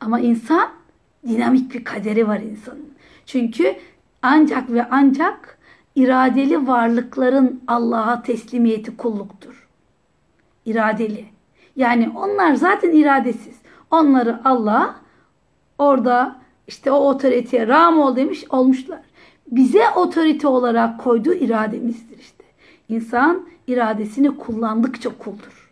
Ama 0.00 0.20
insan 0.20 0.68
dinamik 1.28 1.74
bir 1.74 1.84
kaderi 1.84 2.28
var 2.28 2.40
insanın. 2.40 2.94
Çünkü 3.26 3.76
ancak 4.22 4.70
ve 4.70 4.86
ancak 4.90 5.58
iradeli 5.94 6.66
varlıkların 6.66 7.62
Allah'a 7.66 8.22
teslimiyeti 8.22 8.96
kulluktur. 8.96 9.68
İradeli. 10.66 11.33
Yani 11.76 12.10
onlar 12.16 12.54
zaten 12.54 12.90
iradesiz. 12.92 13.54
Onları 13.90 14.40
Allah 14.44 14.94
orada 15.78 16.36
işte 16.66 16.90
o 16.90 16.96
otoriteye 16.96 17.68
ram 17.68 17.98
ol 18.00 18.16
demiş 18.16 18.44
olmuşlar. 18.50 19.00
Bize 19.50 19.82
otorite 19.96 20.48
olarak 20.48 21.00
koyduğu 21.00 21.34
irademizdir 21.34 22.18
işte. 22.18 22.44
İnsan 22.88 23.46
iradesini 23.66 24.36
kullandıkça 24.36 25.10
kuldur. 25.18 25.70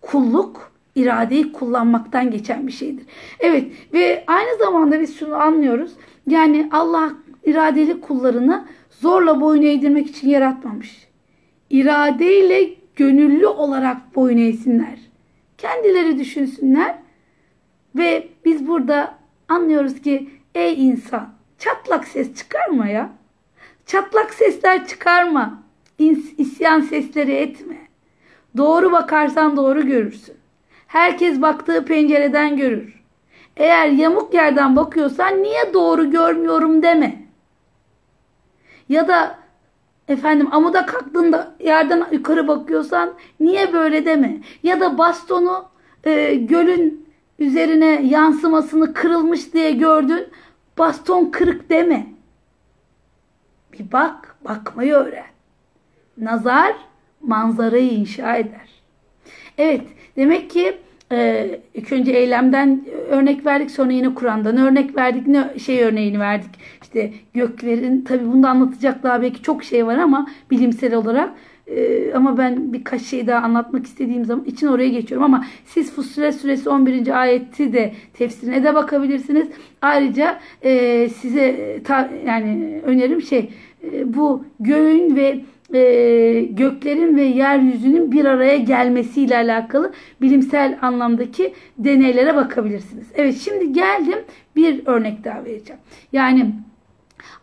Kulluk 0.00 0.72
iradeyi 0.94 1.52
kullanmaktan 1.52 2.30
geçen 2.30 2.66
bir 2.66 2.72
şeydir. 2.72 3.06
Evet 3.40 3.72
ve 3.92 4.24
aynı 4.26 4.58
zamanda 4.58 5.00
biz 5.00 5.18
şunu 5.18 5.34
anlıyoruz. 5.34 5.92
Yani 6.26 6.68
Allah 6.72 7.12
iradeli 7.44 8.00
kullarını 8.00 8.64
zorla 8.90 9.40
boyun 9.40 9.62
eğdirmek 9.62 10.10
için 10.10 10.28
yaratmamış. 10.28 11.08
İradeyle 11.70 12.70
gönüllü 12.96 13.46
olarak 13.46 14.16
boyun 14.16 14.38
eğsinler. 14.38 15.07
Kendileri 15.58 16.18
düşünsünler 16.18 16.94
ve 17.96 18.28
biz 18.44 18.68
burada 18.68 19.18
anlıyoruz 19.48 20.02
ki 20.02 20.30
ey 20.54 20.88
insan 20.88 21.34
çatlak 21.58 22.08
ses 22.08 22.34
çıkarma 22.34 22.88
ya. 22.88 23.12
Çatlak 23.86 24.34
sesler 24.34 24.86
çıkarma. 24.86 25.62
İsyan 26.38 26.80
sesleri 26.80 27.32
etme. 27.32 27.76
Doğru 28.56 28.92
bakarsan 28.92 29.56
doğru 29.56 29.86
görürsün. 29.86 30.36
Herkes 30.86 31.42
baktığı 31.42 31.84
pencereden 31.84 32.56
görür. 32.56 33.02
Eğer 33.56 33.88
yamuk 33.88 34.34
yerden 34.34 34.76
bakıyorsan 34.76 35.42
niye 35.42 35.74
doğru 35.74 36.10
görmüyorum 36.10 36.82
deme. 36.82 37.22
Ya 38.88 39.08
da 39.08 39.38
efendim 40.08 40.48
amuda 40.50 40.86
kalktığında 40.86 41.54
yerden 41.60 42.06
yukarı 42.12 42.48
bakıyorsan 42.48 43.14
niye 43.40 43.72
böyle 43.72 44.04
deme. 44.04 44.40
Ya 44.62 44.80
da 44.80 44.98
bastonu 44.98 45.64
e, 46.04 46.34
gölün 46.34 47.08
üzerine 47.38 48.02
yansımasını 48.06 48.94
kırılmış 48.94 49.52
diye 49.52 49.72
gördün. 49.72 50.28
Baston 50.78 51.30
kırık 51.30 51.70
deme. 51.70 52.06
Bir 53.72 53.92
bak, 53.92 54.36
bakmayı 54.44 54.94
öğren. 54.94 55.26
Nazar 56.18 56.74
manzarayı 57.20 57.90
inşa 57.90 58.36
eder. 58.36 58.68
Evet, 59.58 59.86
demek 60.16 60.50
ki 60.50 60.78
e, 61.12 61.46
ilk 61.74 61.92
önce 61.92 62.12
eylemden 62.12 62.84
örnek 63.08 63.46
verdik 63.46 63.70
sonra 63.70 63.92
yine 63.92 64.14
Kur'an'dan 64.14 64.56
örnek 64.56 64.96
verdik 64.96 65.26
ne 65.26 65.58
şey 65.58 65.82
örneğini 65.82 66.20
verdik 66.20 66.50
işte 66.82 67.12
göklerin 67.34 68.02
tabi 68.02 68.26
bunda 68.32 68.48
anlatacak 68.48 69.02
daha 69.02 69.22
belki 69.22 69.42
çok 69.42 69.64
şey 69.64 69.86
var 69.86 69.98
ama 69.98 70.28
bilimsel 70.50 70.94
olarak 70.94 71.30
Ee, 71.70 72.12
ama 72.14 72.38
ben 72.38 72.72
birkaç 72.72 73.02
şey 73.02 73.26
daha 73.26 73.44
anlatmak 73.44 73.86
istediğim 73.86 74.24
zaman 74.24 74.44
için 74.44 74.66
oraya 74.66 74.88
geçiyorum. 74.88 75.24
Ama 75.24 75.44
siz 75.64 75.92
Fussilet 75.92 76.34
suresi 76.34 76.70
11. 76.70 77.20
ayeti 77.20 77.72
de 77.72 77.92
tefsirine 78.14 78.64
de 78.64 78.74
bakabilirsiniz. 78.74 79.48
Ayrıca 79.82 80.40
e, 80.62 81.08
size 81.08 81.78
ta, 81.84 82.10
yani 82.26 82.80
önerim 82.84 83.22
şey 83.22 83.50
e, 83.92 84.14
bu 84.14 84.44
göğün 84.60 85.16
ve 85.16 85.40
e, 85.74 86.46
göklerin 86.50 87.16
ve 87.16 87.22
yeryüzünün 87.22 88.12
bir 88.12 88.24
araya 88.24 88.56
gelmesiyle 88.56 89.36
alakalı 89.36 89.92
bilimsel 90.20 90.78
anlamdaki 90.82 91.54
deneylere 91.78 92.36
bakabilirsiniz. 92.36 93.06
Evet 93.14 93.38
şimdi 93.38 93.72
geldim 93.72 94.18
bir 94.56 94.86
örnek 94.86 95.24
daha 95.24 95.44
vereceğim. 95.44 95.80
Yani 96.12 96.54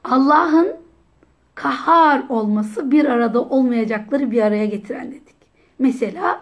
Allah'ın 0.04 0.68
kahar 1.56 2.24
olması 2.30 2.92
bir 2.92 3.06
arada 3.06 3.42
olmayacakları 3.42 4.32
bir 4.32 4.42
araya 4.42 4.66
getiren 4.66 5.12
dedik. 5.12 5.36
Mesela 5.80 6.42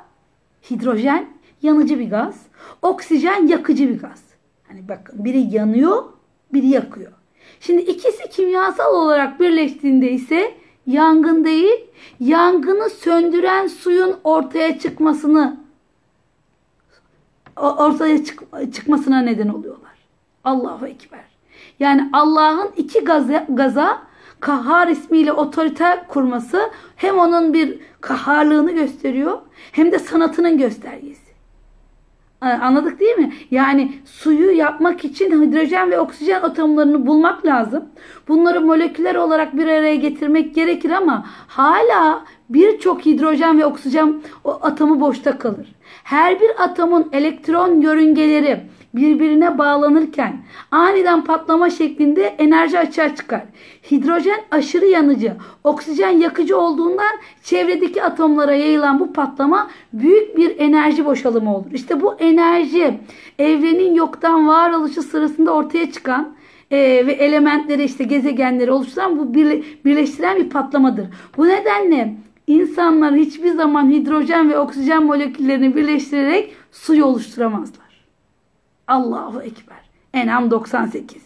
hidrojen 0.72 1.26
yanıcı 1.62 2.00
bir 2.00 2.10
gaz, 2.10 2.42
oksijen 2.82 3.48
yakıcı 3.48 3.90
bir 3.90 4.00
gaz. 4.00 4.24
Hani 4.68 4.88
bakın 4.90 5.26
biri 5.26 5.56
yanıyor, 5.56 6.04
biri 6.54 6.68
yakıyor. 6.68 7.12
Şimdi 7.60 7.82
ikisi 7.82 8.30
kimyasal 8.30 8.94
olarak 8.94 9.40
birleştiğinde 9.40 10.12
ise 10.12 10.54
yangın 10.88 11.46
değil, 11.46 11.86
yangını 12.20 12.90
söndüren 12.90 13.68
suyun 13.68 14.16
ortaya 14.24 14.80
çıkmasını 14.80 15.58
ortaya 17.58 18.24
çık, 18.24 18.44
çıkmasına 18.74 19.22
neden 19.22 19.48
oluyorlar. 19.48 19.94
Allahu 20.44 20.88
Ekber. 20.88 21.24
Yani 21.80 22.10
Allah'ın 22.14 22.72
iki 22.78 23.00
gaza, 23.00 23.46
gaza 23.50 24.02
kahhar 24.40 24.88
ismiyle 24.88 25.34
otorite 25.34 26.06
kurması 26.08 26.72
hem 26.96 27.20
onun 27.20 27.54
bir 27.54 27.80
kahharlığını 28.02 28.72
gösteriyor 28.72 29.40
hem 29.72 29.92
de 29.92 30.00
sanatının 30.00 30.58
göstergesi. 30.58 31.23
Anladık 32.44 33.00
değil 33.00 33.18
mi? 33.18 33.34
Yani 33.52 33.94
suyu 34.06 34.52
yapmak 34.52 35.06
için 35.06 35.42
hidrojen 35.42 35.92
ve 35.92 36.00
oksijen 36.00 36.42
atomlarını 36.42 37.08
bulmak 37.08 37.46
lazım. 37.46 37.86
Bunları 38.28 38.62
moleküler 38.62 39.16
olarak 39.16 39.58
bir 39.58 39.68
araya 39.68 39.96
getirmek 39.96 40.56
gerekir 40.56 40.90
ama 40.90 41.26
hala 41.48 42.26
birçok 42.50 43.06
hidrojen 43.06 43.60
ve 43.60 43.66
oksijen 43.66 44.22
atomu 44.46 45.00
boşta 45.00 45.38
kalır. 45.38 45.76
Her 46.04 46.40
bir 46.40 46.64
atomun 46.64 47.10
elektron 47.12 47.82
yörüngeleri 47.82 48.62
birbirine 48.94 49.58
bağlanırken 49.58 50.38
aniden 50.72 51.24
patlama 51.24 51.70
şeklinde 51.70 52.24
enerji 52.24 52.80
açığa 52.80 53.16
çıkar. 53.16 53.42
Hidrojen 53.92 54.40
aşırı 54.52 54.86
yanıcı, 54.86 55.34
oksijen 55.64 56.10
yakıcı 56.10 56.58
olduğundan 56.58 57.12
çevredeki 57.44 58.04
atomlara 58.04 58.56
yayılan 58.56 59.00
bu 59.00 59.14
patlama 59.14 59.70
büyük 59.94 60.38
bir 60.38 60.60
enerji 60.60 61.06
boşalımı 61.06 61.56
olur. 61.56 61.72
İşte 61.74 62.02
bu 62.02 62.16
enerji 62.16 63.00
evrenin 63.40 63.94
yoktan 63.94 64.48
varoluşu 64.48 65.04
sırasında 65.04 65.54
ortaya 65.54 65.92
çıkan 65.92 66.36
e, 66.72 66.78
ve 67.08 67.12
elementleri 67.12 67.84
işte 67.84 68.04
gezegenleri 68.04 68.72
oluşturan 68.72 69.20
bu 69.20 69.34
birleştiren 69.86 70.38
bir 70.38 70.50
patlamadır. 70.50 71.06
Bu 71.38 71.48
nedenle 71.48 72.16
insanlar 72.48 73.16
hiçbir 73.16 73.52
zaman 73.52 73.92
hidrojen 73.92 74.50
ve 74.50 74.60
oksijen 74.60 75.06
moleküllerini 75.06 75.76
birleştirerek 75.76 76.54
suyu 76.72 77.06
oluşturamazlar. 77.06 77.83
Allahu 78.88 79.42
Ekber. 79.42 79.90
Enam 80.14 80.52
98. 80.52 81.24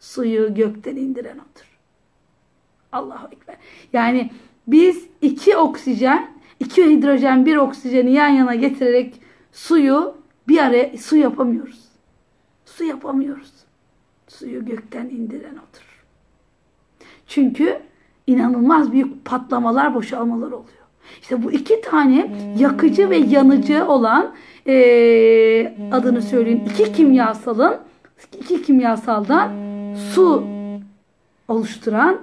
Suyu 0.00 0.54
gökten 0.54 0.96
indiren 0.96 1.36
odur. 1.36 1.78
Allahu 2.92 3.28
Ekber. 3.32 3.56
Yani 3.92 4.30
biz 4.66 5.06
iki 5.22 5.56
oksijen, 5.56 6.30
iki 6.60 6.90
hidrojen, 6.90 7.46
bir 7.46 7.56
oksijeni 7.56 8.12
yan 8.12 8.28
yana 8.28 8.54
getirerek 8.54 9.20
suyu 9.52 10.14
bir 10.48 10.58
araya 10.58 10.98
su 10.98 11.16
yapamıyoruz. 11.16 11.88
Su 12.64 12.84
yapamıyoruz. 12.84 13.52
Suyu 14.28 14.64
gökten 14.64 15.04
indiren 15.04 15.52
odur. 15.54 16.04
Çünkü 17.26 17.80
inanılmaz 18.26 18.92
büyük 18.92 19.24
patlamalar, 19.24 19.94
boşalmalar 19.94 20.46
oluyor. 20.46 20.78
İşte 21.22 21.42
bu 21.42 21.52
iki 21.52 21.80
tane 21.80 22.36
yakıcı 22.58 23.10
ve 23.10 23.16
yanıcı 23.16 23.86
olan 23.88 24.34
e, 24.68 25.74
adını 25.92 26.22
söyleyeyim 26.22 26.64
iki 26.70 26.92
kimyasalın 26.92 27.76
iki 28.38 28.62
kimyasaldan 28.62 29.52
su 29.94 30.46
oluşturan 31.48 32.20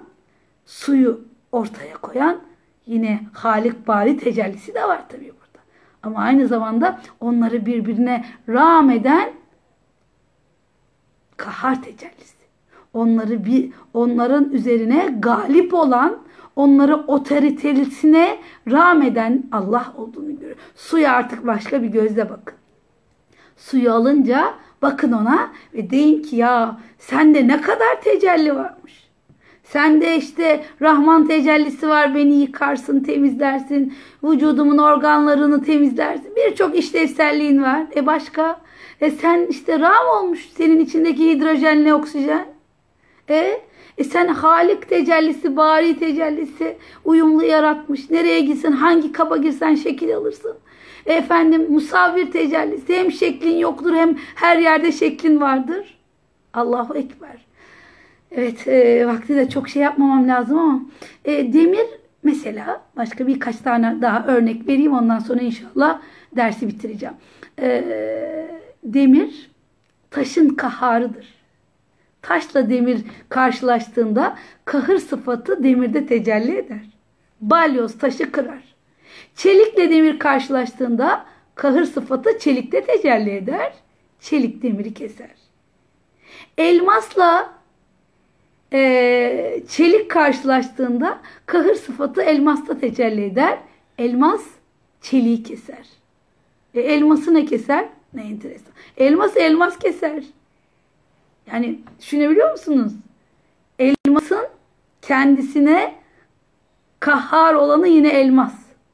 suyu 0.66 1.22
ortaya 1.52 1.98
koyan 1.98 2.40
yine 2.86 3.20
Halik 3.34 3.88
Bari 3.88 4.18
tecellisi 4.18 4.74
de 4.74 4.84
var 4.84 5.02
tabii 5.10 5.26
burada. 5.26 5.64
Ama 6.04 6.20
aynı 6.20 6.48
zamanda 6.48 7.02
onları 7.20 7.66
birbirine 7.66 8.26
rağm 8.50 8.90
eden 8.90 9.32
kahar 11.38 11.84
tecellisi. 11.84 12.36
Onları 12.94 13.46
bir 13.46 13.72
onların 13.94 14.52
üzerine 14.52 15.16
galip 15.20 15.74
olan 15.74 16.18
onları 16.56 16.96
otoritesine 16.96 18.38
rağmeden 18.72 19.44
Allah 19.52 19.94
olduğunu 19.98 20.40
görüyor. 20.40 20.58
Suya 20.76 21.14
artık 21.14 21.48
başka 21.48 21.84
bir 21.84 21.88
gözle 21.88 22.30
bakın. 22.30 22.56
Suyu 23.58 23.92
alınca 23.92 24.54
bakın 24.82 25.12
ona 25.12 25.52
ve 25.74 25.90
deyin 25.90 26.22
ki 26.22 26.36
ya 26.36 26.80
sende 27.00 27.48
ne 27.48 27.62
kadar 27.62 28.02
tecelli 28.04 28.56
varmış. 28.56 29.06
Sende 29.64 30.18
işte 30.18 30.64
Rahman 30.82 31.28
tecellisi 31.28 31.88
var 31.88 32.16
beni 32.16 32.36
yıkarsın, 32.36 33.00
temizlersin. 33.00 33.94
Vücudumun 34.24 34.78
organlarını 34.78 35.64
temizlersin. 35.64 36.36
Birçok 36.36 36.78
işlevselliğin 36.78 37.64
var. 37.64 37.84
E 37.96 38.06
başka? 38.06 38.62
E 39.02 39.12
sen 39.12 39.48
işte 39.50 39.80
Ram 39.80 40.08
olmuş 40.18 40.50
senin 40.58 40.80
içindeki 40.80 41.30
hidrojenle 41.30 41.94
oksijen. 41.94 42.46
E 43.30 43.62
e 43.98 44.04
sen 44.04 44.28
Halik 44.28 44.90
tecellisi, 44.90 45.58
bari 45.58 46.00
tecellisi 46.00 46.78
uyumlu 47.06 47.44
yaratmış. 47.44 48.10
Nereye 48.10 48.40
gitsin, 48.40 48.72
hangi 48.72 49.12
kaba 49.12 49.38
girsen 49.38 49.76
şekil 49.76 50.16
alırsın. 50.16 50.58
E 51.06 51.14
efendim 51.14 51.72
musavvir 51.72 52.32
tecellisi 52.32 52.96
hem 52.96 53.12
şeklin 53.12 53.58
yoktur 53.58 53.94
hem 53.96 54.18
her 54.36 54.58
yerde 54.58 54.92
şeklin 54.92 55.42
vardır. 55.42 55.98
Allahu 56.54 56.96
Ekber. 56.96 57.46
Evet 58.32 58.68
e, 58.68 59.08
vakti 59.08 59.36
de 59.36 59.50
çok 59.50 59.70
şey 59.70 59.82
yapmamam 59.82 60.28
lazım 60.28 60.58
ama 60.58 60.82
e, 61.26 61.54
demir 61.54 61.86
mesela 62.24 62.82
başka 62.98 63.28
birkaç 63.28 63.58
tane 63.58 64.02
daha 64.02 64.26
örnek 64.28 64.68
vereyim 64.68 64.94
ondan 64.94 65.20
sonra 65.20 65.42
inşallah 65.42 66.02
dersi 66.36 66.68
bitireceğim. 66.68 67.16
E, 67.60 67.84
demir 68.84 69.52
taşın 70.12 70.50
kaharıdır. 70.50 71.35
Taşla 72.26 72.70
demir 72.70 73.02
karşılaştığında 73.30 74.38
kahır 74.66 74.98
sıfatı 74.98 75.64
demirde 75.64 76.06
tecelli 76.06 76.58
eder. 76.58 76.86
Balyoz 77.42 77.98
taşı 77.98 78.32
kırar. 78.32 78.64
Çelikle 79.36 79.90
demir 79.90 80.20
karşılaştığında 80.20 81.26
kahır 81.56 81.86
sıfatı 81.86 82.40
çelikte 82.40 82.86
tecelli 82.86 83.32
eder. 83.32 83.74
Çelik 84.20 84.64
demiri 84.64 84.94
keser. 84.94 85.36
Elmasla 86.58 87.54
e, 88.74 89.64
çelik 89.70 90.12
karşılaştığında 90.12 91.20
kahır 91.46 91.76
sıfatı 91.76 92.22
elmasta 92.22 92.80
tecelli 92.80 93.26
eder. 93.26 93.60
Elmas 93.98 94.42
çeliği 95.02 95.44
keser. 95.44 95.88
E, 96.74 96.82
elması 96.82 97.34
ne 97.34 97.46
keser? 97.46 97.86
Ne 98.14 98.22
enteresan. 98.22 98.74
Elmas 98.98 99.38
elmas 99.38 99.80
keser. 99.80 100.24
Yani 101.52 101.80
düşünebiliyor 102.00 102.52
musunuz? 102.52 102.94
Elmasın 103.80 104.48
kendisine 105.02 105.96
kahhar 107.00 107.54
olanı 107.54 107.88
yine 107.88 108.10
elmas. 108.10 108.54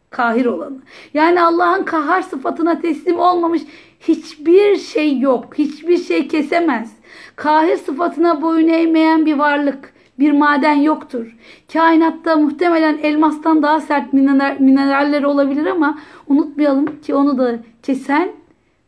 Kahir 0.09 0.45
olanı. 0.45 0.77
Yani 1.13 1.41
Allah'ın 1.41 1.83
kahhar 1.83 2.21
sıfatına 2.21 2.81
teslim 2.81 3.19
olmamış 3.19 3.61
hiçbir 3.99 4.77
şey 4.77 5.19
yok. 5.19 5.57
Hiçbir 5.57 5.97
şey 5.97 6.27
kesemez. 6.27 6.91
Kahir 7.35 7.77
sıfatına 7.77 8.41
boyun 8.41 8.67
eğmeyen 8.67 9.25
bir 9.25 9.37
varlık, 9.37 9.93
bir 10.19 10.31
maden 10.31 10.75
yoktur. 10.75 11.37
Kainatta 11.73 12.35
muhtemelen 12.35 12.97
elmastan 12.97 13.63
daha 13.63 13.81
sert 13.81 14.13
mineraller 14.59 15.23
olabilir 15.23 15.65
ama 15.65 15.99
unutmayalım 16.27 17.01
ki 17.01 17.15
onu 17.15 17.37
da 17.37 17.59
kesen 17.83 18.31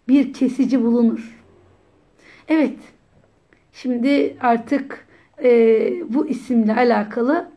bir 0.08 0.34
kesici 0.34 0.84
bulunur. 0.84 1.42
Evet, 2.48 2.78
Şimdi 3.74 4.38
artık 4.42 5.08
e, 5.44 6.14
bu 6.14 6.28
isimle 6.28 6.76
alakalı 6.76 7.50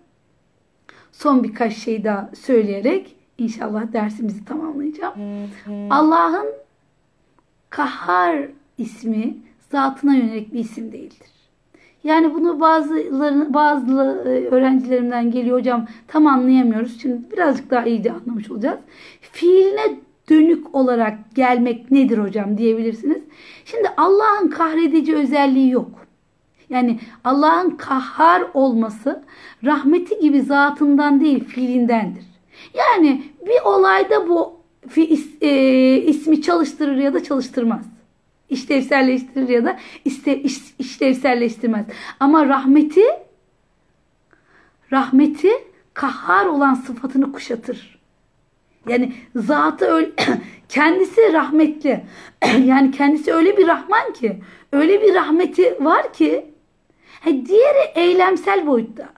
son 1.13 1.43
birkaç 1.43 1.77
şey 1.77 2.05
daha 2.05 2.31
söyleyerek 2.35 3.17
inşallah 3.39 3.93
dersimizi 3.93 4.45
tamamlayacağım. 4.45 5.15
Allah'ın 5.91 6.47
Kahhar 7.71 8.49
ismi 8.79 9.37
zatına 9.71 10.15
yönelik 10.15 10.53
bir 10.53 10.59
isim 10.59 10.93
değildir. 10.93 11.31
Yani 12.05 12.35
bunu 12.35 12.61
bazıları, 12.61 13.55
bazı 13.55 13.93
e, 14.27 14.29
öğrencilerimden 14.29 15.31
geliyor 15.31 15.59
hocam 15.59 15.87
tam 16.09 16.27
anlayamıyoruz. 16.27 17.03
Şimdi 17.03 17.31
birazcık 17.33 17.71
daha 17.71 17.85
iyice 17.85 18.13
anlamış 18.13 18.51
olacağız. 18.51 18.79
Fiiline 19.21 20.01
dönük 20.31 20.75
olarak 20.75 21.19
gelmek 21.35 21.91
nedir 21.91 22.19
hocam 22.19 22.59
diyebilirsiniz. 22.59 23.23
Şimdi 23.65 23.89
Allah'ın 23.97 24.49
kahredici 24.49 25.17
özelliği 25.17 25.71
yok. 25.71 26.06
Yani 26.71 27.01
Allah'ın 27.25 27.71
kahhar 27.71 28.45
olması 28.55 29.25
rahmeti 29.65 30.21
gibi 30.21 30.43
zatından 30.43 31.21
değil 31.21 31.45
fiilindendir. 31.45 32.25
Yani 32.75 33.23
bir 33.47 33.61
olayda 33.65 34.29
bu 34.29 34.61
e, 35.41 35.97
ismi 35.97 36.43
çalıştırır 36.43 36.97
ya 36.97 37.15
da 37.15 37.23
çalıştırmaz. 37.23 37.87
İşlevselleştirir 38.51 39.49
ya 39.49 39.65
da 39.65 39.77
iste, 40.05 40.43
iş, 40.43 40.59
işlevselleştirmez. 40.79 41.87
Ama 42.21 42.47
rahmeti 42.47 43.05
rahmeti 44.93 45.51
kahhar 45.95 46.47
olan 46.47 46.75
sıfatını 46.75 47.33
kuşatır. 47.33 47.97
Yani 48.89 49.13
zatı 49.37 49.85
öyle, 49.85 50.11
kendisi 50.69 51.33
rahmetli. 51.33 52.05
yani 52.65 52.91
kendisi 52.91 53.33
öyle 53.33 53.57
bir 53.57 53.69
rahman 53.69 54.13
ki, 54.13 54.43
öyle 54.73 55.03
bir 55.03 55.15
rahmeti 55.15 55.85
var 55.85 56.13
ki, 56.13 56.47
he, 57.27 57.47
diğeri 57.47 57.91
eylemsel 57.95 58.67
boyutta. 58.67 59.09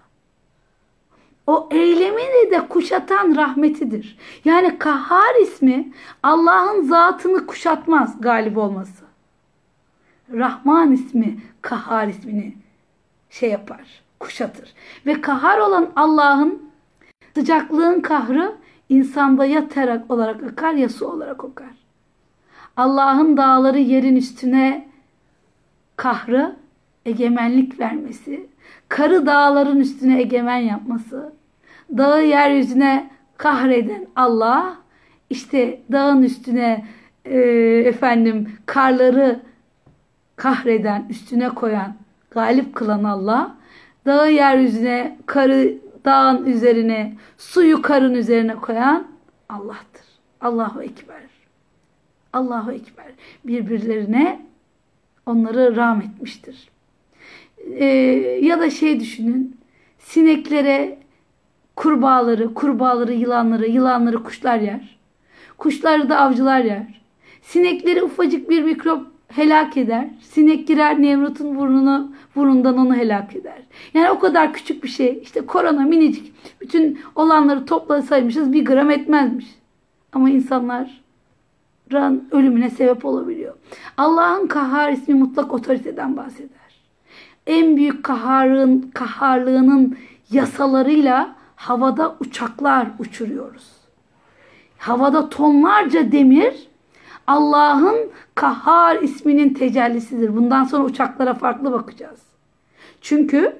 O 1.47 1.69
eylemini 1.71 2.51
de 2.51 2.69
kuşatan 2.69 3.37
rahmetidir. 3.37 4.19
Yani 4.45 4.79
kahhar 4.79 5.43
ismi 5.43 5.93
Allah'ın 6.23 6.83
zatını 6.83 7.47
kuşatmaz 7.47 8.21
galip 8.21 8.59
olması. 8.59 9.05
Rahman 10.33 10.93
ismi 10.93 11.41
kahhar 11.63 12.09
ismini 12.09 12.55
şey 13.31 13.51
yapar, 13.51 14.03
kuşatır. 14.21 14.75
Ve 15.07 15.21
kahhar 15.21 15.59
olan 15.59 15.93
Allah'ın 15.97 16.63
sıcaklığın 17.35 18.01
kahrı 18.01 18.57
insanda 18.89 19.45
ya 19.45 19.69
terak 19.69 20.11
olarak 20.11 20.43
akar 20.43 20.73
ya 20.73 20.89
su 20.89 21.07
olarak 21.07 21.45
akar. 21.45 21.75
Allah'ın 22.77 23.37
dağları 23.37 23.79
yerin 23.79 24.17
üstüne 24.17 24.89
kahrı 25.97 26.57
egemenlik 27.09 27.81
vermesi, 27.81 28.47
karı 28.89 29.27
dağların 29.27 29.81
üstüne 29.81 30.21
egemen 30.21 30.59
yapması, 30.59 31.33
dağı 31.97 32.25
yeryüzüne 32.25 33.11
kahreden 33.37 34.07
Allah, 34.17 34.77
işte 35.31 35.81
dağın 35.93 36.23
üstüne 36.23 36.85
e, 37.25 37.39
efendim 37.87 38.53
karları 38.67 39.41
kahreden, 40.37 41.07
üstüne 41.11 41.49
koyan, 41.49 41.95
galip 42.31 42.75
kılan 42.75 43.05
Allah, 43.05 43.57
dağı 44.07 44.33
yeryüzüne, 44.33 45.19
karı 45.27 45.75
dağın 46.05 46.47
üzerine, 46.47 47.17
suyu 47.39 47.83
karın 47.83 48.15
üzerine 48.15 48.55
koyan 48.55 49.07
Allah'tır. 49.49 50.07
Allahu 50.41 50.83
Ekber. 50.83 51.23
Allahu 52.33 52.73
Ekber. 52.73 53.07
Birbirlerine 53.45 54.47
onları 55.27 55.77
rahmetmiştir. 55.77 56.69
Ee, 57.75 57.85
ya 58.43 58.61
da 58.61 58.71
şey 58.71 59.01
düşünün, 59.01 59.57
sineklere 59.99 60.99
kurbağaları, 61.77 62.55
kurbağaları 62.55 63.13
yılanları, 63.13 63.67
yılanları 63.67 64.23
kuşlar 64.23 64.59
yer. 64.59 64.99
Kuşları 65.59 66.09
da 66.09 66.19
avcılar 66.19 66.61
yer. 66.61 67.01
Sinekleri 67.43 68.03
ufacık 68.03 68.51
bir 68.51 68.63
mikrop 68.63 69.07
helak 69.29 69.77
eder. 69.77 70.09
Sinek 70.21 70.69
girer 70.69 71.03
Nemrut'un 71.03 71.57
burnunu, 71.59 72.13
burnundan 72.37 72.79
onu 72.79 72.95
helak 72.97 73.37
eder. 73.37 73.63
Yani 73.95 74.11
o 74.11 74.19
kadar 74.19 74.53
küçük 74.53 74.85
bir 74.85 74.89
şey. 74.89 75.19
İşte 75.23 75.47
korona 75.47 75.83
minicik. 75.83 76.33
Bütün 76.61 77.01
olanları 77.15 77.67
toplasaymışız 77.67 78.53
bir 78.53 78.65
gram 78.65 78.91
etmezmiş. 78.91 79.47
Ama 80.13 80.31
insanlar 80.31 81.01
ölümüne 82.33 82.71
sebep 82.71 83.05
olabiliyor. 83.05 83.55
Allah'ın 83.97 84.47
kahhar 84.47 84.93
ismi 84.93 85.15
mutlak 85.15 85.53
otoriteden 85.53 86.17
bahseder. 86.17 86.58
En 87.49 87.77
büyük 87.77 88.05
kaharın, 88.05 88.91
kaharlığının 88.95 89.99
yasalarıyla 90.31 91.37
havada 91.57 92.17
uçaklar 92.21 92.89
uçuruyoruz. 92.99 93.69
Havada 94.79 95.29
tonlarca 95.29 96.13
demir 96.13 96.69
Allah'ın 97.27 97.97
Kahhar 98.35 98.97
isminin 98.97 99.55
tecellisidir. 99.55 100.37
Bundan 100.37 100.65
sonra 100.65 100.85
uçaklara 100.85 101.35
farklı 101.35 101.73
bakacağız. 101.73 102.21
Çünkü 103.01 103.57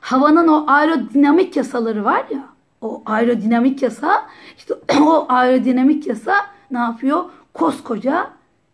havanın 0.00 0.48
o 0.48 0.64
aerodinamik 0.66 1.56
yasaları 1.56 2.04
var 2.04 2.24
ya, 2.30 2.48
o 2.80 3.02
aerodinamik 3.06 3.82
yasa, 3.82 4.26
işte 4.58 4.74
o 5.00 5.26
aerodinamik 5.28 6.06
yasa 6.06 6.34
ne 6.70 6.78
yapıyor? 6.78 7.24
Koskoca 7.54 8.30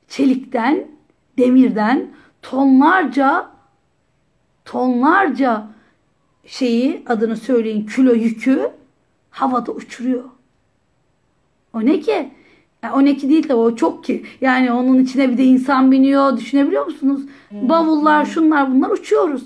çelikten, 0.09 0.87
demirden 1.39 2.07
tonlarca 2.43 3.58
tonlarca 4.69 5.67
şeyi 6.47 7.03
adını 7.07 7.37
söyleyin 7.37 7.87
kilo 7.87 8.13
yükü 8.13 8.71
havada 9.31 9.73
uçuruyor. 9.73 10.25
O 11.75 11.81
ne 11.81 12.01
ki? 12.01 12.31
Yani 12.83 12.95
12 12.95 13.29
değil 13.29 13.49
de 13.49 13.55
o 13.55 13.77
çok 13.77 14.05
ki. 14.05 14.27
Yani 14.41 14.73
onun 14.73 14.99
içine 14.99 15.31
bir 15.31 15.39
de 15.39 15.45
insan 15.45 15.93
biniyor. 15.93 16.37
Düşünebiliyor 16.37 16.87
musunuz? 16.87 17.23
Bavullar, 17.53 18.25
şunlar 18.25 18.75
bunlar 18.75 18.91
uçuyoruz. 18.91 19.45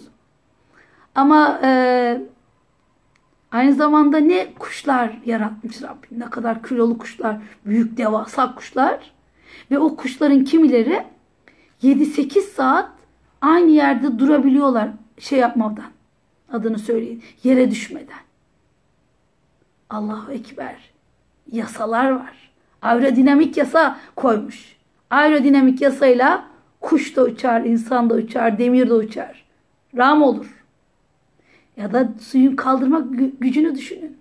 Ama 1.15 1.61
e, 1.63 2.21
aynı 3.51 3.73
zamanda 3.73 4.19
ne 4.19 4.55
kuşlar 4.59 5.19
yaratmış 5.27 5.83
Rabbim. 5.83 6.21
Ne 6.21 6.31
kadar 6.31 6.63
kilolu 6.63 6.99
kuşlar, 6.99 7.37
büyük 7.67 7.97
devasa 7.97 8.55
kuşlar. 8.55 9.13
Ve 9.71 9.79
o 9.79 9.97
kuşların 9.97 10.45
kimileri 10.45 11.03
7-8 11.83 12.41
saat 12.41 12.91
aynı 13.41 13.71
yerde 13.71 14.19
durabiliyorlar 14.19 14.89
şey 15.19 15.39
yapmadan. 15.39 15.91
Adını 16.53 16.79
söyleyin. 16.79 17.23
Yere 17.45 17.71
düşmeden. 17.71 18.23
Allahu 19.91 20.33
Ekber. 20.33 20.93
Yasalar 21.53 22.11
var 22.11 22.43
aerodinamik 22.83 23.57
yasa 23.57 23.99
koymuş. 24.17 24.77
Aerodinamik 25.11 25.81
yasayla 25.81 26.45
kuş 26.81 27.17
da 27.17 27.23
uçar, 27.23 27.61
insan 27.61 28.11
da 28.11 28.15
uçar, 28.15 28.59
demir 28.59 28.89
de 28.89 28.95
uçar. 28.95 29.45
Ram 29.97 30.23
olur. 30.23 30.65
Ya 31.77 31.93
da 31.93 32.13
suyun 32.21 32.57
kaldırma 32.57 33.01
gücünü 33.41 33.75
düşünün. 33.75 34.17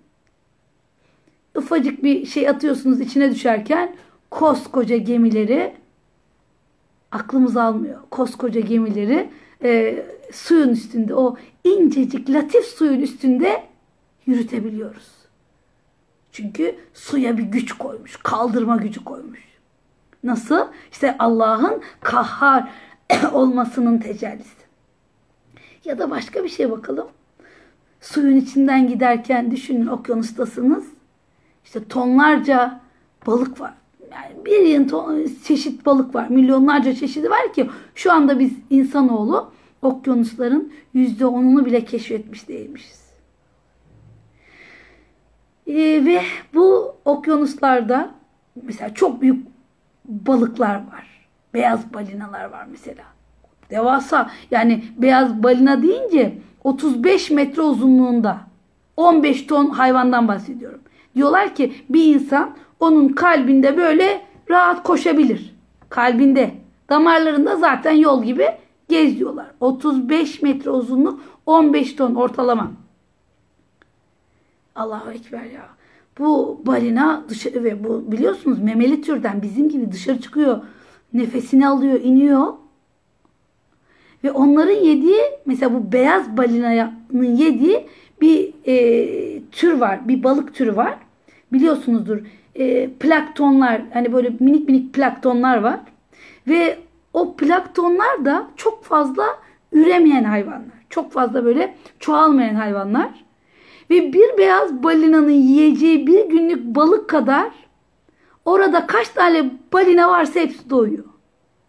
Ufacık 1.54 2.04
bir 2.04 2.26
şey 2.26 2.48
atıyorsunuz 2.48 3.00
içine 3.00 3.30
düşerken 3.30 3.96
koskoca 4.30 4.96
gemileri 4.96 5.74
aklımız 7.12 7.56
almıyor. 7.56 8.00
Koskoca 8.10 8.60
gemileri 8.60 9.30
e, 9.62 10.02
suyun 10.32 10.68
üstünde 10.68 11.14
o 11.14 11.36
incecik 11.64 12.30
latif 12.30 12.64
suyun 12.64 13.00
üstünde 13.00 13.62
yürütebiliyoruz. 14.26 15.08
Çünkü 16.32 16.76
suya 16.94 17.38
bir 17.38 17.42
güç 17.42 17.72
koymuş. 17.72 18.16
Kaldırma 18.16 18.76
gücü 18.76 19.04
koymuş. 19.04 19.40
Nasıl? 20.24 20.66
İşte 20.92 21.16
Allah'ın 21.18 21.82
kahhar 22.00 22.70
olmasının 23.32 23.98
tecellisi. 23.98 24.62
Ya 25.84 25.98
da 25.98 26.10
başka 26.10 26.44
bir 26.44 26.48
şey 26.48 26.70
bakalım. 26.70 27.08
Suyun 28.00 28.36
içinden 28.36 28.88
giderken 28.88 29.50
düşünün 29.50 29.86
okyanustasınız. 29.86 30.84
İşte 31.64 31.88
tonlarca 31.88 32.80
balık 33.26 33.60
var. 33.60 33.74
Yani 34.14 34.44
bir 34.46 34.60
yığın 34.66 35.36
çeşit 35.44 35.86
balık 35.86 36.14
var. 36.14 36.28
Milyonlarca 36.28 36.94
çeşidi 36.94 37.30
var 37.30 37.52
ki 37.52 37.70
şu 37.94 38.12
anda 38.12 38.38
biz 38.38 38.52
insanoğlu 38.70 39.52
okyanusların 39.82 40.72
yüzde 40.94 41.26
onunu 41.26 41.66
bile 41.66 41.84
keşfetmiş 41.84 42.48
değilmişiz. 42.48 43.02
E, 45.66 45.74
ve 46.04 46.22
bu 46.54 46.94
okyanuslarda 47.04 48.10
mesela 48.62 48.94
çok 48.94 49.22
büyük 49.22 49.46
balıklar 50.04 50.74
var. 50.74 51.26
Beyaz 51.54 51.94
balinalar 51.94 52.44
var 52.44 52.66
mesela. 52.70 53.04
Devasa 53.70 54.30
yani 54.50 54.84
beyaz 54.96 55.42
balina 55.42 55.82
deyince 55.82 56.38
35 56.64 57.30
metre 57.30 57.62
uzunluğunda 57.62 58.40
15 58.96 59.46
ton 59.46 59.70
hayvandan 59.70 60.28
bahsediyorum. 60.28 60.80
Diyorlar 61.14 61.54
ki 61.54 61.72
bir 61.88 62.14
insan 62.14 62.56
onun 62.82 63.08
kalbinde 63.08 63.76
böyle 63.76 64.22
rahat 64.50 64.82
koşabilir. 64.82 65.54
Kalbinde. 65.88 66.50
Damarlarında 66.88 67.56
zaten 67.56 67.92
yol 67.92 68.24
gibi 68.24 68.46
geziyorlar. 68.88 69.46
35 69.60 70.42
metre 70.42 70.70
uzunluk 70.70 71.20
15 71.46 71.96
ton 71.96 72.14
ortalama. 72.14 72.72
Allahu 74.74 75.10
Ekber 75.10 75.44
ya. 75.44 75.68
Bu 76.18 76.60
balina 76.66 77.24
dışarı 77.28 77.64
ve 77.64 77.84
bu 77.84 78.12
biliyorsunuz 78.12 78.58
memeli 78.58 79.02
türden 79.02 79.42
bizim 79.42 79.68
gibi 79.68 79.92
dışarı 79.92 80.20
çıkıyor. 80.20 80.60
Nefesini 81.12 81.68
alıyor, 81.68 82.00
iniyor. 82.00 82.46
Ve 84.24 84.32
onların 84.32 84.84
yediği 84.84 85.20
mesela 85.46 85.74
bu 85.74 85.92
beyaz 85.92 86.36
balinanın 86.36 87.36
yediği 87.36 87.86
bir 88.20 88.52
e, 88.66 89.42
tür 89.52 89.72
var. 89.72 90.08
Bir 90.08 90.22
balık 90.22 90.54
türü 90.54 90.76
var. 90.76 90.98
Biliyorsunuzdur. 91.52 92.18
E, 92.54 92.90
planktonlar 92.90 93.82
hani 93.92 94.12
böyle 94.12 94.32
minik 94.40 94.68
minik 94.68 94.94
planktonlar 94.94 95.56
var. 95.56 95.80
Ve 96.48 96.78
o 97.12 97.36
planktonlar 97.36 98.24
da 98.24 98.46
çok 98.56 98.84
fazla 98.84 99.24
üremeyen 99.72 100.24
hayvanlar. 100.24 100.82
Çok 100.90 101.12
fazla 101.12 101.44
böyle 101.44 101.76
çoğalmayan 101.98 102.54
hayvanlar. 102.54 103.24
Ve 103.90 104.12
bir 104.12 104.38
beyaz 104.38 104.82
balinanın 104.82 105.30
yiyeceği 105.30 106.06
bir 106.06 106.24
günlük 106.24 106.64
balık 106.64 107.08
kadar 107.08 107.50
orada 108.44 108.86
kaç 108.86 109.08
tane 109.08 109.50
balina 109.72 110.08
varsa 110.08 110.40
hepsi 110.40 110.70
doyuyor. 110.70 111.04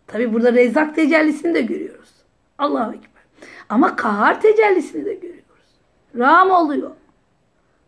Tabi 0.08 0.34
burada 0.34 0.54
rezak 0.54 0.96
tecellisini 0.96 1.54
de 1.54 1.62
görüyoruz. 1.62 2.10
Allahu 2.58 2.92
Ekber. 2.94 3.24
Ama 3.70 3.96
kahar 3.96 4.42
tecellisini 4.42 5.06
de 5.06 5.14
görüyoruz. 5.14 5.44
Ram 6.18 6.52
oluyor. 6.52 6.92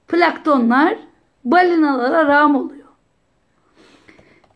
Planktonlar 0.07 0.97
balinalara 1.45 2.27
ram 2.27 2.55
oluyor. 2.55 2.74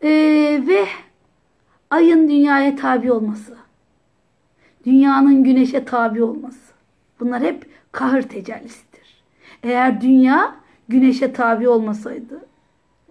Ee, 0.02 0.62
ve 0.66 0.86
ayın 1.90 2.28
dünyaya 2.28 2.76
tabi 2.76 3.12
olması. 3.12 3.56
Dünyanın 4.86 5.44
güneşe 5.44 5.84
tabi 5.84 6.22
olması. 6.22 6.72
Bunlar 7.20 7.42
hep 7.42 7.70
kahır 7.92 8.22
tecellisidir. 8.22 9.22
Eğer 9.62 10.00
dünya 10.00 10.54
güneşe 10.88 11.32
tabi 11.32 11.68
olmasaydı, 11.68 12.40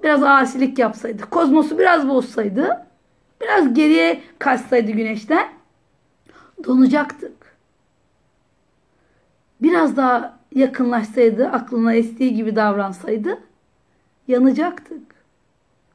biraz 0.03 0.23
asilik 0.23 0.79
yapsaydı, 0.79 1.29
kozmosu 1.29 1.79
biraz 1.79 2.09
bozsaydı, 2.09 2.85
biraz 3.41 3.73
geriye 3.73 4.21
kaçsaydı 4.39 4.91
güneşten 4.91 5.47
donacaktık. 6.63 7.57
Biraz 9.61 9.97
daha 9.97 10.39
yakınlaşsaydı, 10.55 11.47
aklına 11.47 11.93
estiği 11.93 12.33
gibi 12.33 12.55
davransaydı 12.55 13.39
yanacaktık. 14.27 15.18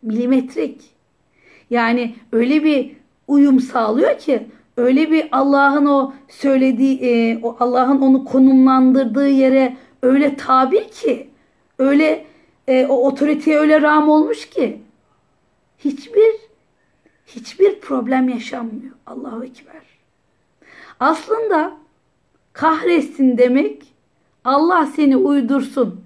Milimetrik. 0.05 0.81
Yani 1.71 2.15
öyle 2.33 2.65
bir 2.65 2.91
uyum 3.29 3.61
sağlıyor 3.61 4.19
ki 4.19 4.47
öyle 4.77 5.11
bir 5.11 5.29
Allah'ın 5.33 5.87
o 5.87 6.13
söylediği, 6.29 7.01
e, 7.01 7.39
o 7.43 7.57
Allah'ın 7.61 8.01
onu 8.01 8.25
konumlandırdığı 8.25 9.29
yere 9.29 9.77
öyle 10.03 10.37
tabi 10.37 10.91
ki, 10.91 11.29
öyle 11.79 12.25
e, 12.69 12.87
o 12.87 13.07
otoriteye 13.07 13.59
öyle 13.59 13.83
ram 13.83 14.09
olmuş 14.09 14.51
ki 14.51 14.81
hiçbir 15.79 16.33
hiçbir 17.27 17.81
problem 17.81 18.29
yaşanmıyor. 18.29 18.93
Allahu 19.07 19.45
Ekber. 19.45 19.83
Aslında 21.01 21.77
kahretsin 22.53 23.39
demek 23.39 23.83
Allah 24.45 24.87
seni 24.87 25.17
uydursun. 25.17 26.01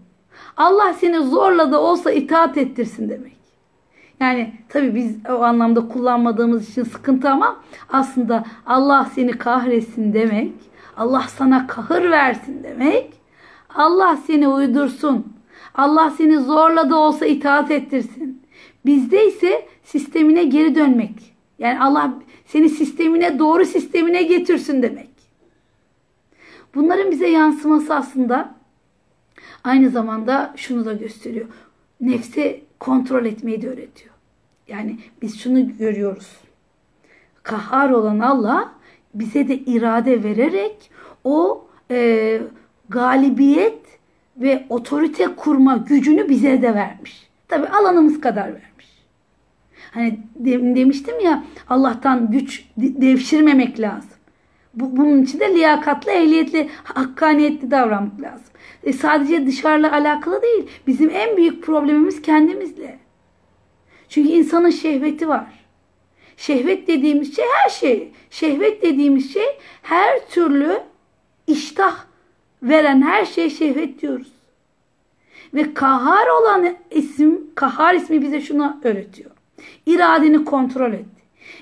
Allah 0.57 0.92
seni 0.92 1.18
zorla 1.22 1.72
da 1.72 1.82
olsa 1.82 2.11
itaat 2.12 2.59
ettirsin 2.59 3.09
demek. 3.09 3.38
Yani 4.21 4.53
tabii 4.69 4.95
biz 4.95 5.16
o 5.29 5.43
anlamda 5.43 5.89
kullanmadığımız 5.89 6.71
için 6.71 6.83
sıkıntı 6.83 7.31
ama 7.31 7.62
aslında 7.89 8.45
Allah 8.66 9.11
seni 9.14 9.31
kahretsin 9.31 10.12
demek, 10.12 10.53
Allah 10.97 11.25
sana 11.37 11.66
kahır 11.66 12.11
versin 12.11 12.62
demek, 12.62 13.12
Allah 13.75 14.16
seni 14.27 14.49
uydursun, 14.49 15.33
Allah 15.75 16.11
seni 16.11 16.39
zorla 16.39 16.91
da 16.91 16.97
olsa 16.97 17.27
itaat 17.27 17.71
ettirsin. 17.71 18.43
Bizde 18.87 19.27
ise 19.27 19.69
sistemine 19.85 20.45
geri 20.45 20.75
dönmek. 20.75 21.35
Yani 21.59 21.81
Allah 21.81 22.14
seni 22.47 22.69
sistemine 22.69 23.39
doğru 23.39 23.64
sistemine 23.64 24.23
getirsin 24.23 24.83
demek. 24.83 25.11
Bunların 26.75 27.11
bize 27.11 27.29
yansıması 27.29 27.95
aslında 27.95 28.55
aynı 29.64 29.91
zamanda 29.91 30.53
şunu 30.57 30.85
da 30.85 30.93
gösteriyor. 30.93 31.47
Nefsi 32.01 32.68
kontrol 32.81 33.24
etmeyi 33.24 33.62
de 33.62 33.68
öğretiyor. 33.68 34.14
Yani 34.68 34.99
biz 35.22 35.41
şunu 35.41 35.76
görüyoruz. 35.79 36.37
Kahhar 37.43 37.91
olan 37.91 38.18
Allah 38.18 38.72
bize 39.14 39.49
de 39.49 39.59
irade 39.59 40.24
vererek 40.24 40.91
o 41.24 41.66
e, 41.91 42.41
galibiyet 42.89 43.79
ve 44.37 44.66
otorite 44.68 45.26
kurma 45.37 45.76
gücünü 45.76 46.29
bize 46.29 46.62
de 46.62 46.74
vermiş. 46.74 47.29
Tabi 47.49 47.66
alanımız 47.66 48.20
kadar 48.20 48.47
vermiş. 48.47 48.89
Hani 49.91 50.20
demiştim 50.74 51.20
ya 51.20 51.45
Allah'tan 51.68 52.31
güç 52.31 52.64
devşirmemek 52.76 53.81
lazım. 53.81 54.11
Bu, 54.74 54.97
bunun 54.97 55.22
için 55.22 55.41
de 55.41 55.55
liyakatlı, 55.55 56.12
ehliyetli, 56.12 56.68
hakkaniyetli 56.85 57.70
davranmak 57.70 58.20
lazım. 58.20 58.47
E 58.85 58.93
sadece 58.93 59.47
dışarıyla 59.47 59.93
alakalı 59.93 60.43
değil. 60.43 60.66
Bizim 60.87 61.11
en 61.11 61.37
büyük 61.37 61.64
problemimiz 61.64 62.22
kendimizle. 62.22 62.99
Çünkü 64.09 64.29
insanın 64.29 64.70
şehveti 64.70 65.29
var. 65.29 65.47
Şehvet 66.37 66.89
dediğimiz 66.89 67.37
şey 67.37 67.45
her 67.62 67.70
şey. 67.70 68.12
Şehvet 68.31 68.83
dediğimiz 68.83 69.33
şey 69.33 69.59
her 69.83 70.29
türlü 70.29 70.81
iştah 71.47 71.97
veren 72.62 73.03
her 73.03 73.24
şey 73.24 73.51
şehvet 73.51 74.03
diyoruz. 74.03 74.33
Ve 75.55 75.74
kahar 75.74 76.26
olan 76.26 76.76
isim, 76.91 77.51
kahar 77.55 77.95
ismi 77.95 78.22
bize 78.22 78.41
şunu 78.41 78.81
öğretiyor. 78.85 79.31
İradeni 79.87 80.45
kontrol 80.45 80.93
et. 80.93 81.05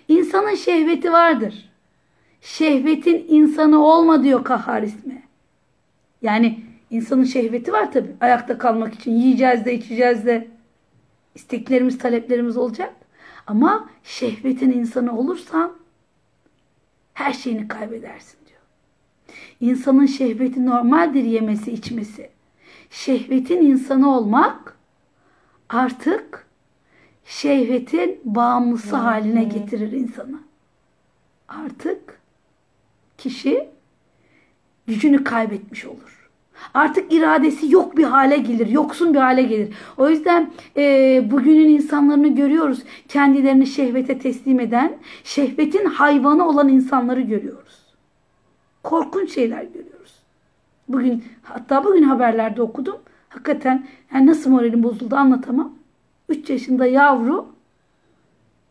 İnsanın 0.08 0.54
şehveti 0.54 1.12
vardır. 1.12 1.70
Şehvetin 2.40 3.26
insanı 3.28 3.86
olma 3.86 4.22
diyor 4.22 4.44
kahar 4.44 4.82
ismi. 4.82 5.22
Yani 6.22 6.65
insanın 6.90 7.24
şehveti 7.24 7.72
var 7.72 7.92
tabi. 7.92 8.08
Ayakta 8.20 8.58
kalmak 8.58 8.94
için 8.94 9.12
yiyeceğiz 9.12 9.64
de 9.64 9.74
içeceğiz 9.74 10.26
de 10.26 10.48
isteklerimiz, 11.34 11.98
taleplerimiz 11.98 12.56
olacak. 12.56 12.94
Ama 13.46 13.88
şehvetin 14.04 14.70
insanı 14.70 15.18
olursan 15.18 15.72
her 17.14 17.32
şeyini 17.32 17.68
kaybedersin 17.68 18.38
diyor. 18.46 18.60
İnsanın 19.60 20.06
şehveti 20.06 20.66
normaldir 20.66 21.24
yemesi, 21.24 21.72
içmesi. 21.72 22.30
Şehvetin 22.90 23.62
insanı 23.62 24.16
olmak 24.16 24.76
artık 25.68 26.46
şehvetin 27.24 28.20
bağımlısı 28.24 28.96
haline 28.96 29.44
getirir 29.44 29.92
insanı. 29.92 30.40
Artık 31.48 32.20
kişi 33.18 33.68
gücünü 34.86 35.24
kaybetmiş 35.24 35.84
olur. 35.84 36.15
Artık 36.74 37.12
iradesi 37.12 37.72
yok 37.72 37.96
bir 37.96 38.04
hale 38.04 38.36
gelir, 38.36 38.66
yoksun 38.66 39.14
bir 39.14 39.18
hale 39.18 39.42
gelir. 39.42 39.74
O 39.96 40.08
yüzden 40.08 40.50
e, 40.76 40.82
bugünün 41.30 41.68
insanlarını 41.68 42.34
görüyoruz. 42.34 42.82
Kendilerini 43.08 43.66
şehvete 43.66 44.18
teslim 44.18 44.60
eden, 44.60 44.96
şehvetin 45.24 45.84
hayvanı 45.84 46.48
olan 46.48 46.68
insanları 46.68 47.20
görüyoruz. 47.20 47.86
Korkunç 48.82 49.34
şeyler 49.34 49.62
görüyoruz. 49.62 50.12
Bugün 50.88 51.24
hatta 51.42 51.84
bugün 51.84 52.02
haberlerde 52.02 52.62
okudum. 52.62 52.96
Hakikaten 53.28 53.86
yani 54.14 54.26
nasıl 54.26 54.50
moralim 54.50 54.82
bozuldu 54.82 55.16
anlatamam. 55.16 55.72
3 56.28 56.50
yaşında 56.50 56.86
yavru 56.86 57.46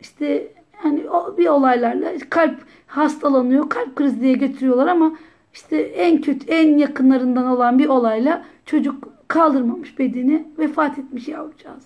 işte 0.01 0.47
yani 0.85 1.03
bir 1.37 1.47
olaylarla 1.47 2.13
kalp 2.29 2.59
hastalanıyor, 2.87 3.69
kalp 3.69 3.95
krizi 3.95 4.21
diye 4.21 4.33
götürüyorlar 4.33 4.87
ama 4.87 5.17
işte 5.55 5.77
en 5.77 6.21
kötü, 6.21 6.47
en 6.47 6.77
yakınlarından 6.77 7.45
olan 7.45 7.79
bir 7.79 7.89
olayla 7.89 8.45
çocuk 8.65 9.09
kaldırmamış 9.27 9.99
bedeni, 9.99 10.47
vefat 10.59 10.99
etmiş 10.99 11.27
yavrucağız. 11.27 11.83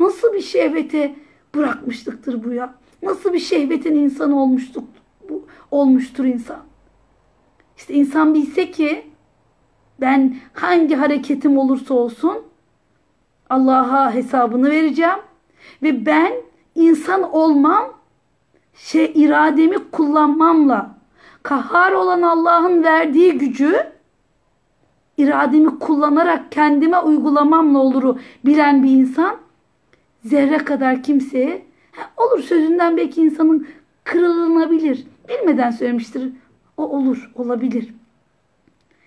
Nasıl 0.00 0.32
bir 0.32 0.40
şehvete 0.40 1.14
bırakmışlıktır 1.54 2.44
bu 2.44 2.52
ya? 2.52 2.74
Nasıl 3.02 3.32
bir 3.32 3.38
şehvetin 3.38 3.94
insanı 3.94 4.42
olmuştuk, 4.42 4.84
bu, 5.28 5.46
olmuştur 5.70 6.24
insan? 6.24 6.60
İşte 7.76 7.94
insan 7.94 8.34
bilse 8.34 8.70
ki 8.70 9.06
ben 10.00 10.36
hangi 10.52 10.94
hareketim 10.94 11.58
olursa 11.58 11.94
olsun 11.94 12.42
Allah'a 13.50 14.14
hesabını 14.14 14.70
vereceğim 14.70 15.18
ve 15.82 16.06
ben 16.06 16.32
insan 16.74 17.22
olmam 17.32 17.92
şey 18.74 19.12
irademi 19.14 19.90
kullanmamla 19.90 20.95
kahhar 21.46 21.92
olan 21.92 22.22
Allah'ın 22.22 22.84
verdiği 22.84 23.32
gücü 23.32 23.86
irademi 25.16 25.78
kullanarak 25.78 26.52
kendime 26.52 26.98
uygulamamla 26.98 27.78
oluru 27.78 28.18
bilen 28.44 28.82
bir 28.82 28.90
insan 28.90 29.36
zerre 30.24 30.58
kadar 30.58 31.02
kimseye 31.02 31.62
olur 32.16 32.42
sözünden 32.42 32.96
belki 32.96 33.22
insanın 33.22 33.68
kırılınabilir. 34.04 35.06
Bilmeden 35.28 35.70
söylemiştir. 35.70 36.32
O 36.76 36.88
olur, 36.88 37.30
olabilir. 37.34 37.94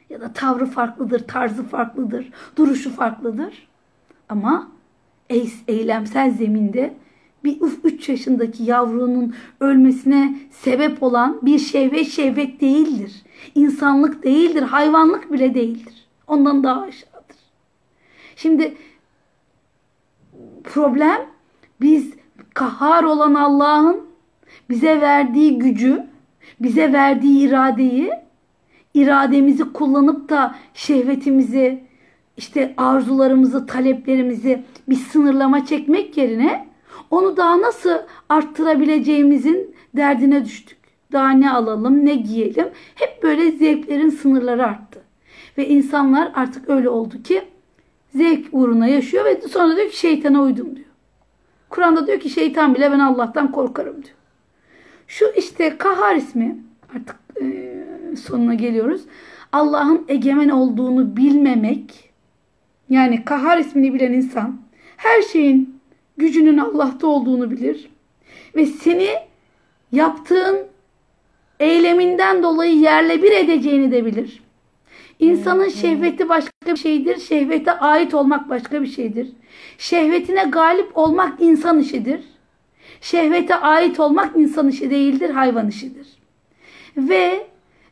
Ya 0.09 0.21
da 0.21 0.33
tavrı 0.33 0.65
farklıdır, 0.65 1.27
tarzı 1.27 1.63
farklıdır, 1.63 2.31
duruşu 2.55 2.95
farklıdır. 2.95 3.67
Ama 4.29 4.67
eylemsel 5.67 6.31
zeminde 6.31 6.93
bir 7.43 7.61
3 7.83 8.09
yaşındaki 8.09 8.63
yavrunun 8.63 9.35
ölmesine 9.59 10.39
sebep 10.51 11.03
olan 11.03 11.39
bir 11.41 11.59
şehvet 11.59 12.07
şehvet 12.07 12.61
değildir. 12.61 13.23
İnsanlık 13.55 14.23
değildir, 14.23 14.61
hayvanlık 14.61 15.31
bile 15.31 15.53
değildir. 15.53 16.07
Ondan 16.27 16.63
daha 16.63 16.81
aşağıdır. 16.81 17.37
Şimdi 18.35 18.75
problem 20.63 21.21
biz 21.81 22.13
kahhar 22.53 23.03
olan 23.03 23.33
Allah'ın 23.33 24.01
bize 24.69 25.01
verdiği 25.01 25.59
gücü, 25.59 26.05
bize 26.59 26.93
verdiği 26.93 27.47
iradeyi, 27.47 28.11
irademizi 28.93 29.73
kullanıp 29.73 30.29
da 30.29 30.55
şehvetimizi, 30.73 31.83
işte 32.37 32.73
arzularımızı, 32.77 33.65
taleplerimizi 33.65 34.63
bir 34.89 34.95
sınırlama 34.95 35.65
çekmek 35.65 36.17
yerine 36.17 36.68
onu 37.11 37.37
daha 37.37 37.61
nasıl 37.61 37.97
arttırabileceğimizin 38.29 39.75
derdine 39.95 40.45
düştük. 40.45 40.77
Daha 41.11 41.29
ne 41.29 41.51
alalım, 41.51 42.05
ne 42.05 42.15
giyelim. 42.15 42.67
Hep 42.95 43.23
böyle 43.23 43.51
zevklerin 43.51 44.09
sınırları 44.09 44.65
arttı. 44.65 45.01
Ve 45.57 45.67
insanlar 45.67 46.31
artık 46.35 46.69
öyle 46.69 46.89
oldu 46.89 47.23
ki 47.23 47.43
zevk 48.15 48.45
uğruna 48.51 48.87
yaşıyor 48.87 49.25
ve 49.25 49.41
sonra 49.41 49.75
diyor 49.75 49.89
ki 49.89 49.99
şeytana 49.99 50.41
uydum 50.41 50.75
diyor. 50.75 50.87
Kur'an'da 51.69 52.07
diyor 52.07 52.19
ki 52.19 52.29
şeytan 52.29 52.75
bile 52.75 52.91
ben 52.91 52.99
Allah'tan 52.99 53.51
korkarım 53.51 54.03
diyor. 54.03 54.15
Şu 55.07 55.25
işte 55.37 55.77
kahar 55.77 56.15
ismi 56.15 56.57
artık 56.95 57.15
e, 57.41 57.75
sonuna 58.15 58.53
geliyoruz. 58.53 59.01
Allah'ın 59.51 60.05
egemen 60.07 60.49
olduğunu 60.49 61.17
bilmemek 61.17 62.11
yani 62.89 63.25
kahar 63.25 63.57
ismini 63.57 63.93
bilen 63.93 64.13
insan 64.13 64.61
her 64.97 65.21
şeyin 65.21 65.78
gücünün 66.19 66.57
Allah'ta 66.57 67.07
olduğunu 67.07 67.51
bilir. 67.51 67.89
Ve 68.55 68.65
seni 68.65 69.09
yaptığın 69.91 70.57
eyleminden 71.59 72.43
dolayı 72.43 72.75
yerle 72.75 73.23
bir 73.23 73.31
edeceğini 73.31 73.91
de 73.91 74.05
bilir. 74.05 74.43
İnsanın 75.19 75.69
şehveti 75.69 76.29
başka 76.29 76.51
bir 76.67 76.75
şeydir. 76.75 77.19
Şehvete 77.19 77.71
ait 77.71 78.13
olmak 78.13 78.49
başka 78.49 78.81
bir 78.81 78.87
şeydir. 78.87 79.29
Şehvetine 79.77 80.43
galip 80.43 80.97
olmak 80.97 81.41
insan 81.41 81.79
işidir. 81.79 82.21
Şehvete 83.01 83.55
ait 83.55 83.99
olmak 83.99 84.35
insan 84.35 84.69
işi 84.69 84.89
değildir, 84.89 85.29
hayvan 85.29 85.67
işidir. 85.67 86.07
Ve 86.97 87.47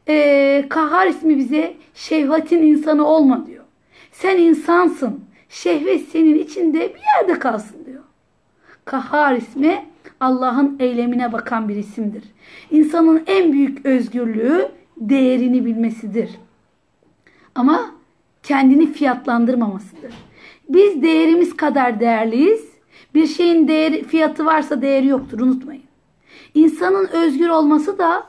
e, 0.07 0.65
Kahar 0.69 1.07
ismi 1.07 1.37
bize 1.37 1.73
şehvetin 1.93 2.61
insanı 2.61 3.07
olma 3.07 3.47
diyor. 3.47 3.63
Sen 4.11 4.37
insansın. 4.37 5.27
Şehvet 5.49 6.07
senin 6.11 6.39
içinde 6.39 6.79
bir 6.79 7.01
yerde 7.17 7.39
kalsın 7.39 7.85
diyor. 7.85 8.03
Kahar 8.87 9.35
ismi 9.35 9.85
Allah'ın 10.19 10.77
eylemine 10.79 11.33
bakan 11.33 11.69
bir 11.69 11.75
isimdir. 11.75 12.23
İnsanın 12.71 13.23
en 13.27 13.53
büyük 13.53 13.85
özgürlüğü 13.85 14.69
değerini 14.97 15.65
bilmesidir. 15.65 16.29
Ama 17.55 17.91
kendini 18.43 18.93
fiyatlandırmamasıdır. 18.93 20.13
Biz 20.69 21.01
değerimiz 21.01 21.57
kadar 21.57 21.99
değerliyiz. 21.99 22.67
Bir 23.13 23.27
şeyin 23.27 23.67
değeri, 23.67 24.03
fiyatı 24.03 24.45
varsa 24.45 24.81
değeri 24.81 25.07
yoktur 25.07 25.39
unutmayın. 25.39 25.83
İnsanın 26.53 27.07
özgür 27.07 27.49
olması 27.49 27.97
da 27.97 28.23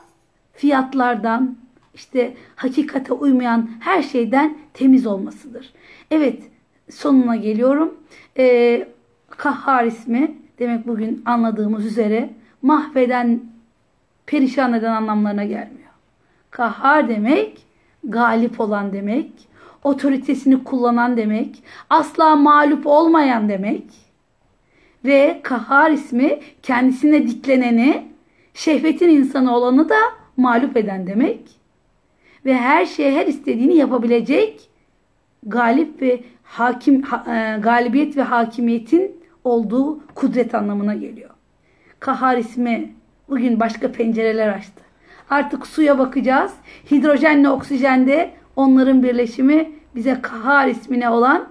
fiyatlardan, 0.53 1.57
işte 1.93 2.33
hakikate 2.55 3.13
uymayan 3.13 3.69
her 3.79 4.03
şeyden 4.03 4.57
temiz 4.73 5.07
olmasıdır. 5.07 5.73
Evet 6.11 6.43
sonuna 6.89 7.35
geliyorum. 7.35 7.93
Ee, 8.37 8.87
kahhar 9.29 9.85
ismi 9.85 10.35
demek 10.59 10.87
bugün 10.87 11.21
anladığımız 11.25 11.85
üzere 11.85 12.29
mahveden, 12.61 13.39
perişan 14.25 14.73
eden 14.73 14.91
anlamlarına 14.91 15.43
gelmiyor. 15.43 15.89
Kahhar 16.51 17.09
demek 17.09 17.65
galip 18.03 18.59
olan 18.59 18.93
demek, 18.93 19.31
otoritesini 19.83 20.63
kullanan 20.63 21.17
demek, 21.17 21.63
asla 21.89 22.35
mağlup 22.35 22.87
olmayan 22.87 23.49
demek 23.49 23.83
ve 25.05 25.39
kahhar 25.43 25.91
ismi 25.91 26.39
kendisine 26.63 27.27
dikleneni, 27.27 28.07
şehvetin 28.53 29.09
insanı 29.09 29.55
olanı 29.55 29.89
da 29.89 29.99
mağlup 30.37 30.77
eden 30.77 31.07
demek 31.07 31.39
ve 32.45 32.57
her 32.57 32.85
şeye 32.85 33.11
her 33.11 33.27
istediğini 33.27 33.75
yapabilecek 33.75 34.69
galip 35.43 36.01
ve 36.01 36.23
hakim 36.43 36.95
e, 36.95 37.59
galibiyet 37.61 38.17
ve 38.17 38.21
hakimiyetin 38.21 39.18
olduğu 39.49 39.99
kudret 40.15 40.55
anlamına 40.55 40.95
geliyor. 40.95 41.29
Kahhar 41.99 42.37
ismi 42.37 42.93
bugün 43.29 43.59
başka 43.59 43.91
pencereler 43.91 44.47
açtı. 44.47 44.81
Artık 45.29 45.67
suya 45.67 45.99
bakacağız. 45.99 46.51
Hidrojenle 46.91 47.49
oksijende 47.49 48.31
onların 48.55 49.03
birleşimi 49.03 49.71
bize 49.95 50.21
kahar 50.21 50.67
ismine 50.67 51.09
olan 51.09 51.47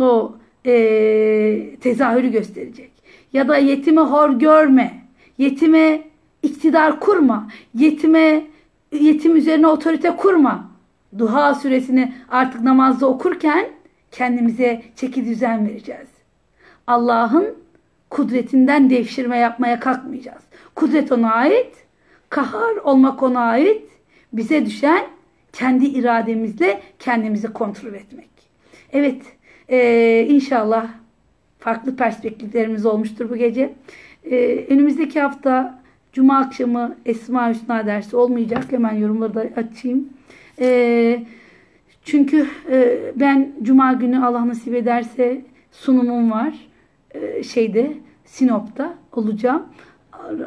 o 0.00 0.36
e, 0.66 1.76
tezahürü 1.80 2.32
gösterecek. 2.32 2.90
Ya 3.32 3.48
da 3.48 3.56
yetimi 3.56 4.00
hor 4.00 4.30
görme. 4.30 5.02
Yetime 5.38 6.02
iktidar 6.42 7.00
kurma. 7.00 7.48
Yetime 7.74 8.46
yetim 8.92 9.36
üzerine 9.36 9.66
otorite 9.66 10.16
kurma. 10.16 10.70
Duha 11.18 11.54
suresini 11.54 12.12
artık 12.30 12.60
namazda 12.60 13.06
okurken 13.06 13.66
kendimize 14.10 14.82
çeki 14.96 15.24
düzen 15.24 15.68
vereceğiz. 15.68 16.15
Allah'ın 16.86 17.54
kudretinden 18.10 18.90
devşirme 18.90 19.38
yapmaya 19.38 19.80
kalkmayacağız. 19.80 20.42
Kudret 20.74 21.12
ona 21.12 21.32
ait, 21.32 21.72
kahar 22.28 22.76
olmak 22.76 23.22
ona 23.22 23.40
ait. 23.40 23.82
Bize 24.32 24.66
düşen 24.66 25.06
kendi 25.52 25.86
irademizle 25.86 26.80
kendimizi 26.98 27.52
kontrol 27.52 27.94
etmek. 27.94 28.28
Evet, 28.92 29.22
e, 29.68 30.26
inşallah 30.28 30.88
farklı 31.58 31.96
perspektiflerimiz 31.96 32.86
olmuştur 32.86 33.30
bu 33.30 33.36
gece. 33.36 33.74
E, 34.30 34.66
önümüzdeki 34.68 35.20
hafta 35.20 35.82
Cuma 36.12 36.38
akşamı 36.38 36.96
Esma 37.06 37.50
Hüsna 37.50 37.86
dersi 37.86 38.16
olmayacak. 38.16 38.64
Hemen 38.72 38.92
yorumları 38.92 39.34
da 39.34 39.40
açayım. 39.56 40.08
E, 40.60 41.22
çünkü 42.04 42.46
e, 42.70 42.98
ben 43.16 43.52
Cuma 43.62 43.92
günü 43.92 44.24
Allah 44.24 44.48
nasip 44.48 44.74
ederse 44.74 45.42
sunumum 45.72 46.30
var. 46.30 46.65
E, 47.22 47.42
şeyde 47.42 47.92
Sinop'ta 48.24 48.94
olacağım. 49.12 49.62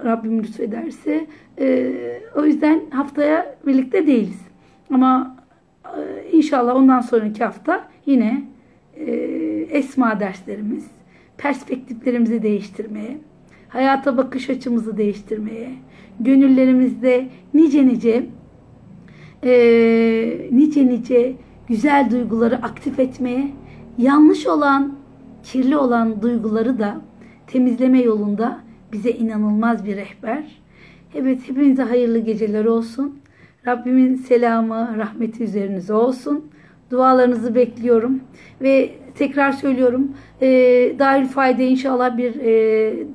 Rabbim 0.06 0.44
lütfederse. 0.44 1.28
E, 1.60 1.94
o 2.36 2.46
yüzden 2.46 2.82
haftaya 2.90 3.56
birlikte 3.68 4.08
değiliz. 4.08 4.42
Ama 4.94 5.36
e, 5.86 6.32
inşallah 6.32 6.76
ondan 6.76 7.02
sonraki 7.02 7.44
hafta 7.44 7.88
yine 8.06 8.50
esma 9.70 10.20
derslerimiz, 10.20 10.88
perspektiflerimizi 11.38 12.44
değiştirmeye, 12.44 13.18
hayata 13.70 14.18
bakış 14.18 14.50
açımızı 14.50 14.98
değiştirmeye, 14.98 15.70
gönüllerimizde 16.20 17.28
nice 17.54 17.88
nice 17.88 18.26
nice 20.52 20.88
nice 20.88 21.34
güzel 21.68 22.12
duyguları 22.12 22.56
aktif 22.56 23.00
etmeye, 23.00 23.52
yanlış 23.98 24.48
olan, 24.48 24.99
kirli 25.44 25.78
olan 25.78 26.22
duyguları 26.22 26.80
da 26.80 27.02
temizleme 27.48 28.02
yolunda 28.02 28.60
bize 28.92 29.12
inanılmaz 29.12 29.86
bir 29.86 29.96
rehber. 29.96 30.44
Evet 31.16 31.50
hepinize 31.50 31.84
hayırlı 31.84 32.20
geceler 32.20 32.66
olsun. 32.66 33.20
Rabbimin 33.68 34.16
selamı, 34.16 34.96
rahmeti 34.98 35.44
üzerinize 35.44 35.94
olsun. 35.94 36.46
Dualarınızı 36.92 37.56
bekliyorum. 37.56 38.20
Ve 38.62 38.90
tekrar 39.16 39.52
söylüyorum. 39.52 40.12
E, 40.42 40.48
Dair 41.00 41.26
Fayda 41.26 41.64
inşallah 41.64 42.18
bir 42.18 42.36
e, 42.36 42.50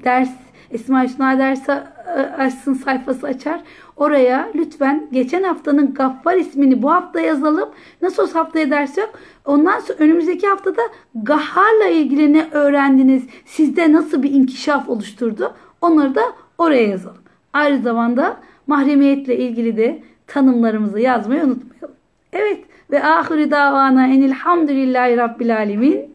ders, 0.05 0.31
Esma 0.71 1.05
Hüsna 1.05 1.39
dersi 1.39 1.73
e, 1.73 2.21
açsın 2.21 2.75
sayfası 2.75 3.27
açar. 3.27 3.61
Oraya 3.97 4.51
lütfen 4.55 5.09
geçen 5.13 5.43
haftanın 5.43 5.95
Gaffar 5.95 6.37
ismini 6.37 6.83
bu 6.83 6.93
hafta 6.93 7.21
yazalım. 7.21 7.69
Nasıl 8.03 8.23
olsa 8.23 8.39
haftaya 8.39 8.71
ders 8.71 8.99
yok. 8.99 9.11
Ondan 9.45 9.81
sonra 9.81 9.99
önümüzdeki 9.99 10.47
haftada 10.47 10.83
Gahhar'la 11.15 11.87
ilgili 11.87 12.33
ne 12.33 12.49
öğrendiniz? 12.51 13.23
Sizde 13.45 13.93
nasıl 13.93 14.23
bir 14.23 14.31
inkişaf 14.31 14.89
oluşturdu? 14.89 15.55
Onları 15.81 16.15
da 16.15 16.23
oraya 16.59 16.89
yazalım. 16.89 17.23
Aynı 17.53 17.83
zamanda 17.83 18.37
mahremiyetle 18.67 19.39
ilgili 19.39 19.77
de 19.77 20.03
tanımlarımızı 20.27 21.01
yazmayı 21.01 21.45
unutmayalım. 21.45 21.97
Evet 22.33 22.65
ve 22.91 23.05
ahiri 23.05 23.51
davana 23.51 24.07
enilhamdülillahi 24.07 25.17
rabbil 25.17 25.57
alemin. 25.57 26.15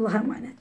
Allah'a 0.00 0.18
emanet. 0.18 0.57